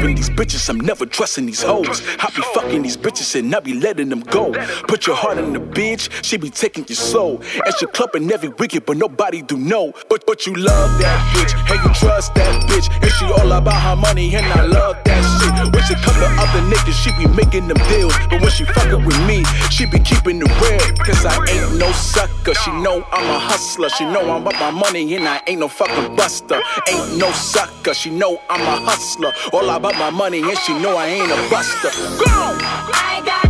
These 0.00 0.30
bitches, 0.30 0.68
I'm 0.68 0.80
never 0.80 1.06
trusting 1.06 1.46
these 1.46 1.62
hoes. 1.62 2.02
I 2.18 2.30
be 2.34 2.42
fucking 2.54 2.82
these 2.82 2.96
bitches 2.96 3.38
and 3.38 3.54
I 3.54 3.60
be 3.60 3.74
letting 3.74 4.08
them 4.08 4.20
go. 4.20 4.52
Put 4.88 5.06
your 5.06 5.16
heart 5.16 5.38
in 5.38 5.52
the 5.52 5.60
bitch, 5.60 6.10
she 6.24 6.36
be 6.36 6.50
taking 6.50 6.84
your 6.88 6.96
soul. 6.96 7.42
And 7.64 7.74
she 7.78 7.86
clubbing 7.86 8.30
every 8.32 8.48
weekend, 8.50 8.86
but 8.86 8.96
nobody 8.96 9.42
do 9.42 9.56
know. 9.56 9.92
But 10.08 10.24
but 10.26 10.46
you 10.46 10.54
love 10.54 10.98
that 11.00 11.18
bitch, 11.34 11.52
and 11.70 11.84
you 11.84 11.94
trust 11.94 12.34
that 12.34 12.68
bitch. 12.68 12.88
And 13.02 13.10
she 13.12 13.24
all 13.26 13.52
about 13.52 13.80
her 13.80 13.96
money, 13.96 14.34
and 14.34 14.46
I 14.46 14.64
love 14.66 14.96
that 15.04 15.22
shit. 15.40 15.52
She 15.88 15.94
come 15.96 16.14
to 16.14 16.28
other 16.40 16.62
niggas, 16.70 16.94
she 16.94 17.10
be 17.18 17.26
making 17.34 17.66
them 17.66 17.76
deals. 17.88 18.14
But 18.30 18.40
when 18.40 18.50
she 18.50 18.64
fucking 18.64 19.04
with 19.04 19.18
me, 19.26 19.42
she 19.70 19.84
be 19.84 19.98
keeping 19.98 20.40
it 20.40 20.60
real. 20.62 20.78
Cause 21.04 21.26
I 21.26 21.34
ain't 21.50 21.76
no 21.76 21.90
sucker, 21.90 22.54
she 22.54 22.70
know 22.70 23.04
I'm 23.10 23.28
a 23.28 23.38
hustler. 23.38 23.88
She 23.88 24.04
know 24.04 24.30
I'm 24.30 24.46
about 24.46 24.58
my 24.58 24.70
money, 24.70 25.14
and 25.16 25.28
I 25.28 25.42
ain't 25.46 25.60
no 25.60 25.68
fucking 25.68 26.14
buster. 26.14 26.60
Ain't 26.88 27.18
no 27.18 27.30
sucker, 27.32 27.94
she 27.94 28.10
know 28.10 28.40
I'm 28.48 28.60
a 28.60 28.86
hustler. 28.86 29.32
All 29.52 29.70
about 29.82 29.98
my 29.98 30.10
money, 30.10 30.40
and 30.40 30.56
she 30.58 30.74
know 30.74 30.96
I 30.96 31.06
ain't 31.06 31.32
a 31.32 31.50
buster. 31.50 31.90
Go! 32.22 32.56
I 32.94 33.20
got 33.26 33.41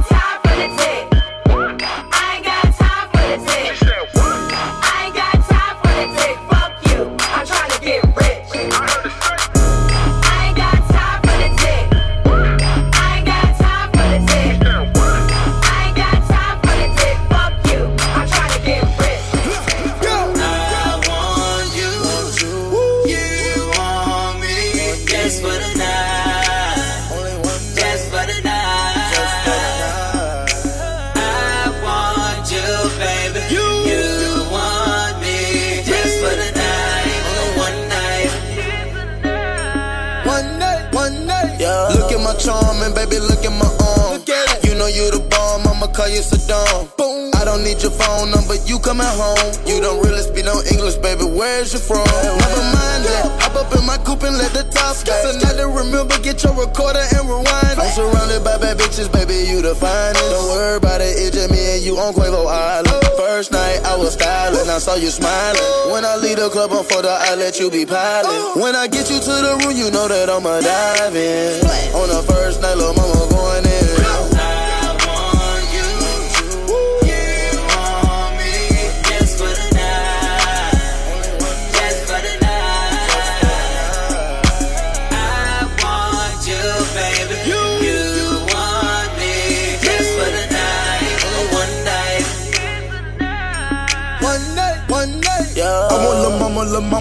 You 44.93 45.11
the 45.11 45.21
bomb, 45.25 45.67
I'ma 45.67 45.89
call 45.89 46.09
you 46.09 46.21
Saddam. 46.21 46.95
Boom. 46.97 47.33
I 47.35 47.45
don't 47.45 47.65
need 47.65 47.83
your 47.83 47.91
phone 47.91 48.31
number, 48.31 48.55
you 48.69 48.79
coming 48.79 49.09
home. 49.19 49.51
You 49.67 49.81
don't 49.81 50.05
really 50.05 50.23
speak 50.23 50.45
no 50.45 50.61
English, 50.71 50.97
baby. 51.01 51.25
Where's 51.25 51.73
you 51.73 51.81
from? 51.81 52.05
Never 52.05 52.67
mind 52.77 53.03
that. 53.09 53.25
Hop 53.43 53.57
up 53.57 53.73
in 53.75 53.85
my 53.87 53.97
coupe 54.05 54.23
and 54.23 54.37
let 54.37 54.53
the 54.53 54.63
top 54.71 54.83
a 55.03 55.33
night 55.41 55.57
to 55.57 55.67
remember, 55.67 56.19
get 56.21 56.43
your 56.45 56.53
recorder 56.55 57.03
and 57.17 57.25
rewind. 57.27 57.81
I'm 57.81 57.91
surrounded 57.91 58.45
by 58.45 58.59
bad 58.59 58.79
bitches, 58.79 59.11
baby, 59.11 59.49
you 59.49 59.63
the 59.63 59.75
finest. 59.75 60.21
Don't 60.21 60.49
worry 60.53 60.77
about 60.77 61.01
it, 61.01 61.17
it's 61.17 61.35
just 61.35 61.51
me 61.51 61.59
and 61.77 61.83
you 61.83 61.99
on 61.99 62.13
Quavo 62.13 62.47
Island. 62.47 63.03
First 63.17 63.53
night 63.53 63.81
I 63.85 63.97
was 63.97 64.13
styling, 64.15 64.69
I 64.69 64.79
saw 64.79 64.95
you 64.95 65.11
smiling. 65.11 65.91
When 65.91 66.05
I 66.05 66.17
leave 66.17 66.37
the 66.37 66.51
club 66.51 66.73
on 66.73 66.85
photo, 66.85 67.09
I 67.09 67.35
let 67.35 67.59
you 67.59 67.71
be 67.71 67.87
piling. 67.87 68.61
When 68.61 68.77
I 68.77 68.87
get 68.87 69.11
you 69.11 69.19
to 69.19 69.33
the 69.41 69.53
room, 69.65 69.77
you 69.77 69.91
know 69.91 70.07
that 70.09 70.29
I'ma 70.29 70.61
dive 70.61 71.17
in. 71.17 71.65
On 71.97 72.09
the 72.09 72.23
first 72.29 72.61
night, 72.61 72.77
little 72.77 72.95
mama 72.95 73.27
going 73.31 73.62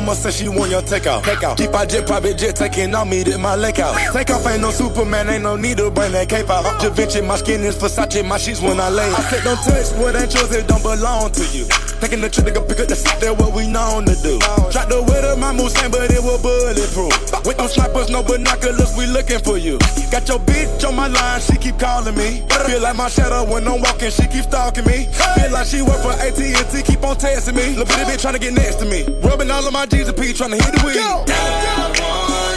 mama, 0.02 0.16
said 0.16 0.34
she 0.34 0.49
want 0.49 0.72
your 0.72 0.82
takeout. 0.82 1.24
Take 1.24 1.43
out. 1.43 1.58
Keep 1.58 1.74
our 1.74 1.86
jet, 1.86 2.08
private 2.08 2.38
jet, 2.38 2.56
taking 2.56 2.93
on 2.95 3.10
me, 3.10 3.24
did 3.24 3.39
my 3.39 3.56
leg 3.56 3.80
out. 3.80 3.95
Take 4.14 4.30
off, 4.30 4.45
ain't 4.47 4.62
no 4.62 4.72
Superman, 4.72 5.30
ain't 5.30 5.43
no 5.43 5.56
need 5.56 5.78
to 5.78 5.91
bring 5.91 6.12
that 6.12 6.30
cape 6.30 6.49
out. 6.49 6.64
Da 6.82 6.89
Vinci, 6.89 7.22
my 7.22 7.38
skin 7.38 7.62
is 7.62 7.76
Versace, 7.76 8.28
my 8.28 8.38
sheets 8.38 8.62
when 8.62 8.80
I 8.80 8.89
lay. 8.89 9.10
I 9.10 9.22
said, 9.22 9.43
don't 9.43 9.58
touch 9.58 9.91
what 9.99 10.16
ain't 10.16 10.34
yours, 10.34 10.52
it 10.52 10.68
don't 10.68 10.84
belong 10.84 11.32
to 11.32 11.45
you. 11.56 11.66
Taking 11.99 12.22
the 12.22 12.30
to 12.30 12.52
go 12.52 12.62
pick 12.66 12.80
up 12.80 12.88
the 12.88 12.95
seat, 12.95 13.20
that 13.22 13.38
what 13.38 13.54
we 13.54 13.68
known 13.68 14.06
to 14.06 14.16
do. 14.22 14.39
Drop 14.72 14.89
the 14.89 15.02
weight 15.08 15.24
of 15.24 15.38
my 15.38 15.54
moose, 15.54 15.74
but 15.89 16.10
it 16.10 16.24
was 16.24 16.41
bulletproof. 16.41 17.14
With 17.46 17.58
no 17.58 17.68
snipers, 17.68 18.10
no 18.10 18.22
binoculars, 18.24 18.96
we 18.98 19.08
looking 19.08 19.39
for 19.39 19.58
you. 19.58 19.80
Got 20.12 20.28
your 20.28 20.39
bitch 20.39 20.88
on 20.88 20.96
my 20.96 21.08
line, 21.08 21.42
she 21.42 21.58
keep 21.58 21.80
calling 21.80 22.16
me. 22.16 22.44
Feel 22.68 22.82
like 22.82 22.96
my 22.96 23.10
shadow 23.10 23.44
when 23.52 23.68
I'm 23.68 23.82
walking, 23.82 24.12
she 24.12 24.28
keep 24.28 24.44
stalking 24.44 24.86
me. 24.86 25.06
Feel 25.36 25.52
like 25.52 25.68
she 25.68 25.82
work 25.82 26.02
for 26.02 26.12
AT&T, 26.12 26.84
keep 26.84 27.04
on 27.04 27.18
testing 27.18 27.56
me. 27.56 27.76
Little 27.76 27.86
bitty 27.86 28.04
bitch 28.04 28.22
trying 28.22 28.34
to 28.34 28.39
get 28.39 28.54
next 28.54 28.76
to 28.76 28.86
me. 28.86 29.04
Rubbing 29.22 29.50
all 29.50 29.66
of 29.66 29.74
my 29.74 29.86
G's 29.86 30.08
and 30.08 30.18
P, 30.18 30.34
trying 30.34 30.52
to 30.52 30.58
hit 30.58 30.72
the 30.74 30.86
weed. 30.86 30.94
Just 30.94 32.51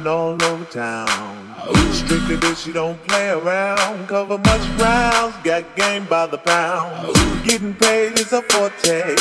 open 0.00 0.06
all 0.06 0.52
over 0.52 0.64
town. 0.66 1.54
Strictly 1.92 2.36
bitch, 2.36 2.64
she 2.64 2.72
don't 2.72 3.00
play 3.06 3.30
around. 3.30 4.08
Cover 4.08 4.38
much 4.38 4.76
grounds, 4.76 5.34
got 5.44 5.64
game 5.76 6.04
by 6.06 6.26
the 6.26 6.38
pound. 6.38 7.14
Getting 7.44 7.74
paid 7.74 8.18
is 8.18 8.32
a 8.32 8.42
forte. 8.42 9.16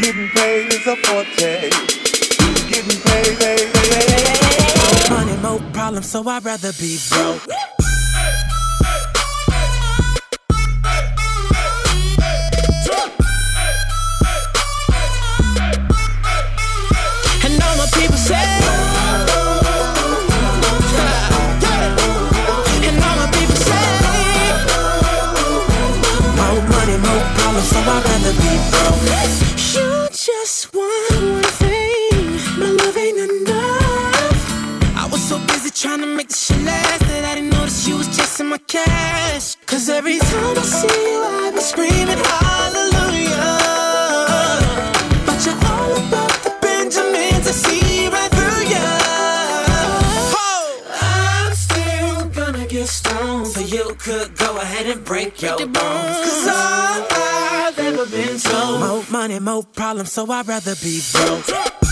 Getting 0.00 0.28
paid 0.28 0.72
is 0.72 0.86
a 0.86 0.96
forte. 0.96 1.70
Getting 2.68 3.00
paid, 3.02 3.38
paid, 3.38 3.72
paid. 3.74 5.10
More 5.10 5.18
money, 5.18 5.36
more 5.42 5.72
problems, 5.72 6.10
so 6.10 6.26
I'd 6.28 6.44
rather 6.44 6.72
be 6.72 6.98
broke. 7.10 7.73
Just 30.44 30.74
want 30.74 31.22
one 31.22 31.42
thing, 31.42 32.60
my 32.60 32.68
love 32.68 32.96
ain't 32.98 33.16
enough. 33.16 34.40
I 34.94 35.08
was 35.10 35.22
so 35.26 35.38
busy 35.46 35.70
trying 35.70 36.00
to 36.00 36.06
make 36.06 36.28
this 36.28 36.48
shit 36.48 36.62
last 36.64 37.00
that 37.00 37.24
I 37.24 37.34
didn't 37.36 37.48
notice 37.48 37.88
you 37.88 37.96
was 37.96 38.14
chasing 38.14 38.48
my 38.50 38.58
cash. 38.58 39.56
Cause 39.64 39.88
every 39.88 40.18
time 40.18 40.58
I 40.58 40.62
see 40.62 41.00
you, 41.12 41.22
I 41.24 41.50
be 41.54 41.60
screaming 41.60 42.20
hallelujah. 42.32 43.54
But 45.24 45.38
you're 45.46 45.60
all 45.72 45.92
about 46.08 46.34
the 46.44 46.52
Benjamins, 46.60 47.48
I 47.48 47.52
see 47.64 47.83
stoned, 53.04 53.46
so 53.46 53.60
you 53.60 53.94
could 53.98 54.36
go 54.36 54.56
ahead 54.56 54.86
and 54.86 55.04
break 55.04 55.40
your 55.42 55.58
bones. 55.58 55.74
Cause 55.74 56.48
all 56.48 57.06
I've 57.10 57.78
ever 57.78 58.06
been 58.06 58.38
told, 58.38 58.80
more 58.80 59.04
money, 59.10 59.38
more 59.40 59.62
problems, 59.62 60.12
so 60.12 60.30
I'd 60.30 60.46
rather 60.48 60.74
be 60.82 61.00
broke. 61.12 61.83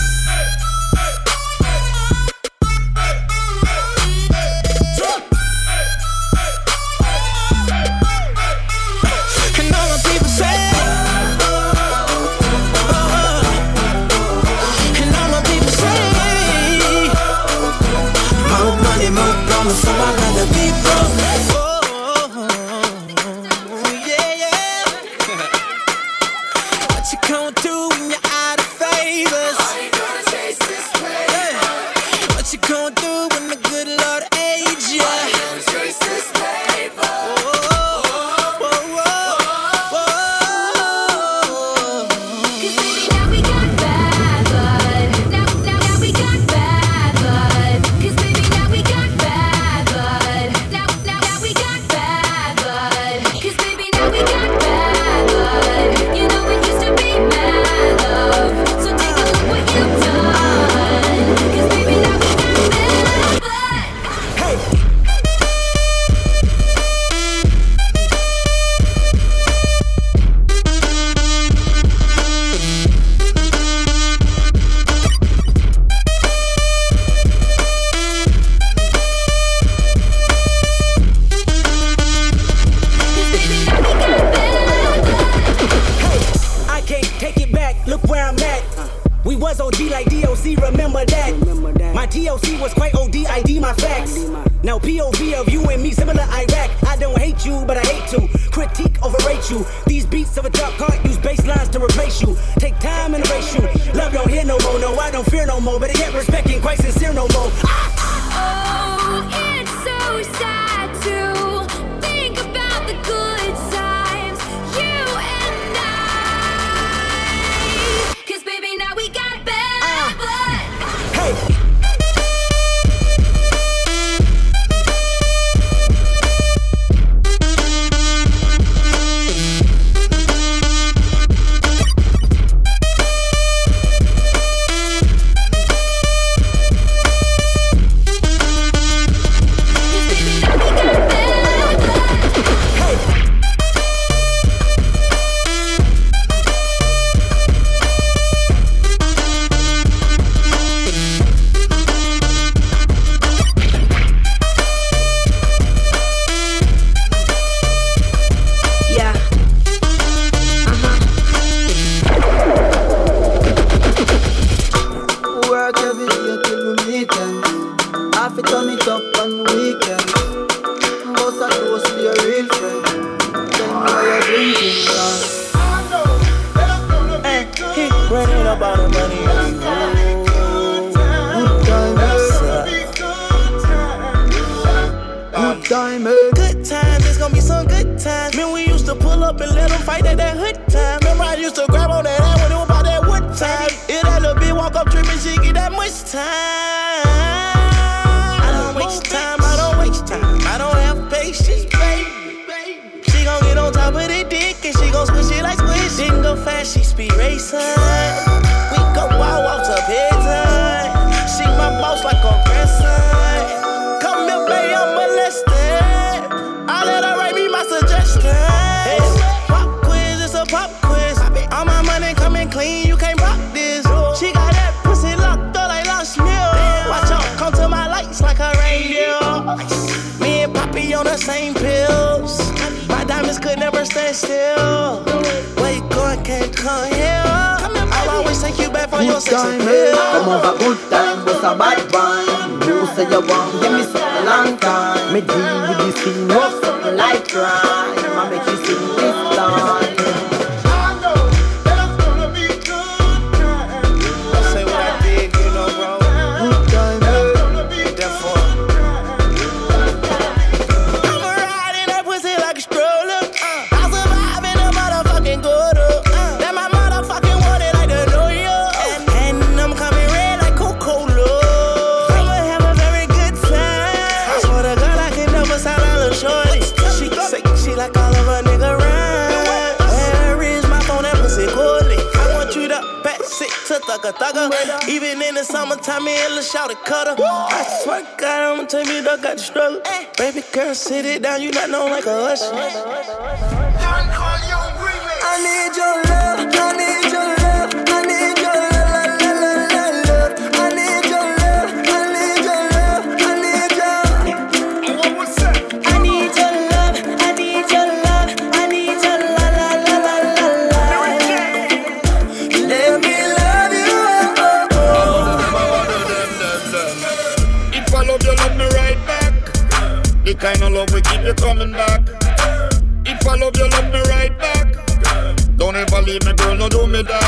No 326.63 326.69
do 326.69 326.87
me 326.87 327.01
that. 327.01 327.22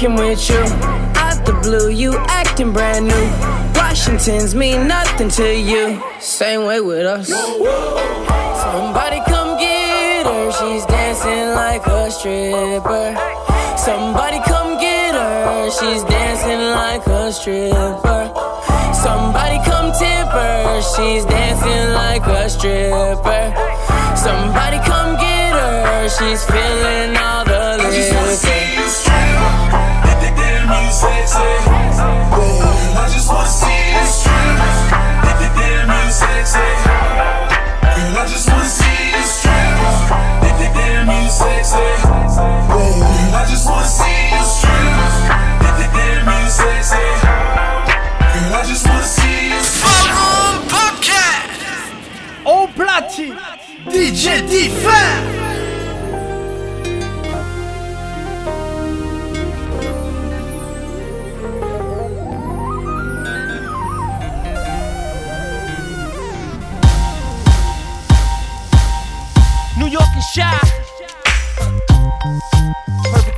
Fucking 0.00 0.16
with 0.16 0.48
you. 0.48 0.62
Out 1.20 1.44
the 1.44 1.52
blue, 1.62 1.90
you 1.90 2.14
acting 2.28 2.72
brand 2.72 3.06
new. 3.06 3.26
Washingtons 3.78 4.54
mean 4.54 4.86
nothing 4.86 5.28
to 5.28 5.54
you. 5.54 6.02
Same 6.20 6.64
way 6.64 6.80
with 6.80 7.04
us. 7.04 7.28
Somebody 7.28 9.20
come 9.28 9.58
get 9.58 10.26
her. 10.26 10.52
She's 10.52 10.86
dancing 10.86 11.54
like 11.54 11.86
a 11.86 12.10
stripper. 12.10 13.14
Somebody 13.76 14.40
come 14.46 14.78
get 14.80 15.14
her. 15.14 15.70
She's 15.70 16.02
dancing 16.04 16.62
like 16.80 17.06
a 17.06 17.32
stripper. 17.32 18.32
Somebody 18.94 19.58
come 19.68 19.92
tip 19.92 20.28
her. 20.32 20.80
She's 20.96 21.24
dancing 21.26 21.92
like 21.92 22.26
a 22.26 22.48
stripper. 22.48 23.44
Somebody 24.16 24.78
come 24.88 25.16
get 25.16 25.52
her. 25.52 26.08
She's 26.08 26.44
feeling 26.44 27.16
all 27.16 27.44
the 27.44 27.59
you 30.78 30.92
sexy. 30.92 31.70
DJ 53.88 54.48
Differ 54.48 55.29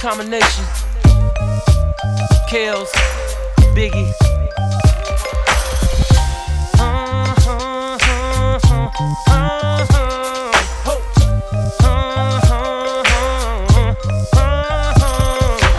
combination. 0.02 0.64
Kales, 2.50 2.90
Biggie. 3.72 4.10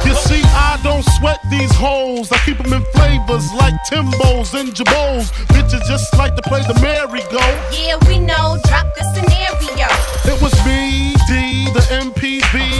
You 0.05 0.15
see, 0.15 0.41
I 0.55 0.79
don't 0.83 1.03
sweat 1.03 1.39
these 1.51 1.73
hoes. 1.75 2.31
I 2.31 2.37
keep 2.45 2.59
them 2.59 2.71
in 2.71 2.85
flavors 2.93 3.51
like 3.51 3.73
Timbos 3.91 4.57
and 4.57 4.73
Jabos. 4.73 5.33
Bitches 5.51 5.85
just 5.85 6.17
like 6.17 6.37
to 6.37 6.41
play 6.43 6.61
the 6.61 6.79
merry-go. 6.81 7.39
Yeah, 7.77 7.97
we 8.07 8.19
know. 8.19 8.57
Drop 8.67 8.87
the 8.95 9.03
scenario. 9.13 9.89
It 10.33 10.41
was 10.41 10.53
me, 10.65 11.13
D, 11.27 11.67
the 11.73 11.81
MPV, 11.91 12.72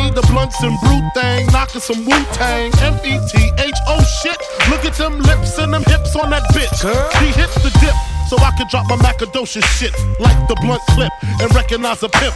blunts 0.43 0.63
and 0.63 0.79
brute 0.81 1.13
thing, 1.13 1.45
knocking 1.47 1.81
some 1.81 2.05
Wu 2.05 2.17
Tang. 2.33 2.71
M 2.81 2.95
E 3.05 3.19
T 3.31 3.51
H, 3.57 3.75
oh 3.87 4.03
shit. 4.21 4.37
Look 4.69 4.85
at 4.85 4.93
them 4.93 5.19
lips 5.19 5.57
and 5.57 5.73
them 5.73 5.83
hips 5.83 6.15
on 6.15 6.29
that 6.31 6.43
bitch. 6.51 6.79
He 7.19 7.27
hit 7.27 7.49
the 7.63 7.71
dip. 7.79 7.95
So 8.29 8.37
I 8.37 8.51
can 8.57 8.67
drop 8.69 8.87
my 8.89 8.95
macadocious 8.97 9.65
shit 9.77 9.93
like 10.19 10.47
the 10.47 10.55
blunt 10.61 10.81
clip 10.91 11.11
and 11.21 11.53
recognize 11.53 12.01
a 12.03 12.09
pimp. 12.09 12.33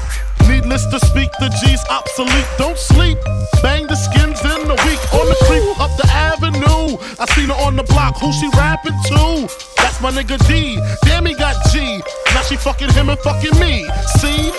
Needless 0.47 0.85
to 0.85 0.99
speak, 0.99 1.31
the 1.39 1.49
G's 1.59 1.83
obsolete. 1.89 2.47
Don't 2.57 2.77
sleep. 2.77 3.17
Bang 3.61 3.87
the 3.87 3.95
skins 3.95 4.39
in 4.39 4.67
the 4.67 4.77
week 4.85 5.01
on 5.13 5.25
the 5.27 5.37
creep 5.47 5.79
up 5.79 5.91
the 5.97 6.07
avenue. 6.07 6.97
I 7.19 7.25
seen 7.33 7.49
her 7.49 7.59
on 7.65 7.75
the 7.75 7.83
block. 7.83 8.19
Who 8.19 8.31
she 8.31 8.47
rapping 8.55 8.97
to? 9.09 9.47
That's 9.77 9.99
my 10.01 10.11
nigga 10.11 10.37
D. 10.47 10.79
Damn, 11.03 11.25
he 11.25 11.33
got 11.33 11.55
G. 11.71 12.01
Now 12.33 12.41
she 12.43 12.55
fucking 12.55 12.91
him 12.91 13.09
and 13.09 13.19
fucking 13.19 13.59
me. 13.59 13.87
See? 14.19 14.51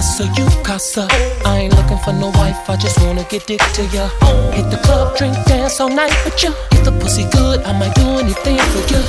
Casa, 0.00 0.24
you 0.34 0.48
casa. 0.64 1.06
I 1.44 1.58
ain't 1.58 1.76
looking 1.76 1.98
for 1.98 2.14
no 2.14 2.28
wife, 2.40 2.70
I 2.70 2.76
just 2.76 2.98
wanna 3.02 3.22
get 3.24 3.46
dick 3.46 3.60
to 3.76 3.84
ya. 3.92 4.08
Hit 4.56 4.70
the 4.70 4.78
club, 4.82 5.14
drink, 5.14 5.36
dance 5.44 5.78
all 5.78 5.90
night 5.90 6.16
with 6.24 6.42
ya. 6.42 6.52
If 6.72 6.84
the 6.84 6.92
pussy 6.92 7.24
good, 7.24 7.60
I 7.64 7.78
might 7.78 7.94
do 7.94 8.08
anything 8.16 8.56
for 8.72 8.80
ya. 8.88 9.00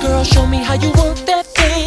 Girl, 0.00 0.24
show 0.24 0.46
me 0.46 0.64
how 0.64 0.72
you 0.72 0.88
work 0.96 1.18
that 1.28 1.44
thing. 1.52 1.84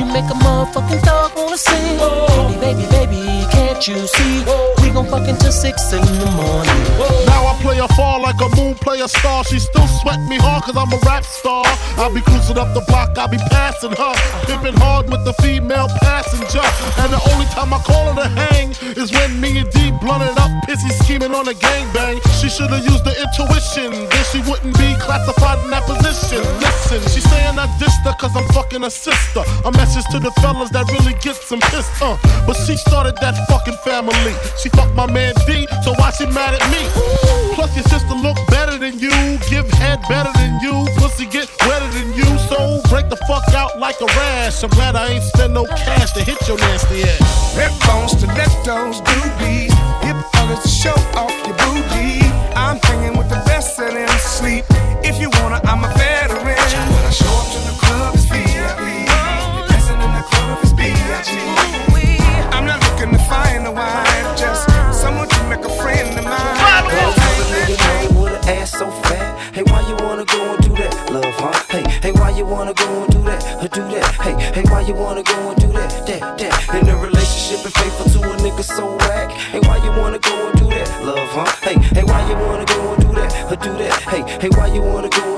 You 0.00 0.06
make 0.08 0.24
a 0.24 0.36
motherfucking 0.40 1.04
dog 1.04 1.36
wanna 1.36 1.58
sing. 1.58 1.98
Baby, 2.32 2.56
baby, 2.64 2.84
baby, 2.96 3.37
can't 3.78 4.00
you 4.00 4.06
see? 4.08 4.38
We 4.82 4.90
gon' 4.90 5.06
fuck 5.06 5.28
until 5.28 5.52
six 5.52 5.92
in 5.92 6.00
the 6.00 6.30
morning. 6.34 6.80
Now 7.26 7.46
I 7.46 7.54
play 7.62 7.78
a 7.78 7.88
fall 7.94 8.20
like 8.20 8.40
a 8.40 8.48
moon 8.56 8.74
play 8.74 9.00
a 9.00 9.08
star. 9.08 9.44
She 9.44 9.58
still 9.58 9.86
sweat 9.86 10.20
me 10.28 10.36
hard 10.36 10.64
cause 10.64 10.76
I'm 10.76 10.92
a 10.92 10.98
rap 11.06 11.24
star. 11.24 11.62
I'll 11.96 12.12
be 12.12 12.20
cruising 12.20 12.58
up 12.58 12.74
the 12.74 12.82
block, 12.88 13.16
I'll 13.16 13.28
be 13.28 13.38
passing 13.50 13.92
her. 13.92 14.14
Pimping 14.46 14.74
hard 14.80 15.08
with 15.10 15.24
the 15.24 15.32
female 15.34 15.88
passenger. 16.02 16.64
And 16.98 17.12
the 17.12 17.20
only 17.32 17.46
time 17.54 17.72
I 17.72 17.78
call 17.78 18.12
her 18.12 18.22
to 18.22 18.28
hang 18.28 18.70
is 18.96 19.12
when 19.12 19.40
me 19.40 19.58
and 19.58 19.70
D 19.70 19.92
blunted 20.02 20.36
up, 20.38 20.50
pissy 20.66 20.90
scheming 21.02 21.34
on 21.34 21.46
a 21.46 21.54
gangbang. 21.54 22.18
She 22.40 22.48
should've 22.48 22.82
used 22.82 23.04
the 23.04 23.14
intuition, 23.14 23.92
then 24.10 24.24
she 24.32 24.40
wouldn't 24.50 24.76
be 24.78 24.96
classified 24.98 25.62
in 25.64 25.70
that 25.70 25.84
position. 25.86 26.42
Listen, 26.90 27.04
she's 27.12 27.30
saying 27.30 27.58
I 27.58 27.66
dissed 27.76 28.00
her 28.08 28.16
cause 28.16 28.34
I'm 28.34 28.48
fucking 28.56 28.80
her 28.80 28.88
sister. 28.88 29.44
A 29.66 29.72
message 29.72 30.08
to 30.08 30.18
the 30.18 30.30
fellas 30.40 30.70
that 30.70 30.88
really 30.88 31.12
gets 31.20 31.46
them 31.50 31.60
pissed, 31.68 31.92
uh. 32.00 32.16
But 32.46 32.56
she 32.64 32.78
started 32.80 33.12
that 33.20 33.36
fucking 33.44 33.76
family. 33.84 34.32
She 34.56 34.70
fucked 34.70 34.94
my 34.96 35.04
man 35.04 35.34
D, 35.44 35.68
so 35.84 35.92
why 36.00 36.16
she 36.16 36.24
mad 36.24 36.56
at 36.56 36.64
me? 36.72 36.80
Plus 37.52 37.76
your 37.76 37.84
sister 37.92 38.16
look 38.16 38.40
better 38.48 38.78
than 38.78 38.98
you, 38.98 39.12
give 39.52 39.68
head 39.76 40.00
better 40.08 40.32
than 40.32 40.60
you, 40.64 40.88
pussy 40.96 41.26
get 41.26 41.52
wetter 41.68 41.88
than 41.92 42.08
you, 42.16 42.24
so 42.48 42.80
break 42.88 43.10
the 43.12 43.20
fuck 43.28 43.44
out 43.52 43.78
like 43.78 44.00
a 44.00 44.08
rash. 44.16 44.64
I'm 44.64 44.70
glad 44.70 44.96
I 44.96 45.12
ain't 45.12 45.24
spend 45.24 45.52
no 45.52 45.66
cash 45.66 46.12
to 46.16 46.24
hit 46.24 46.40
your 46.48 46.56
nasty 46.56 47.04
ass. 47.04 47.52
Red 47.52 47.72
bones, 47.84 48.16
stilettos, 48.16 49.04
doobies. 49.04 49.76
Hip 50.08 50.16
colors 50.32 50.64
to 50.64 50.68
show 50.68 50.96
off 51.20 51.36
your 51.44 51.56
booty. 51.68 52.24
I'm 52.56 52.80
hanging 52.80 53.18
with 53.18 53.28
the 53.28 53.42
best 53.44 53.78
of 53.78 53.92
them 53.92 54.08
sleep. 54.16 54.64
do 73.68 73.82
that. 73.94 74.14
Hey, 74.14 74.34
hey, 74.54 74.62
why 74.70 74.80
you 74.82 74.94
wanna 74.94 75.22
go 75.22 75.50
and 75.50 75.60
do 75.60 75.68
that? 75.72 76.06
That, 76.06 76.38
that. 76.38 76.74
In 76.74 76.88
a 76.88 76.96
relationship 76.96 77.64
and 77.64 77.74
faithful 77.74 78.06
to 78.10 78.18
a 78.30 78.36
nigga 78.36 78.62
so 78.62 78.96
whack. 78.96 79.30
Hey, 79.52 79.60
why 79.60 79.76
you 79.84 79.90
wanna 80.00 80.18
go 80.18 80.48
and 80.48 80.58
do 80.58 80.68
that? 80.68 80.88
Love, 81.04 81.28
huh? 81.30 81.46
Hey, 81.62 81.78
hey, 81.94 82.04
why 82.04 82.20
you 82.28 82.36
wanna 82.36 82.64
go 82.64 82.92
and 82.94 83.02
do 83.02 83.12
that? 83.14 83.52
Or 83.52 83.56
do 83.56 83.72
that? 83.78 84.00
Hey, 84.02 84.22
hey, 84.40 84.48
why 84.56 84.66
you 84.68 84.82
wanna 84.82 85.08
go 85.08 85.37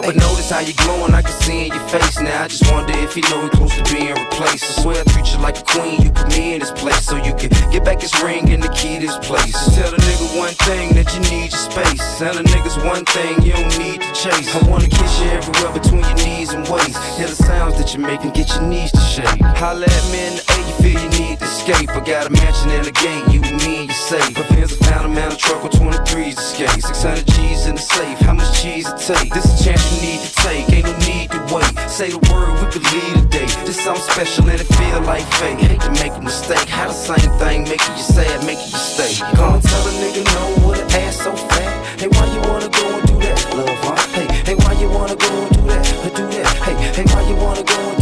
that? 0.00 0.06
But 0.06 0.16
notice 0.16 0.50
how 0.50 0.60
you 0.60 0.74
glowing, 0.74 1.14
I 1.14 1.22
can 1.22 1.32
see 1.42 1.66
in 1.66 1.72
your 1.72 1.88
face 1.88 2.20
now. 2.20 2.44
I 2.44 2.48
just 2.48 2.70
wonder 2.70 2.92
if 2.98 3.16
you 3.16 3.22
know 3.30 3.44
we 3.44 3.50
close 3.50 3.76
to 3.76 3.84
being 3.94 4.14
replaced. 4.14 4.64
I 4.64 4.82
swear 4.82 5.00
I 5.00 5.04
treat 5.12 5.32
you 5.32 5.38
like 5.38 5.58
a 5.58 5.64
queen, 5.64 6.02
you 6.02 6.10
put 6.10 6.28
me 6.28 6.54
in 6.54 6.60
this 6.60 6.70
place 6.72 7.04
so 7.06 7.16
you 7.16 7.34
can 7.34 7.50
get 7.70 7.84
back 7.84 8.00
this 8.00 8.14
ring 8.22 8.50
and 8.50 8.62
the 8.62 8.68
key 8.68 8.98
to 8.98 9.06
this 9.06 9.18
place. 9.18 9.52
Just 9.52 9.74
tell 9.74 9.90
the 9.90 9.98
nigga 9.98 10.38
one 10.38 10.54
thing 10.66 10.94
that 10.94 11.08
you 11.14 11.20
need 11.30 11.52
your 11.52 11.64
space. 11.70 12.02
Tell 12.18 12.34
the 12.34 12.42
niggas 12.42 12.76
one 12.84 13.04
thing 13.04 13.42
you 13.42 13.52
don't 13.52 13.78
need 13.78 14.00
to 14.00 14.10
chase. 14.14 14.48
I 14.54 14.60
wanna 14.68 14.88
kiss 14.88 15.20
you 15.20 15.30
everywhere 15.30 15.72
between 15.72 16.04
your 16.04 16.18
knees 16.24 16.52
and 16.52 16.66
waist. 16.68 16.96
Hear 17.16 17.28
the 17.28 17.36
sounds 17.36 17.76
that 17.78 17.94
you 17.94 18.00
make 18.00 18.22
and 18.22 18.32
get 18.34 18.48
your 18.50 18.62
knees 18.62 18.92
to 18.92 19.00
shake. 19.00 19.40
Holla 19.56 19.86
at 19.86 20.06
me 20.12 20.20
in 20.26 20.34
the 20.38 20.44
A, 20.48 20.56
you 20.66 20.74
feel 20.82 20.98
you 21.00 21.10
need 21.18 21.38
to 21.38 21.44
escape. 21.44 21.90
I 21.90 22.00
got 22.00 22.26
a 22.26 22.30
mansion 22.30 22.70
and 22.70 22.86
a 22.86 22.92
gate, 22.92 23.24
you 23.32 23.40
and 23.62 23.88
you 23.88 23.94
safe. 23.94 24.36
My 24.36 24.42
pins 24.42 24.72
are 24.72 24.84
found 24.84 25.06
a 25.06 25.08
man 25.08 25.32
a 25.32 25.36
truck 25.36 25.62
with 25.62 25.72
23s 25.72 26.36
to 26.36 26.42
skate. 26.42 26.82
600 26.82 27.26
G's 27.26 27.66
in 27.66 27.74
the 27.74 27.80
safe, 27.80 28.18
how 28.20 28.34
much 28.34 28.50
cheese 28.60 28.88
it 28.88 28.98
take? 28.98 29.32
This 29.32 29.46
a 29.48 29.64
chance 29.64 29.82
you 29.92 30.00
need 30.08 30.20
to 30.20 30.32
take, 30.42 30.72
ain't 30.72 30.86
no 30.86 30.96
need 31.06 31.30
to 31.30 31.40
wait. 31.54 31.72
Say 31.88 32.10
the 32.10 32.20
word, 32.30 32.52
we 32.60 32.66
could 32.70 32.84
lead 32.92 33.16
a 33.16 33.26
day. 33.28 33.46
This 33.66 33.80
something 33.80 34.02
special 34.02 34.48
and 34.48 34.60
it 34.60 34.66
feel 34.66 35.00
like 35.02 35.26
fate. 35.40 35.58
Hate 35.58 35.80
to 35.80 35.90
make 36.02 36.14
a 36.14 36.22
mistake, 36.22 36.68
how 36.68 36.88
the 36.88 36.94
same 36.94 37.30
thing 37.38 37.64
making 37.64 37.94
you 37.96 38.02
sad, 38.02 38.44
making 38.44 38.70
you 38.70 38.82
stay. 38.82 39.12
Go 39.36 39.54
and 39.54 39.62
tell 39.62 39.84
a 39.86 39.92
nigga 40.02 40.22
no 40.34 40.68
with 40.68 40.80
an 40.80 40.90
ass 41.02 41.16
so 41.22 41.34
fat. 41.34 42.00
Hey, 42.00 42.08
why 42.08 42.26
you 42.32 42.40
wanna 42.48 42.68
go 42.68 42.84
and 42.96 43.06
do 43.06 43.14
that, 43.24 43.38
love, 43.56 43.78
huh? 43.84 43.96
Hey, 44.16 44.26
hey, 44.46 44.54
why 44.54 44.72
you 44.80 44.88
wanna 44.88 45.16
go 45.16 45.30
and 45.30 45.50
do 45.54 45.62
that, 45.68 45.84
or 46.06 46.10
do 46.16 46.24
that? 46.34 46.46
Hey, 46.64 46.74
hey, 46.96 47.04
why 47.12 47.22
you 47.28 47.36
wanna 47.36 47.64
go 47.64 47.78
and 47.90 47.99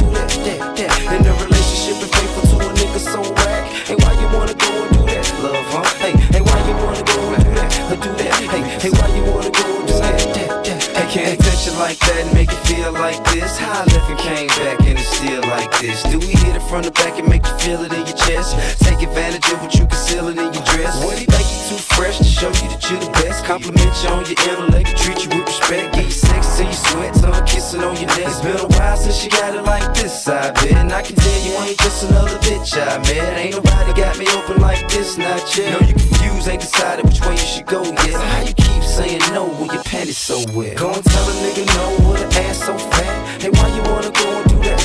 like 11.79 11.99
that 12.01 12.25
and 12.25 12.35
make 12.35 12.51
it 12.51 12.67
feel 12.67 12.93
like 12.93 13.23
this. 13.33 13.57
How 13.57 13.83
I 13.83 13.85
left 13.85 14.11
and 14.11 14.19
came 14.19 14.49
back 14.49 14.78
like 15.27 15.71
this. 15.81 16.03
Do 16.05 16.19
we 16.19 16.31
hit 16.31 16.55
it 16.55 16.63
from 16.71 16.83
the 16.83 16.93
back 16.93 17.19
and 17.19 17.29
make 17.29 17.45
you 17.45 17.57
feel 17.59 17.83
it 17.83 17.93
in 17.93 18.07
your 18.07 18.17
chest? 18.17 18.55
Take 18.79 19.03
advantage 19.03 19.51
of 19.51 19.61
what 19.61 19.75
you 19.75 19.87
conceal 19.87 20.29
it 20.29 20.39
in 20.39 20.53
your 20.55 20.65
dress. 20.71 20.95
What 21.03 21.19
he 21.19 21.27
make 21.27 21.49
you 21.51 21.61
too 21.75 21.81
fresh 21.95 22.19
to 22.19 22.25
show 22.25 22.47
you 22.47 22.67
that 22.71 22.83
you're 22.87 23.01
the 23.03 23.11
best? 23.19 23.45
Compliment 23.45 23.91
you 24.03 24.09
on 24.15 24.23
your 24.27 24.39
intellect, 24.47 24.95
treat 24.97 25.19
you 25.25 25.31
with 25.35 25.47
respect. 25.47 25.95
Get 25.95 26.05
you 26.05 26.11
sex 26.11 26.57
till 26.57 26.67
you 26.67 26.73
sweat, 26.73 27.15
tongue 27.15 27.47
kissing 27.47 27.83
on 27.83 27.97
your 27.97 28.07
neck. 28.15 28.31
It's 28.31 28.41
been 28.41 28.57
a 28.63 28.69
while 28.79 28.97
since 28.97 29.25
you 29.25 29.31
got 29.31 29.55
it 29.55 29.63
like 29.63 29.93
this, 29.95 30.29
I 30.29 30.53
bet. 30.53 30.73
And 30.79 30.93
I 30.93 31.03
can 31.03 31.17
tell 31.17 31.41
you 31.43 31.53
ain't 31.67 31.79
just 31.79 32.09
another 32.09 32.39
bitch 32.39 32.79
I 32.79 32.99
met. 33.03 33.39
Ain't 33.39 33.55
nobody 33.59 33.93
got 33.99 34.19
me 34.19 34.27
open 34.39 34.63
like 34.63 34.87
this, 34.89 35.19
not 35.19 35.43
yet. 35.59 35.75
No, 35.75 35.87
you 35.87 35.95
confused, 35.95 36.47
ain't 36.47 36.63
decided 36.63 37.05
which 37.05 37.21
way 37.27 37.33
you 37.33 37.49
should 37.59 37.67
go 37.67 37.83
yet. 37.83 38.15
So 38.15 38.23
how 38.23 38.43
you 38.43 38.55
keep 38.55 38.83
saying 38.85 39.23
no 39.35 39.51
when 39.59 39.71
your 39.75 39.83
panties 39.83 40.19
so 40.19 40.39
wet? 40.55 40.79
Go 40.79 40.95
and 40.95 41.03
tell 41.03 41.27
a 41.27 41.35
nigga 41.43 41.67
no 41.75 42.07
with 42.07 42.23
an 42.23 42.45
ass 42.47 42.63
so 42.63 42.79
fat. 42.79 43.43
Hey, 43.43 43.51
why 43.51 43.67
you 43.75 43.83
wanna 43.91 44.11
go 44.13 44.48
do 44.63 44.69
that? 44.69 44.81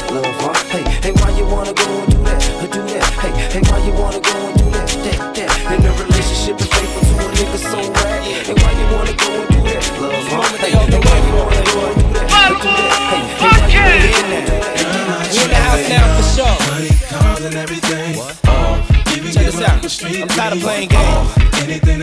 Hey, 0.69 0.83
hey, 1.01 1.11
why 1.17 1.29
you 1.37 1.45
wanna 1.45 1.73
go 1.73 1.85
and 1.85 2.11
do 2.11 2.17
that, 2.23 2.41
do 2.71 2.81
that? 2.93 3.03
Hey, 3.21 3.31
hey, 3.53 3.61
why 3.69 3.77
you 3.85 3.93
wanna 3.93 4.19
go 4.19 4.33
and 4.33 4.57
do 4.57 4.65
that, 4.71 4.87
that, 5.03 5.19
that? 5.35 5.49
In 5.73 5.85
a 5.85 5.91
relationship 6.03 6.55
and 6.61 6.69
faithful 6.69 7.01
to 7.01 7.13
a 7.17 7.27
nigga 7.33 7.57
so 7.57 7.79
whack. 7.93 8.21
Hey, 8.23 8.53
why 8.53 8.71
you 8.73 8.85
wanna 8.93 9.13
go 9.13 9.29
and 9.33 9.49
do 9.49 9.59
that, 9.67 9.83
love, 10.01 10.27
huh? 10.29 10.57
Hey, 10.61 10.71
you 10.71 10.77
wanna 10.77 10.99
go 10.99 11.11
and 11.13 11.25
do 11.25 11.33
that, 11.33 11.65
do 11.93 12.05
that? 12.13 12.29
Hey, 12.29 12.49
you 12.49 12.61
wanna 12.61 12.77
do 12.77 12.93
that? 12.93 13.93
We 15.33 15.39
in 15.41 15.49
the 15.49 15.55
house 15.55 15.85
now 15.89 16.05
for 16.17 16.25
sure. 16.35 16.57
And. 17.43 18.17
Oh, 18.45 18.79
even 19.15 19.31
Check 19.31 19.45
this 19.45 19.61
out. 19.61 19.81
the 19.81 20.21
I'm 20.21 20.27
tired 20.29 20.53
of 20.53 20.59
playing 20.59 20.89
games. 20.89 21.29
Anything 21.63 21.99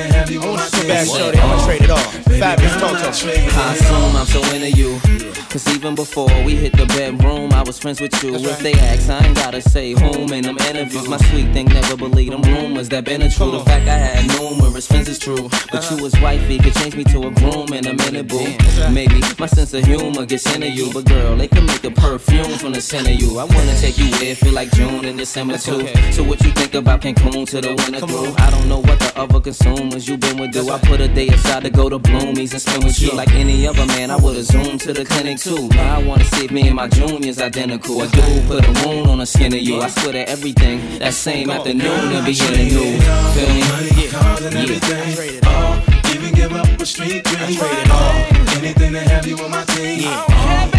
shorty, 1.07 1.39
I'ma 1.39 1.65
trade 1.65 1.83
it 1.83 1.91
off. 1.91 2.15
Fabolous 2.25 2.77
Toto. 2.81 3.11
I 3.59 3.75
assume 3.75 4.17
I'm 4.17 4.27
so 4.27 4.41
into 4.55 4.71
you. 4.71 5.40
Cause 5.51 5.67
even 5.75 5.97
before 5.97 6.29
we 6.45 6.55
hit 6.55 6.71
the 6.77 6.87
bedroom, 6.87 7.53
I 7.53 7.65
was 7.65 7.77
friends 7.77 8.01
with 8.01 8.23
you. 8.23 8.37
If 8.37 8.61
they 8.61 8.73
ask, 8.75 9.11
I 9.11 9.27
ain't 9.27 9.35
gotta 9.35 9.61
say 9.61 9.95
whom 9.95 10.33
in 10.33 10.45
them 10.45 10.57
interviews. 10.59 11.09
My 11.09 11.17
sweet 11.17 11.53
thing 11.53 11.67
never 11.67 11.97
believed 11.97 12.33
them 12.33 12.43
rumors 12.43 12.89
that 12.91 13.05
been 13.05 13.21
a 13.21 13.29
true. 13.29 13.51
The 13.51 13.65
fact 13.65 13.89
I 13.89 13.99
had 13.99 14.29
numerous 14.39 14.87
friends 14.87 15.09
is 15.09 15.19
true. 15.19 15.49
But 15.73 15.91
you 15.91 16.01
was 16.05 16.15
wifey 16.21 16.59
could 16.59 16.75
change 16.75 16.95
me 16.95 17.03
to 17.03 17.27
a 17.27 17.31
groom 17.33 17.73
in 17.73 17.85
a 17.85 17.95
minute, 17.95 18.29
boo. 18.29 18.47
Maybe 18.93 19.21
my 19.41 19.47
sense 19.47 19.75
of 19.75 19.85
humor 19.85 20.25
gets 20.25 20.47
into 20.55 20.71
you. 20.71 20.93
But 20.93 21.07
girl, 21.07 21.35
they 21.35 21.49
can 21.49 21.67
make 21.67 21.83
a 21.83 21.91
perfume 21.91 22.57
from 22.59 22.71
the 22.71 22.81
scent 22.81 23.09
of 23.09 23.21
you. 23.21 23.41
I 23.41 23.43
wanna 23.43 23.77
take 23.81 23.99
you 23.99 24.09
where 24.13 24.31
it 24.31 24.39
feel 24.39 24.53
like 24.53 24.71
June 24.71 25.05
and 25.05 25.19
December 25.19 25.59
too. 25.59 25.85
So 26.13 26.23
what 26.23 26.41
you 26.45 26.53
think 26.53 26.75
about 26.77 27.01
Cancun 27.01 27.45
to 27.49 27.61
the 27.61 27.75
winter 27.75 28.07
through? 28.07 28.35
I 28.39 28.51
don't 28.53 28.69
know 28.69 28.79
what 28.79 29.01
the 29.01 29.13
other 29.19 29.41
consumers 29.41 30.07
you 30.07 30.17
been 30.17 30.39
with 30.39 30.53
do. 30.53 30.71
I 30.71 30.79
put 30.79 31.01
a 31.01 31.09
day 31.09 31.27
aside 31.27 31.65
to 31.65 31.71
go 31.71 31.89
to 31.89 31.99
Bloomies 31.99 32.53
and 32.53 32.63
spend 32.63 32.85
with 32.85 33.03
you 33.03 33.11
like 33.15 33.33
any 33.33 33.67
other 33.67 33.85
man. 33.87 34.13
I 34.13 34.17
would've 34.17 34.45
zoomed 34.45 34.81
to 34.83 34.93
the 34.93 35.05
clinic 35.05 35.40
too. 35.41 35.69
Now 35.69 35.99
I 35.99 36.03
wanna 36.03 36.25
see 36.25 36.45
if 36.45 36.51
me 36.51 36.67
and 36.67 36.77
my 36.77 36.87
junior's 36.87 37.41
identical. 37.41 38.03
A 38.03 38.07
dude 38.09 38.47
put 38.47 38.63
a 38.63 38.73
wound 38.87 39.09
on 39.09 39.19
the 39.19 39.27
skin 39.27 39.55
of 39.55 39.61
you. 39.61 39.81
I 39.81 39.89
swear 39.89 40.13
to 40.13 40.29
everything 40.29 40.99
that 40.99 41.15
same 41.15 41.51
afternoon 41.51 42.13
and 42.13 42.27
be 42.27 42.33
in 42.33 42.53
the 42.53 42.65
news. 42.69 43.05
Feel 43.35 43.49
me? 43.49 43.61
Money, 43.73 44.09
cars, 44.09 44.45
and 44.45 44.55
everything. 44.55 45.41
Oh, 45.47 46.13
even 46.15 46.35
give 46.35 46.53
up 46.53 46.69
a 46.81 46.85
street 46.85 47.25
dream. 47.25 47.59
Oh, 47.89 48.59
anything 48.59 48.93
to 48.93 49.01
have 49.01 49.27
you 49.27 49.39
on 49.39 49.51
my 49.51 49.65
team. 49.65 50.03
Oh, 50.05 50.71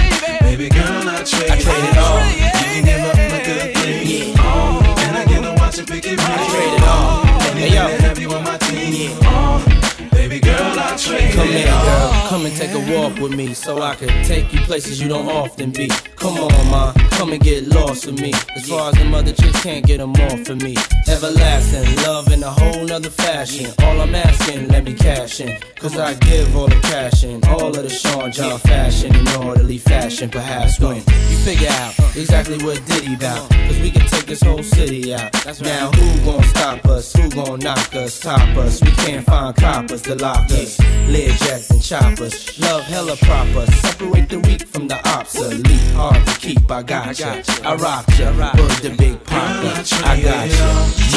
baby 0.42 0.70
girl, 0.70 1.10
I 1.10 1.24
trade, 1.24 1.52
I 1.52 1.58
trade 1.58 1.86
it 1.90 1.98
all. 1.98 2.22
Even 2.62 2.86
give 2.86 3.02
up 3.02 3.18
my 3.18 3.42
good 3.44 3.76
thing. 3.78 4.36
Oh, 4.38 4.96
and 5.06 5.18
I 5.18 5.26
get 5.26 5.42
to 5.42 5.54
watch 5.60 5.80
it 5.80 5.88
pick 5.88 6.06
it 6.06 6.18
right. 6.20 6.50
trade 6.52 6.74
it 6.78 6.84
all. 6.84 7.26
Anything 7.50 7.72
Hey, 7.72 7.98
to 7.98 8.04
have 8.04 8.20
you 8.20 8.32
on 8.32 8.44
my 8.44 8.58
team. 8.58 9.18
Oh, 9.24 9.66
baby 10.12 10.40
girl, 10.40 10.51
I 10.92 10.98
Come 10.98 11.48
in, 11.48 11.68
girl. 11.68 12.28
Come 12.28 12.46
and 12.46 12.56
take 12.56 12.72
a 12.74 12.94
walk 12.94 13.18
with 13.18 13.32
me 13.34 13.54
so 13.54 13.82
I 13.82 13.96
can 13.96 14.10
take 14.26 14.52
you 14.52 14.60
places 14.62 15.02
you 15.02 15.08
don't 15.08 15.28
often 15.30 15.72
be. 15.72 15.88
Come 16.18 16.38
on, 16.38 16.70
ma. 16.70 16.92
Come 17.12 17.32
and 17.32 17.42
get 17.42 17.68
lost 17.70 18.08
with 18.08 18.20
me. 18.20 18.34
As 18.58 18.68
far 18.68 18.90
as 18.90 18.96
the 18.96 19.10
other 19.16 19.32
chicks 19.32 19.64
can't 19.64 19.86
get 19.86 20.00
them 20.00 20.12
off 20.12 20.50
of 20.50 20.62
me. 20.62 20.76
Everlasting 21.08 21.96
love 22.04 22.30
in 22.34 22.44
a 22.44 22.50
whole 22.50 22.84
nother 22.84 23.10
fashion. 23.10 23.72
All 23.84 24.02
I'm 24.02 24.14
asking, 24.14 24.68
let 24.68 24.84
me 24.84 24.94
cash 24.94 25.40
in. 25.40 25.58
Cause 25.78 25.98
I 25.98 26.14
give 26.16 26.56
all 26.58 26.68
the 26.68 26.80
cash 26.82 27.24
in. 27.24 27.42
All 27.46 27.68
of 27.68 27.84
the 27.84 27.90
Sean 27.90 28.30
John 28.30 28.60
fashion 28.60 29.16
in 29.16 29.28
orderly 29.30 29.78
fashion. 29.78 30.30
Perhaps 30.30 30.80
when 30.82 30.98
you 30.98 31.38
figure 31.46 31.70
out 31.70 31.98
exactly 32.18 32.62
what 32.66 32.86
Diddy 32.86 33.16
bout. 33.16 33.50
Cause 33.50 33.80
we 33.80 33.92
can 33.92 34.06
take 34.08 34.26
this 34.26 34.42
whole 34.42 34.64
city 34.64 35.14
out. 35.14 35.32
Now 35.62 35.90
who 35.92 36.26
gon' 36.26 36.44
stop 36.44 36.86
us? 36.86 37.14
Who 37.14 37.30
gon' 37.30 37.60
knock 37.60 37.96
us? 37.96 38.20
Top 38.20 38.58
us? 38.58 38.82
We 38.82 38.92
can't 38.92 39.26
find 39.26 39.56
coppers 39.56 40.02
to 40.04 40.16
lock 40.16 40.52
us. 40.52 40.81
Lead 41.08 41.36
jacks 41.40 41.70
and 41.72 41.82
choppers. 41.82 42.60
Love 42.60 42.84
hella 42.84 43.16
proper. 43.18 43.66
Separate 43.72 44.30
the 44.30 44.40
weak 44.40 44.68
from 44.68 44.88
the 44.88 44.98
obsolete. 45.10 45.66
Hard 45.94 46.26
to 46.26 46.40
keep. 46.40 46.72
I 46.72 46.84
got 46.84 47.20
ya. 47.20 47.42
I 47.64 47.76
rock 47.76 48.06
ya. 48.18 48.32
Word 48.58 48.72
the 48.82 48.96
big 48.98 49.24
papa. 49.26 49.84
I 50.06 50.22
got 50.22 50.48
ya. 50.48 50.68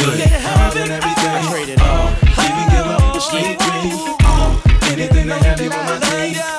Money, 0.07 0.29
cars, 0.43 0.77
and 0.77 0.91
everything. 0.91 1.79
Oh, 1.81 2.17
even 2.45 2.67
give 2.71 2.87
up 2.87 3.17
a 3.17 3.21
street 3.21 3.59
dream. 3.59 3.95
Oh, 4.23 4.63
uh, 4.65 4.91
anything 4.91 5.29
to 5.29 5.35
have 5.35 5.61
you 5.61 5.71
on 5.71 5.87
my 5.87 6.54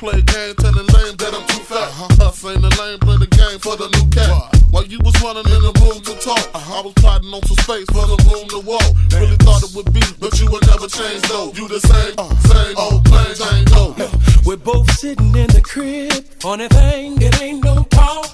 play 0.00 0.18
a 0.18 0.22
game, 0.22 0.54
telling 0.56 0.88
lame 0.96 1.16
that 1.20 1.32
I'm 1.36 1.44
too 1.52 1.60
fat. 1.60 1.84
Uh-huh. 1.92 2.28
Us 2.28 2.44
ain't 2.46 2.62
the 2.64 2.72
lame, 2.80 2.98
play 3.04 3.18
the 3.20 3.28
game 3.28 3.60
for 3.60 3.76
the 3.76 3.84
new 3.92 4.08
cat. 4.08 4.32
While 4.72 4.86
you 4.88 4.98
was 5.04 5.12
running 5.20 5.44
in 5.44 5.60
the 5.60 5.72
room 5.76 6.00
to 6.00 6.14
talk, 6.24 6.40
uh-huh. 6.56 6.80
I 6.80 6.80
was 6.80 6.94
plotting 6.96 7.28
on 7.28 7.42
some 7.44 7.60
space 7.60 7.84
for 7.92 8.08
the 8.08 8.16
room 8.24 8.48
to 8.48 8.60
walk. 8.64 8.88
Really 9.12 9.36
thought 9.44 9.60
it 9.60 9.76
would 9.76 9.92
be, 9.92 10.00
but 10.16 10.32
you 10.40 10.48
would 10.50 10.64
never 10.72 10.88
change 10.88 11.20
though. 11.28 11.52
You 11.52 11.68
the 11.68 11.80
same, 11.84 12.16
uh-huh. 12.16 12.32
same 12.48 12.74
old 12.80 13.04
plain 13.04 13.32
Jane 13.36 13.68
Doe. 13.68 13.92
We're 14.48 14.56
both 14.56 14.88
sitting 14.96 15.36
in 15.36 15.52
the 15.52 15.60
crib. 15.60 16.24
Funny 16.40 16.68
thing, 16.68 17.20
it 17.20 17.36
ain't 17.42 17.62
no 17.62 17.84
talk. 17.92 18.24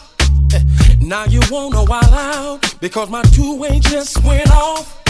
Eh, 0.55 0.63
Now 1.03 1.25
you 1.27 1.43
wanna 1.51 1.83
wild 1.83 2.15
out 2.15 2.63
because 2.81 3.11
my 3.11 3.23
two-way 3.35 3.81
just 3.81 4.23
went 4.23 4.51
off. 4.55 5.03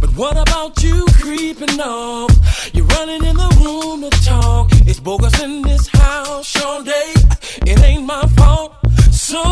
But 0.00 0.10
what 0.16 0.36
about 0.36 0.82
you 0.82 1.06
creeping 1.20 1.80
off? 1.80 2.70
You're 2.74 2.86
running 2.86 3.24
in 3.24 3.36
the 3.36 3.50
room 3.62 4.02
to 4.02 4.10
talk. 4.24 4.70
It's 4.86 5.00
bogus 5.00 5.40
in 5.42 5.62
this 5.62 5.88
house, 5.88 6.62
all 6.62 6.82
day. 6.82 7.14
It 7.66 7.80
ain't 7.82 8.04
my 8.04 8.26
fault. 8.36 8.74
So 9.10 9.42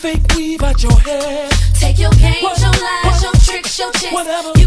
fake 0.00 0.34
weave 0.34 0.62
out 0.62 0.82
your 0.82 0.98
hair. 1.00 1.48
Take 1.78 1.98
your 1.98 2.10
games, 2.12 2.42
What- 2.42 2.58
your 2.58 2.70
lies, 2.70 3.04
what- 3.04 3.22
your 3.22 3.32
tricks, 3.44 3.78
your 3.78 3.92
chicks. 3.92 4.12
whatever. 4.12 4.59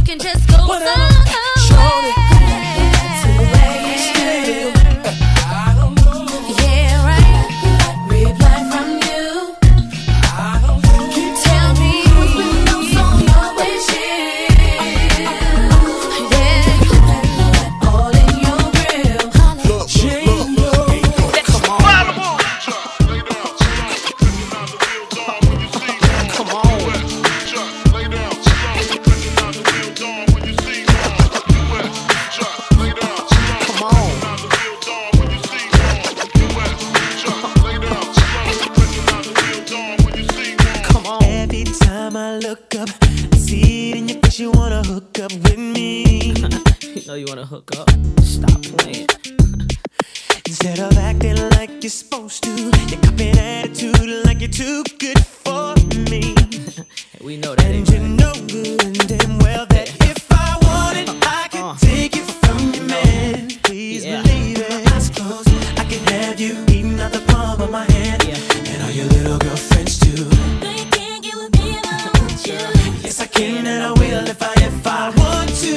Can 73.44 73.68
and 73.68 73.84
I 73.84 73.91
will 73.91 74.26
if 74.30 74.41
I 74.41 74.53
if 74.70 74.88
I 74.88 75.10
want 75.20 75.49
to. 75.64 75.76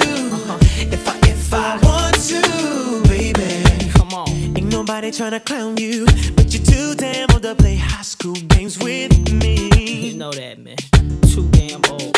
If 0.94 1.08
I 1.08 1.16
if 1.26 1.52
I 1.52 1.76
want 1.82 2.14
to, 2.30 3.02
baby. 3.08 3.90
Come 3.90 4.14
on. 4.14 4.28
Ain't 4.56 4.70
nobody 4.70 5.10
tryna 5.10 5.44
clown 5.44 5.76
you, 5.76 6.06
but 6.36 6.54
you're 6.54 6.62
too 6.62 6.94
damn 6.94 7.28
old 7.32 7.42
to 7.42 7.56
play 7.56 7.74
high 7.74 8.02
school 8.02 8.36
games 8.54 8.78
with 8.78 9.32
me. 9.32 10.10
You 10.10 10.16
know 10.16 10.30
that, 10.30 10.60
man. 10.60 10.76
Too 11.32 11.48
damn 11.58 11.82
old. 11.90 12.14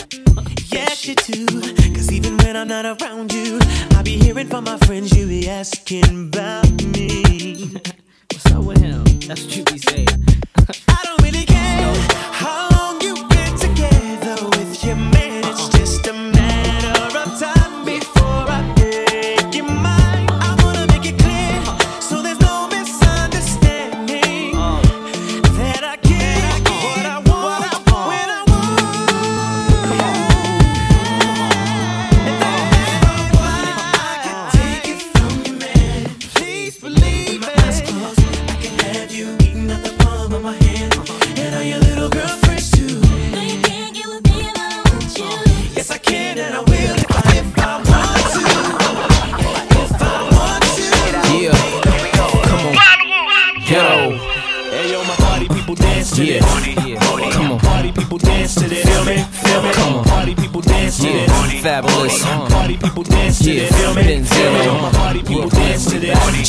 Yes, 0.71 1.07
you 1.09 1.15
do. 1.15 1.47
Cause 1.95 2.13
even 2.13 2.37
when 2.37 2.55
I'm 2.55 2.69
not 2.69 2.85
around 2.85 3.33
you, 3.33 3.59
I 3.97 4.03
be 4.03 4.19
hearing 4.19 4.49
from 4.49 4.65
my 4.65 4.77
friends 4.85 5.17
you 5.17 5.27
be 5.27 5.49
asking 5.49 6.29
about 6.29 6.71
me. 6.93 7.73
What's 8.33 8.53
up 8.53 8.65
with 8.65 8.83
him? 8.83 9.03
That's 9.27 9.45
what 9.45 9.57
you 9.57 9.65
be 9.65 9.79
saying. 9.79 10.09
I 10.89 11.01
don't 11.05 11.23
really 11.23 11.47
care 11.47 11.95
how 12.33 12.78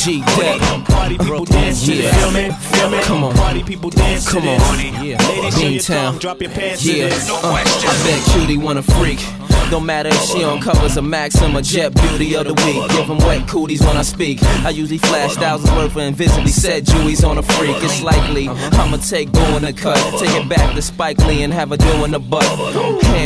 G 0.02 0.22
Dep. 0.22 0.58
Party 0.86 1.18
people 1.18 1.44
dance 1.44 1.84
to. 1.84 1.94
Yeah. 1.94 2.10
Feel 2.12 2.30
me? 2.30 2.50
Feel 2.50 2.88
me? 2.90 3.02
Come 3.02 3.22
on. 3.22 3.34
Party 3.34 3.62
people 3.62 3.90
dance 3.90 4.24
to 4.24 4.30
Come 4.30 4.48
on. 4.48 5.04
Yeah. 5.04 5.18
Ladies, 5.28 5.88
your 5.90 6.12
drop 6.18 6.40
your 6.40 6.50
pants 6.50 6.86
Yeah. 6.86 7.08
this. 7.08 7.28
Uh, 7.28 7.40
I 7.44 7.62
bet 8.04 8.24
cutie 8.32 8.56
wanna 8.56 8.80
freak. 8.82 9.18
Don't 9.70 9.86
matter 9.86 10.08
if 10.08 10.20
she 10.24 10.42
on 10.42 10.60
covers 10.60 10.96
of 10.96 11.04
Maxim 11.04 11.56
or 11.56 11.62
Jet 11.62 11.94
Beauty 11.94 12.34
of 12.34 12.46
the 12.46 12.54
Week. 12.54 12.88
Give 12.90 13.08
'em 13.08 13.18
wet 13.18 13.46
cooties 13.46 13.80
when 13.82 13.96
I 13.96 14.02
speak. 14.02 14.42
I 14.64 14.70
usually 14.70 14.98
flash 14.98 15.34
thousands 15.34 15.70
worth 15.72 15.94
of 15.94 16.02
invisibly 16.02 16.50
said 16.50 16.86
Jewies 16.86 17.22
on 17.22 17.38
a 17.38 17.42
freak. 17.42 17.76
It's 17.80 18.02
likely 18.02 18.48
I'ma 18.48 18.96
take 18.96 19.30
doing 19.30 19.60
the 19.62 19.72
cut. 19.72 19.96
Take 20.18 20.34
it 20.34 20.48
back 20.48 20.74
to 20.74 20.82
Spike 20.82 21.18
Lee 21.26 21.42
and 21.42 21.52
have 21.52 21.68
her 21.70 21.76
doing 21.76 22.10
the 22.10 22.18
butt. 22.18 22.42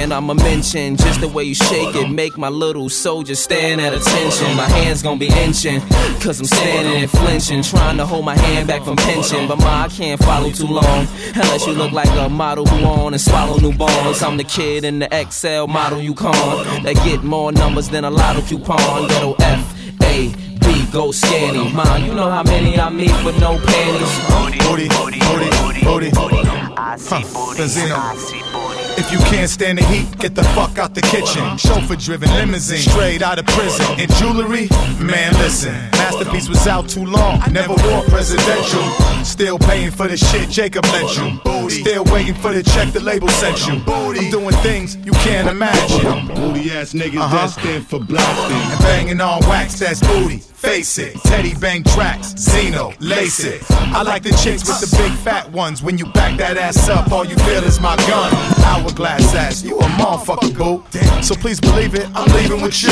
And 0.05 0.13
I'ma 0.13 0.35
mention 0.35 0.99
just 0.99 1.23
the 1.23 1.29
way 1.29 1.45
you 1.45 1.55
shake 1.55 1.97
it. 1.97 2.11
Make 2.11 2.37
my 2.37 2.51
little 2.51 2.91
soldier 2.91 3.35
stand 3.35 3.81
at 3.81 3.95
attention. 3.95 4.55
My 4.55 4.69
hands 4.69 5.03
gonna 5.03 5.19
be 5.19 5.29
inching. 5.29 5.81
Cause 6.21 6.41
I'm 6.41 6.45
standing 6.45 7.01
and 7.01 7.11
flinching. 7.11 7.63
Trying 7.63 7.97
to 7.97 8.05
hold 8.05 8.27
my 8.27 8.37
hand 8.37 8.69
back 8.69 8.83
from 8.83 8.97
pinching. 8.97 9.49
But 9.49 9.61
ma, 9.61 9.85
I 9.85 9.89
can't 9.89 10.23
follow 10.23 10.51
too 10.51 10.67
long. 10.67 11.09
Unless 11.35 11.67
you 11.67 11.73
look 11.73 11.93
like 11.93 12.11
a 12.19 12.29
model 12.29 12.67
who 12.67 12.85
on 12.85 13.15
and 13.15 13.21
swallow 13.21 13.57
new 13.57 13.73
balls. 13.73 14.23
I'm 14.23 14.37
the 14.37 14.45
kid 14.45 14.85
in 14.85 14.99
the 14.99 15.09
XL 15.31 15.73
model 15.73 16.03
you 16.03 16.13
con. 16.13 16.35
That 16.83 16.97
get 17.03 17.25
more 17.25 17.51
numbers 17.51 17.89
than 17.89 18.05
a 18.05 18.11
lotto 18.11 18.43
coupon. 18.43 19.09
Ghetto 19.09 19.35
F 19.41 20.03
A 20.03 20.29
B 20.61 20.85
go 20.93 21.13
scanny. 21.13 21.73
Ma, 21.73 21.97
you 21.97 22.13
know 22.13 22.29
how 22.29 22.43
many 22.43 22.79
I 22.79 22.91
meet 22.91 23.25
with 23.25 23.41
no 23.41 23.59
panties. 23.59 24.13
Booty, 24.29 24.59
booty, 24.59 25.19
booty, 25.19 25.81
booty. 25.83 26.11
booty. 26.11 26.49
I 26.77 26.97
see 26.99 27.09
Huh, 27.09 27.55
Benzino. 27.57 28.84
If 28.97 29.11
you 29.13 29.19
can't 29.31 29.51
stand 29.51 29.79
the 29.79 29.85
heat, 29.85 30.07
get 30.19 30.35
the 30.35 30.45
fuck 30.55 30.79
out 30.79 30.95
the 30.95 31.01
kitchen. 31.03 31.57
Chauffeur 31.59 31.97
driven 31.97 32.29
limousine, 32.31 32.79
straight 32.79 33.23
out 33.23 33.39
of 33.39 33.47
prison. 33.47 33.85
And 33.99 34.11
jewelry, 34.15 34.69
man, 35.01 35.33
listen. 35.35 35.73
Masterpiece 35.93 36.49
was 36.49 36.67
out 36.67 36.89
too 36.89 37.05
long, 37.05 37.41
never 37.53 37.75
wore 37.75 38.03
presidential. 38.05 38.83
Still 39.25 39.59
paying 39.59 39.91
for 39.91 40.07
the 40.07 40.17
shit 40.17 40.49
Jacob 40.49 40.85
lent 40.87 41.17
you. 41.17 41.71
Still 41.71 42.05
waiting 42.05 42.35
for 42.35 42.53
the 42.53 42.63
check 42.63 42.93
the 42.93 43.01
label 43.01 43.29
sent 43.29 43.67
you. 43.67 43.83
I'm 43.87 44.31
doing 44.31 44.55
things 44.63 44.97
you 44.97 45.13
can't 45.13 45.49
imagine. 45.49 46.29
Booty 46.29 46.71
ass 46.71 46.93
niggas 46.93 47.19
Uh-huh. 47.21 47.35
that 47.37 47.51
stand 47.51 47.87
for 47.87 47.99
blasting. 48.01 48.57
And 48.73 48.81
banging 48.81 49.21
on 49.21 49.41
wax, 49.49 49.79
that's 49.79 50.01
booty. 50.01 50.39
Face 50.39 50.97
it, 50.99 51.15
Teddy 51.25 51.55
Bang 51.55 51.83
tracks, 51.85 52.35
Zeno, 52.39 52.95
lace 52.99 53.41
it. 53.45 53.63
I 53.71 54.03
like 54.03 54.23
the 54.23 54.31
chicks 54.43 54.67
with 54.67 54.81
the 54.81 54.97
big 54.97 55.13
fat 55.19 55.51
ones. 55.53 55.83
When 55.83 55.99
you 55.99 56.07
back 56.13 56.39
that 56.39 56.57
ass 56.57 56.89
up, 56.89 57.13
all 57.13 57.25
you 57.27 57.37
feel 57.37 57.63
is 57.65 57.81
my 57.81 57.97
gun. 58.09 58.33
Hourglass 58.85 59.35
ass, 59.35 59.65
you 59.65 59.79
a 59.79 59.85
motherfucker, 59.85 60.53
boo. 60.57 60.85
So 61.23 61.35
please 61.35 61.59
believe 61.59 61.95
it, 61.95 62.07
I'm 62.15 62.31
leaving 62.35 62.61
with 62.61 62.83
you. 62.83 62.91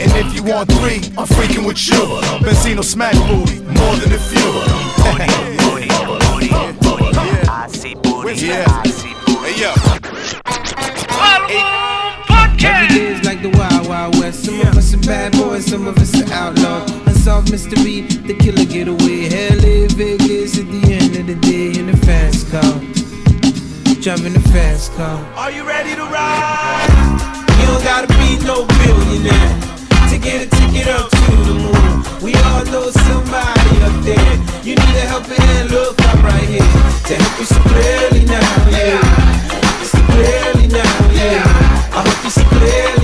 And 0.00 0.12
if 0.12 0.34
you 0.36 0.44
want 0.44 0.70
three, 0.70 1.00
I'm 1.18 1.26
freaking 1.26 1.66
with 1.66 1.84
you. 1.88 1.98
Benzino 2.46 2.84
smash 2.84 3.18
booty, 3.26 3.60
more 3.60 3.96
than 3.96 4.12
a 4.12 4.18
few. 4.18 4.52
Yeah. 8.34 8.64
Hey, 9.44 9.60
yo. 9.60 9.72
Every 12.64 12.88
day 12.88 13.06
is 13.12 13.24
like 13.24 13.42
the 13.42 13.50
Wild 13.50 13.88
Wild 13.88 14.18
West. 14.18 14.44
Some 14.44 14.60
of 14.60 14.76
us 14.76 14.94
are 14.94 14.98
bad 15.06 15.32
boys, 15.32 15.66
some 15.66 15.86
of 15.86 15.98
us 15.98 16.14
are 16.22 16.32
outlaws. 16.32 16.90
Unsolved 17.06 17.50
mystery, 17.50 18.00
the 18.00 18.34
killer 18.34 18.64
get 18.64 18.88
away. 18.88 19.28
Hell 19.28 19.62
is 19.64 19.92
Vegas 19.92 20.58
at 20.58 20.66
the 20.66 20.92
end 20.92 21.16
of 21.16 21.26
the 21.26 21.34
day 21.34 21.78
in 21.78 21.90
a 21.90 21.96
fast 21.98 22.50
car. 22.50 23.11
Driving 24.02 24.32
the 24.32 24.40
fast 24.50 24.92
car. 24.94 25.16
Are 25.36 25.52
you 25.52 25.62
ready 25.62 25.94
to 25.94 26.02
ride? 26.02 26.90
You 27.60 27.66
don't 27.70 27.84
gotta 27.84 28.08
be 28.18 28.34
no 28.44 28.66
billionaire 28.82 29.54
to 30.10 30.18
get 30.18 30.42
a 30.42 30.50
ticket 30.50 30.88
up 30.88 31.08
to 31.08 31.30
the 31.46 31.54
moon. 31.54 32.02
We 32.20 32.34
all 32.50 32.64
know 32.66 32.90
somebody 32.90 33.74
up 33.86 33.94
there. 34.02 34.34
You 34.66 34.74
need 34.74 34.96
a 34.98 35.06
helping 35.06 35.38
hand, 35.38 35.70
look 35.70 35.94
up 36.02 36.20
right 36.24 36.42
here 36.50 36.66
to 36.66 37.14
help 37.14 37.38
you 37.38 37.46
see 37.46 37.62
clearly 37.70 38.24
now. 38.26 38.42
Yeah, 38.74 38.98
see 39.86 40.02
clearly 40.10 40.66
now. 40.66 40.94
Yeah, 41.14 41.46
I 41.94 42.02
hope 42.02 42.24
you 42.24 42.30
see 42.30 42.48
clearly 42.58 43.01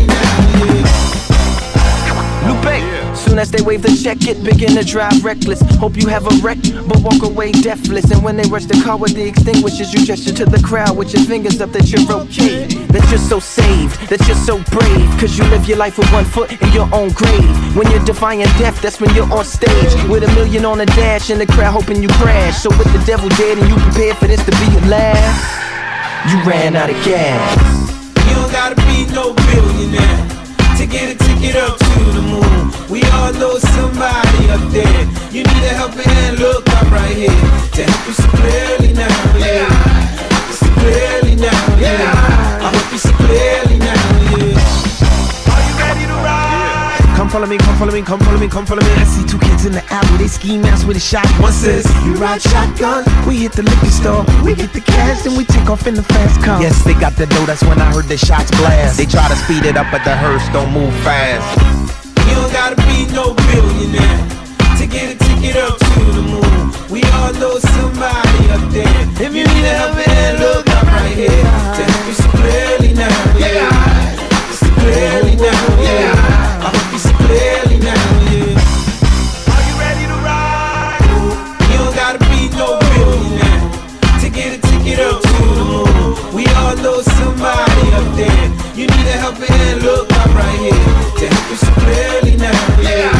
Soon 3.38 3.42
as 3.42 3.50
they 3.52 3.62
wave 3.62 3.82
the 3.82 3.94
check, 4.02 4.26
it 4.26 4.42
begin 4.42 4.74
to 4.74 4.82
drive 4.82 5.24
reckless. 5.24 5.60
Hope 5.78 5.96
you 5.96 6.08
have 6.08 6.26
a 6.26 6.34
wreck, 6.42 6.58
but 6.88 6.98
walk 7.06 7.22
away 7.22 7.52
deathless. 7.52 8.10
And 8.10 8.20
when 8.24 8.36
they 8.36 8.42
rush 8.48 8.64
the 8.64 8.82
car 8.82 8.96
with 8.96 9.14
the 9.14 9.28
extinguishers, 9.28 9.94
you 9.94 10.04
gesture 10.04 10.34
to 10.34 10.44
the 10.44 10.60
crowd 10.60 10.96
with 10.96 11.14
your 11.14 11.22
fingers 11.22 11.60
up 11.60 11.70
that 11.70 11.86
you're 11.86 12.02
okay. 12.02 12.66
That 12.90 13.08
you're 13.10 13.22
so 13.22 13.38
saved, 13.38 13.94
that 14.10 14.26
you're 14.26 14.42
so 14.42 14.58
brave. 14.74 15.08
Cause 15.20 15.38
you 15.38 15.44
live 15.54 15.68
your 15.68 15.78
life 15.78 15.98
with 15.98 16.10
one 16.12 16.24
foot 16.24 16.50
in 16.50 16.72
your 16.72 16.92
own 16.92 17.10
grave. 17.10 17.76
When 17.76 17.88
you're 17.92 18.04
defying 18.04 18.40
death, 18.58 18.82
that's 18.82 19.00
when 19.00 19.14
you're 19.14 19.32
on 19.32 19.44
stage. 19.44 19.94
With 20.10 20.24
a 20.24 20.34
million 20.34 20.64
on 20.64 20.78
the 20.78 20.86
dash, 20.86 21.30
and 21.30 21.40
the 21.40 21.46
crowd 21.46 21.70
hoping 21.70 22.02
you 22.02 22.08
crash. 22.18 22.58
So 22.58 22.70
with 22.70 22.92
the 22.92 23.00
devil 23.06 23.28
dead, 23.38 23.56
and 23.56 23.68
you 23.68 23.76
prepared 23.76 24.16
for 24.16 24.26
this 24.26 24.44
to 24.46 24.50
be 24.50 24.66
your 24.72 24.86
last, 24.90 25.38
you 26.26 26.42
ran 26.42 26.74
out 26.74 26.90
of 26.90 26.96
gas. 27.04 27.54
You 28.26 28.34
don't 28.34 28.50
gotta 28.50 28.74
be 28.74 29.06
no 29.14 29.32
billionaire 29.32 30.37
get 30.88 31.14
a 31.14 31.18
ticket 31.18 31.56
up 31.56 31.78
to 31.78 32.00
the 32.16 32.22
moon. 32.22 32.72
We 32.88 33.02
all 33.12 33.32
know 33.34 33.58
somebody 33.58 34.48
up 34.50 34.64
there. 34.72 35.04
You 35.30 35.44
need 35.44 35.64
a 35.68 35.74
helping 35.76 36.08
hand, 36.08 36.38
look 36.38 36.68
up 36.70 36.90
right 36.90 37.14
here 37.14 37.28
to 37.28 37.82
help 37.84 38.06
you 38.08 38.14
see 38.14 38.28
clearly 38.28 38.92
now. 38.94 39.36
Yeah, 39.36 39.68
see 40.50 40.70
clearly 40.80 41.34
now. 41.36 41.78
Yeah, 41.78 42.64
I 42.64 42.72
hope 42.74 42.92
you 42.92 42.98
see 42.98 43.12
clearly 43.12 43.78
now. 43.78 43.87
Come 47.28 47.44
follow 47.44 47.46
me, 47.46 47.58
come 47.58 47.76
follow 47.76 47.92
me, 47.92 48.00
come 48.00 48.20
follow 48.20 48.38
me, 48.40 48.48
come 48.48 48.64
follow 48.64 48.80
me. 48.80 48.88
I 48.96 49.04
see 49.04 49.22
two 49.28 49.38
kids 49.38 49.66
in 49.66 49.72
the 49.72 49.84
alley, 49.92 50.16
they 50.16 50.28
ski 50.28 50.56
mask 50.56 50.88
with 50.88 50.96
a 50.96 51.00
shot. 51.00 51.28
One 51.44 51.52
says, 51.52 51.84
You 52.06 52.14
ride 52.14 52.40
shotgun. 52.40 53.04
We 53.28 53.36
hit 53.44 53.52
the 53.52 53.64
liquor 53.68 53.92
store, 53.92 54.24
we 54.42 54.54
get 54.54 54.72
the 54.72 54.80
cash, 54.80 55.26
and 55.26 55.36
we 55.36 55.44
take 55.44 55.68
off 55.68 55.86
in 55.86 55.92
the 55.92 56.02
fast 56.02 56.40
car. 56.42 56.58
Yes, 56.62 56.82
they 56.84 56.94
got 56.94 57.16
the 57.16 57.26
dough, 57.26 57.44
that's 57.44 57.62
when 57.64 57.78
I 57.82 57.92
heard 57.92 58.06
the 58.06 58.16
shots 58.16 58.50
blast. 58.56 58.96
They 58.96 59.04
try 59.04 59.28
to 59.28 59.36
speed 59.36 59.66
it 59.66 59.76
up, 59.76 59.88
but 59.92 60.04
the 60.08 60.16
hearse 60.16 60.48
don't 60.56 60.72
move 60.72 60.88
fast. 61.04 61.44
You 62.24 62.32
don't 62.34 62.50
gotta 62.50 62.76
be 62.88 63.04
no 63.12 63.36
billionaire 63.52 64.24
to 64.80 64.86
get 64.88 65.12
a 65.12 65.16
ticket 65.20 65.56
up 65.60 65.76
to 65.76 66.00
the 66.08 66.24
moon. 66.24 66.72
We 66.88 67.04
all 67.20 67.34
know 67.36 67.58
somebody 67.60 68.40
up 68.56 68.64
there. 68.72 68.88
If 69.20 69.36
you 69.36 69.44
need 69.44 69.64
a 69.68 69.76
helping 69.76 70.08
hand, 70.16 70.38
look 70.40 70.64
up 70.70 70.84
right 70.96 71.12
here 71.12 71.28
to 71.28 71.82
help 71.84 72.06
you 72.08 72.14
see 72.16 72.32
clearly 72.40 72.94
now. 72.96 73.12
Yeah, 73.36 73.68
You 74.48 74.54
see 74.56 74.72
clearly 74.80 75.36
now. 75.36 75.60
Yeah, 75.84 76.17
right 90.38 90.58
here 90.62 90.84
to 91.18 91.24
help 91.34 91.46
you 91.50 91.58
see 91.58 91.74
clearly 91.82 92.34
now. 92.36 92.60
Yeah, 92.80 93.12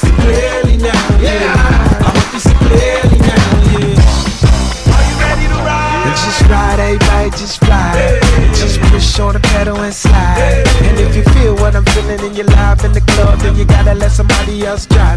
see 0.00 0.12
clearly 0.22 0.76
now. 0.76 1.02
Yeah, 1.20 2.04
I 2.04 2.10
hope 2.12 2.30
you 2.34 2.40
see 2.40 2.58
clearly 2.68 3.20
now. 3.24 3.44
Yeah. 3.72 4.94
Are 4.94 5.04
you 5.08 5.16
ready 5.24 5.46
to 5.52 5.58
ride? 5.64 6.06
And 6.06 6.16
just 6.24 6.42
ride, 6.52 6.80
everybody, 6.80 7.30
just 7.30 7.56
fly. 7.64 8.20
Just 8.54 8.80
push 8.92 9.18
on 9.20 9.32
the 9.34 9.40
pedal 9.40 9.78
and 9.80 9.94
slide. 9.94 10.64
And 10.86 10.98
if 11.00 11.16
you 11.16 11.24
feel 11.34 11.54
what 11.56 11.74
I'm 11.74 11.84
feeling 11.94 12.20
and 12.20 12.36
you're 12.36 12.46
live 12.46 12.84
in 12.84 12.92
the 12.92 13.00
club, 13.12 13.38
then 13.40 13.56
you 13.56 13.64
gotta 13.64 13.94
let 13.94 14.12
somebody 14.12 14.64
else 14.66 14.86
drive 14.86 15.15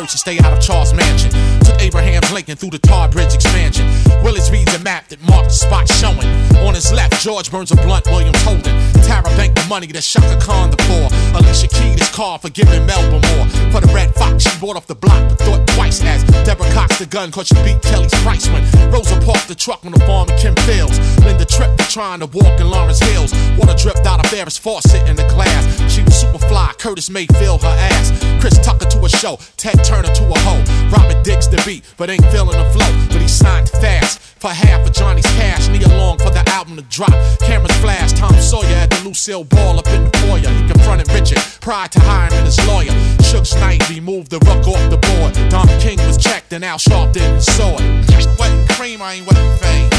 Hurst 0.00 0.14
and 0.14 0.20
stay 0.20 0.38
out 0.38 0.54
of 0.54 0.60
Charles 0.62 0.94
Manson. 0.94 1.59
Abraham 1.80 2.22
Lincoln 2.32 2.56
through 2.56 2.70
the 2.70 2.78
Tar 2.78 3.08
Bridge 3.08 3.34
expansion. 3.34 3.86
Willis 4.22 4.50
reads 4.50 4.74
a 4.74 4.78
map 4.80 5.08
that 5.08 5.20
marked 5.26 5.48
the 5.48 5.54
spot 5.54 5.88
showing. 5.88 6.28
On 6.66 6.74
his 6.74 6.92
left, 6.92 7.20
George 7.22 7.50
burns 7.50 7.72
a 7.72 7.76
blunt, 7.76 8.06
William 8.06 8.34
Holden. 8.44 8.76
Tara 9.02 9.24
banked 9.36 9.56
the 9.56 9.66
money 9.68 9.86
that 9.88 10.02
Chaka 10.02 10.38
Khan 10.40 10.70
the 10.70 10.76
four. 10.84 11.08
Alicia 11.40 11.68
keyed 11.68 11.98
his 11.98 12.08
car 12.10 12.38
for 12.38 12.50
giving 12.50 12.84
Melba 12.86 13.18
more. 13.32 13.46
For 13.72 13.80
the 13.80 13.90
red 13.94 14.14
fox, 14.14 14.44
she 14.44 14.60
bought 14.60 14.76
off 14.76 14.86
the 14.86 14.94
block, 14.94 15.28
but 15.28 15.38
thought 15.38 15.66
twice 15.68 16.04
as 16.04 16.22
Deborah 16.44 16.70
cocked 16.72 16.98
the 16.98 17.06
gun, 17.06 17.30
cause 17.32 17.48
she 17.48 17.56
beat 17.64 17.80
Kelly's 17.82 18.14
price 18.20 18.46
when 18.48 18.62
Rosa 18.92 19.18
parked 19.24 19.48
the 19.48 19.54
truck 19.54 19.84
on 19.86 19.92
the 19.92 20.00
farm 20.00 20.28
in 20.28 20.36
Kim 20.36 20.54
Fields. 20.68 20.98
Linda 21.24 21.46
tripped 21.46 21.80
for 21.80 21.90
trying 21.90 22.20
to 22.20 22.26
walk 22.26 22.60
in 22.60 22.68
Lawrence 22.68 23.00
Hills. 23.00 23.32
Water 23.56 23.74
dripped 23.74 24.06
out 24.06 24.20
of 24.20 24.30
Ferris 24.30 24.58
faucet 24.58 25.08
in 25.08 25.16
the 25.16 25.26
glass. 25.32 25.64
She 25.90 26.02
was 26.02 26.14
super 26.14 26.38
fly, 26.38 26.72
Curtis 26.78 27.08
Mayfield 27.08 27.62
her 27.62 27.76
ass. 27.90 28.12
Chris 28.40 28.58
Tucker 28.64 28.86
to 28.86 29.04
a 29.04 29.08
show, 29.08 29.38
Ted 29.56 29.82
Turner 29.84 30.12
to 30.12 30.24
a 30.28 30.38
hoe. 30.44 30.62
Robert 30.92 31.24
digs 31.24 31.48
the 31.48 31.56
beat, 31.70 31.84
but 31.96 32.10
ain't 32.10 32.24
feeling 32.26 32.58
the 32.58 32.68
flow. 32.70 32.90
But 33.10 33.22
he 33.22 33.28
signed 33.28 33.68
fast 33.68 34.18
for 34.18 34.48
half 34.48 34.86
of 34.86 34.92
Johnny's 34.92 35.26
cash. 35.38 35.68
Nia 35.68 35.88
Long 35.88 36.18
for 36.18 36.30
the 36.30 36.42
album 36.48 36.76
to 36.76 36.82
drop. 36.82 37.14
Cameras 37.40 37.76
flash, 37.78 38.12
Tom 38.12 38.34
Sawyer 38.34 38.76
at 38.84 38.90
the 38.90 39.00
Lucille 39.04 39.44
Ball 39.44 39.78
up 39.78 39.86
in 39.88 40.04
the 40.04 40.12
foyer. 40.18 40.50
He 40.50 40.66
confronted 40.66 41.08
Richard 41.12 41.38
prior 41.60 41.88
to 41.88 42.00
hiring 42.00 42.44
his 42.44 42.58
lawyer. 42.66 42.94
Suge 43.28 43.54
Knight 43.60 43.88
removed 43.88 44.30
the 44.30 44.38
ruck 44.40 44.66
off 44.66 44.82
the 44.90 44.98
board. 44.98 45.32
Don 45.50 45.68
King 45.80 45.98
was 46.06 46.18
checked 46.18 46.52
and 46.52 46.64
Al 46.64 46.78
Sharpton 46.78 47.40
saw 47.40 47.76
it. 47.78 48.38
Wet 48.38 48.50
and 48.50 48.68
cream, 48.70 49.00
I 49.02 49.14
ain't 49.14 49.26
wet 49.26 49.38
fame. 49.60 49.90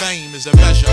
Fame 0.00 0.34
is 0.34 0.46
a 0.46 0.56
measure. 0.56 0.88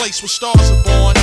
Place 0.00 0.22
where 0.22 0.28
stars 0.28 0.70
are 0.70 0.82
born. 0.82 1.14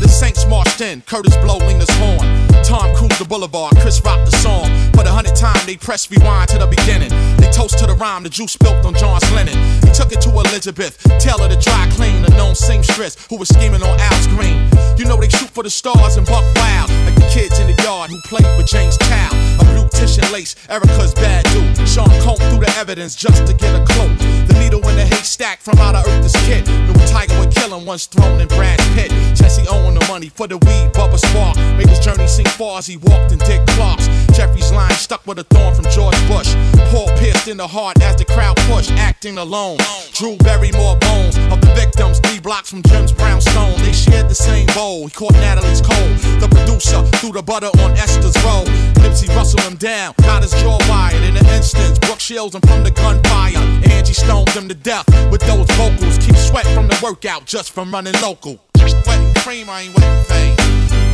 The 0.00 0.08
Saints 0.08 0.46
marched 0.46 0.82
in, 0.82 1.00
Curtis 1.06 1.36
blow 1.38 1.56
Lena's 1.56 1.88
horn. 1.92 2.47
Tom 2.64 2.94
cruised 2.94 3.18
the 3.18 3.24
boulevard, 3.24 3.76
Chris 3.78 4.00
rocked 4.04 4.30
the 4.30 4.36
song. 4.38 4.66
For 4.92 5.04
the 5.04 5.10
hundredth 5.10 5.40
time, 5.40 5.60
they 5.66 5.76
pressed 5.76 6.10
rewind 6.10 6.48
to 6.50 6.58
the 6.58 6.66
beginning. 6.66 7.10
They 7.38 7.50
toast 7.50 7.78
to 7.78 7.86
the 7.86 7.94
rhyme 7.94 8.22
the 8.22 8.28
juice 8.28 8.52
spilt 8.52 8.84
on 8.84 8.94
John's 8.94 9.28
linen. 9.32 9.56
He 9.82 9.90
took 9.92 10.12
it 10.12 10.20
to 10.22 10.30
Elizabeth, 10.30 10.98
tell 11.20 11.38
her 11.38 11.48
to 11.48 11.58
dry 11.60 11.88
clean 11.92 12.22
the 12.22 12.30
known 12.36 12.54
seamstress 12.54 13.16
who 13.28 13.36
was 13.36 13.48
scheming 13.48 13.82
on 13.82 13.96
Al's 14.00 14.26
green. 14.28 14.68
You 14.98 15.04
know 15.04 15.16
they 15.16 15.28
shoot 15.28 15.50
for 15.50 15.62
the 15.62 15.70
stars 15.70 16.16
and 16.16 16.26
buck 16.26 16.44
wild, 16.56 16.90
like 17.06 17.14
the 17.14 17.28
kids 17.32 17.58
in 17.58 17.66
the 17.70 17.82
yard 17.82 18.10
who 18.10 18.18
played 18.26 18.48
with 18.56 18.66
James 18.66 18.98
Chow. 18.98 19.30
A 19.60 19.64
blue 19.72 19.88
tissue 19.90 20.26
lace, 20.32 20.56
Erica's 20.68 21.14
bad 21.14 21.44
dude. 21.54 21.88
Sean 21.88 22.10
combed 22.22 22.42
through 22.50 22.64
the 22.66 22.72
evidence 22.78 23.14
just 23.14 23.46
to 23.46 23.54
get 23.54 23.74
a 23.74 23.84
clue. 23.84 24.14
The 24.46 24.58
needle 24.58 24.82
in 24.88 24.96
the 24.96 25.06
haystack 25.06 25.60
from 25.60 25.78
out 25.78 25.94
of 25.94 26.06
Earth's 26.08 26.34
kid. 26.46 26.66
Knew 26.66 26.98
tiger 27.06 27.38
would 27.38 27.54
kill 27.54 27.76
him 27.76 27.86
once 27.86 28.06
thrown 28.06 28.40
in 28.40 28.48
Brad's 28.48 28.84
pit. 28.94 29.10
Jesse 29.34 29.66
owing 29.68 29.94
the 29.94 30.04
money 30.08 30.28
for 30.28 30.46
the 30.46 30.58
weed, 30.58 30.90
Bubba 30.92 31.18
Spark. 31.18 31.56
Made 31.78 31.88
his 31.88 32.00
journey 32.00 32.26
seem 32.26 32.47
far 32.50 32.78
as 32.78 32.86
he 32.86 32.96
walked 32.96 33.32
in 33.32 33.38
Dick 33.38 33.64
Clark's. 33.68 34.08
Jeffrey's 34.36 34.70
line 34.72 34.90
stuck 34.92 35.26
with 35.26 35.38
a 35.38 35.44
thorn 35.44 35.74
from 35.74 35.84
George 35.90 36.16
Bush. 36.28 36.54
Paul 36.90 37.08
pierced 37.18 37.48
in 37.48 37.56
the 37.56 37.66
heart 37.66 38.00
as 38.02 38.16
the 38.16 38.24
crowd 38.24 38.56
pushed, 38.68 38.90
acting 38.92 39.38
alone. 39.38 39.78
Drew 40.12 40.36
Barrymore 40.38 40.96
bones 41.00 41.36
of 41.52 41.60
the 41.60 41.72
victims, 41.74 42.20
three 42.20 42.40
blocks 42.40 42.70
from 42.70 42.82
Jim's 42.84 43.12
brownstone. 43.12 43.76
They 43.82 43.92
shared 43.92 44.28
the 44.28 44.34
same 44.34 44.66
bowl. 44.74 45.06
He 45.06 45.10
caught 45.10 45.34
Natalie's 45.34 45.80
cold. 45.80 46.16
The 46.40 46.48
producer 46.48 47.02
threw 47.18 47.32
the 47.32 47.42
butter 47.42 47.70
on 47.82 47.92
Esther's 47.92 48.36
roll. 48.44 48.64
Nipsey 49.02 49.28
rustled 49.34 49.62
him 49.62 49.76
down, 49.76 50.14
got 50.22 50.42
his 50.42 50.52
jaw 50.62 50.78
wired. 50.88 51.22
In 51.22 51.36
an 51.36 51.46
instant, 51.46 52.00
Brooke 52.02 52.20
shields 52.20 52.54
him 52.54 52.62
from 52.62 52.84
the 52.84 52.90
gunfire. 52.90 53.58
Angie 53.90 54.14
stoned 54.14 54.50
him 54.50 54.68
to 54.68 54.74
death 54.74 55.06
with 55.30 55.40
those 55.42 55.66
vocals. 55.76 56.18
Keep 56.18 56.36
sweat 56.36 56.66
from 56.66 56.86
the 56.86 56.98
workout 57.02 57.44
just 57.44 57.72
from 57.72 57.90
running 57.90 58.14
local. 58.22 58.60
Wet 59.06 59.36
cream, 59.38 59.68
I 59.68 59.82
ain't 59.82 59.96
wet 59.96 60.26
fame. 60.26 61.07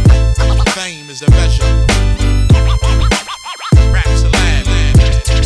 Fame 0.74 1.08
is 1.08 1.20
the 1.20 1.30
measure. 1.30 1.62
Raps 3.92 4.22
a 4.24 4.28
land, 4.28 4.66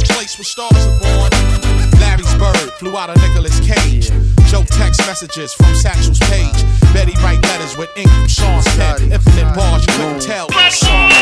place 0.09 0.39
where 0.39 0.45
stars 0.45 0.87
are 0.87 0.99
born. 1.01 2.01
Larry's 2.01 2.35
bird 2.37 2.73
flew 2.79 2.97
out 2.97 3.11
of 3.11 3.21
Nicolas 3.21 3.61
Cage. 3.61 4.09
Joe 4.49 4.65
text 4.65 5.01
messages 5.07 5.53
from 5.53 5.75
Satchel's 5.75 6.19
page. 6.31 6.65
Betty 6.95 7.13
write 7.23 7.43
letters 7.43 7.77
with 7.77 7.91
ink 7.95 8.09
from 8.09 8.27
Sean's 8.27 8.67
pen. 8.77 9.13
Infinite 9.13 9.55
bars 9.55 9.85
couldn't 9.85 10.23
tell. 10.23 10.47
what 10.49 10.73
song 10.73 11.13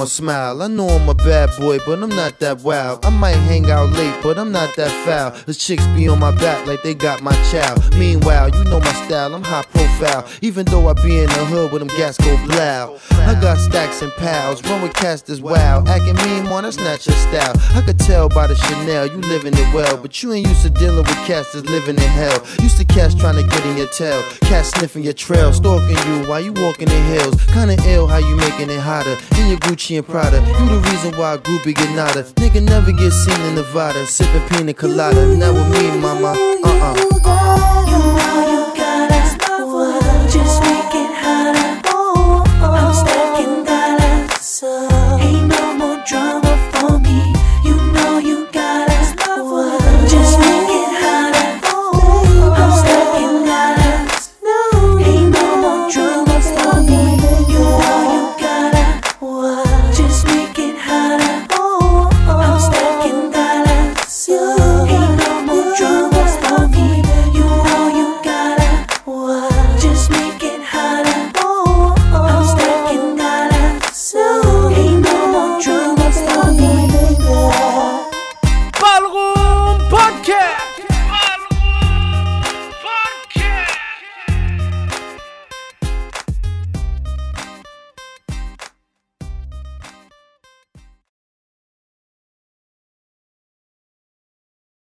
gonna 0.00 0.08
smile. 0.08 0.62
I 0.62 0.68
know 0.68 0.88
I'm 0.88 1.10
a 1.10 1.14
bad 1.14 1.39
boy, 1.58 1.78
but 1.86 2.02
I'm 2.02 2.10
not 2.10 2.38
that 2.40 2.60
wild. 2.60 3.04
I 3.04 3.10
might 3.10 3.36
hang 3.36 3.70
out 3.70 3.90
late, 3.90 4.14
but 4.22 4.38
I'm 4.38 4.52
not 4.52 4.74
that 4.76 4.90
foul. 5.04 5.30
The 5.46 5.54
chicks 5.54 5.86
be 5.88 6.08
on 6.08 6.18
my 6.18 6.34
back 6.36 6.66
like 6.66 6.82
they 6.82 6.94
got 6.94 7.22
my 7.22 7.34
child. 7.50 7.94
Meanwhile, 7.96 8.50
you 8.50 8.64
know 8.64 8.80
my 8.80 8.92
style, 9.06 9.34
I'm 9.34 9.42
high 9.42 9.62
profile. 9.62 10.28
Even 10.42 10.66
though 10.66 10.88
I 10.88 10.94
be 10.94 11.18
in 11.18 11.26
the 11.26 11.44
hood 11.46 11.72
with 11.72 11.80
them 11.80 11.88
gas 11.96 12.16
go 12.18 12.36
blow. 12.46 12.98
I 13.10 13.38
got 13.40 13.58
stacks 13.58 14.02
and 14.02 14.12
pals, 14.12 14.62
run 14.64 14.82
with 14.82 14.94
cast 14.94 15.28
as 15.30 15.40
wow. 15.40 15.84
Acting 15.86 16.16
mean, 16.26 16.44
man, 16.44 16.64
that's 16.64 16.78
not 16.78 17.06
your 17.06 17.16
style. 17.16 17.54
I 17.74 17.82
could 17.84 17.98
tell 17.98 18.28
by 18.28 18.46
the 18.46 18.54
Chanel, 18.54 19.06
you 19.06 19.18
living 19.18 19.52
it 19.54 19.74
well. 19.74 19.96
But 19.96 20.22
you 20.22 20.32
ain't 20.32 20.48
used 20.48 20.62
to 20.62 20.70
dealing 20.70 21.04
with 21.04 21.26
cats 21.26 21.52
that's 21.52 21.68
living 21.68 21.96
in 21.96 22.10
hell. 22.20 22.42
Used 22.60 22.78
to 22.78 22.84
cats 22.84 23.14
trying 23.14 23.36
to 23.36 23.42
get 23.42 23.64
in 23.66 23.76
your 23.76 23.88
tail. 23.88 24.22
Cats 24.40 24.70
sniffing 24.70 25.04
your 25.04 25.12
trail, 25.12 25.52
stalking 25.52 25.96
you 26.08 26.28
while 26.28 26.40
you 26.40 26.52
walking 26.52 26.88
the 26.88 27.00
hills. 27.12 27.36
Kinda 27.46 27.76
ill 27.86 28.06
how 28.06 28.18
you 28.18 28.36
making 28.36 28.70
it 28.70 28.80
hotter. 28.80 29.16
In 29.38 29.48
your 29.48 29.58
Gucci 29.58 29.96
and 29.98 30.06
Prada. 30.06 30.40
You 30.60 30.68
the 30.68 30.80
reason 30.90 31.16
why 31.18 31.36
groupie 31.42 31.74
get 31.74 31.94
nada. 31.94 32.22
Nigga 32.40 32.62
never 32.62 32.92
get 32.92 33.12
seen 33.12 33.40
in 33.46 33.54
Nevada. 33.54 34.06
Sipping 34.06 34.46
pina 34.48 34.74
colada. 34.74 35.26
Not 35.36 35.54
with 35.54 35.68
me, 35.72 35.98
mama. 36.00 36.34
Uh 36.62 36.94
uh. 37.26 38.59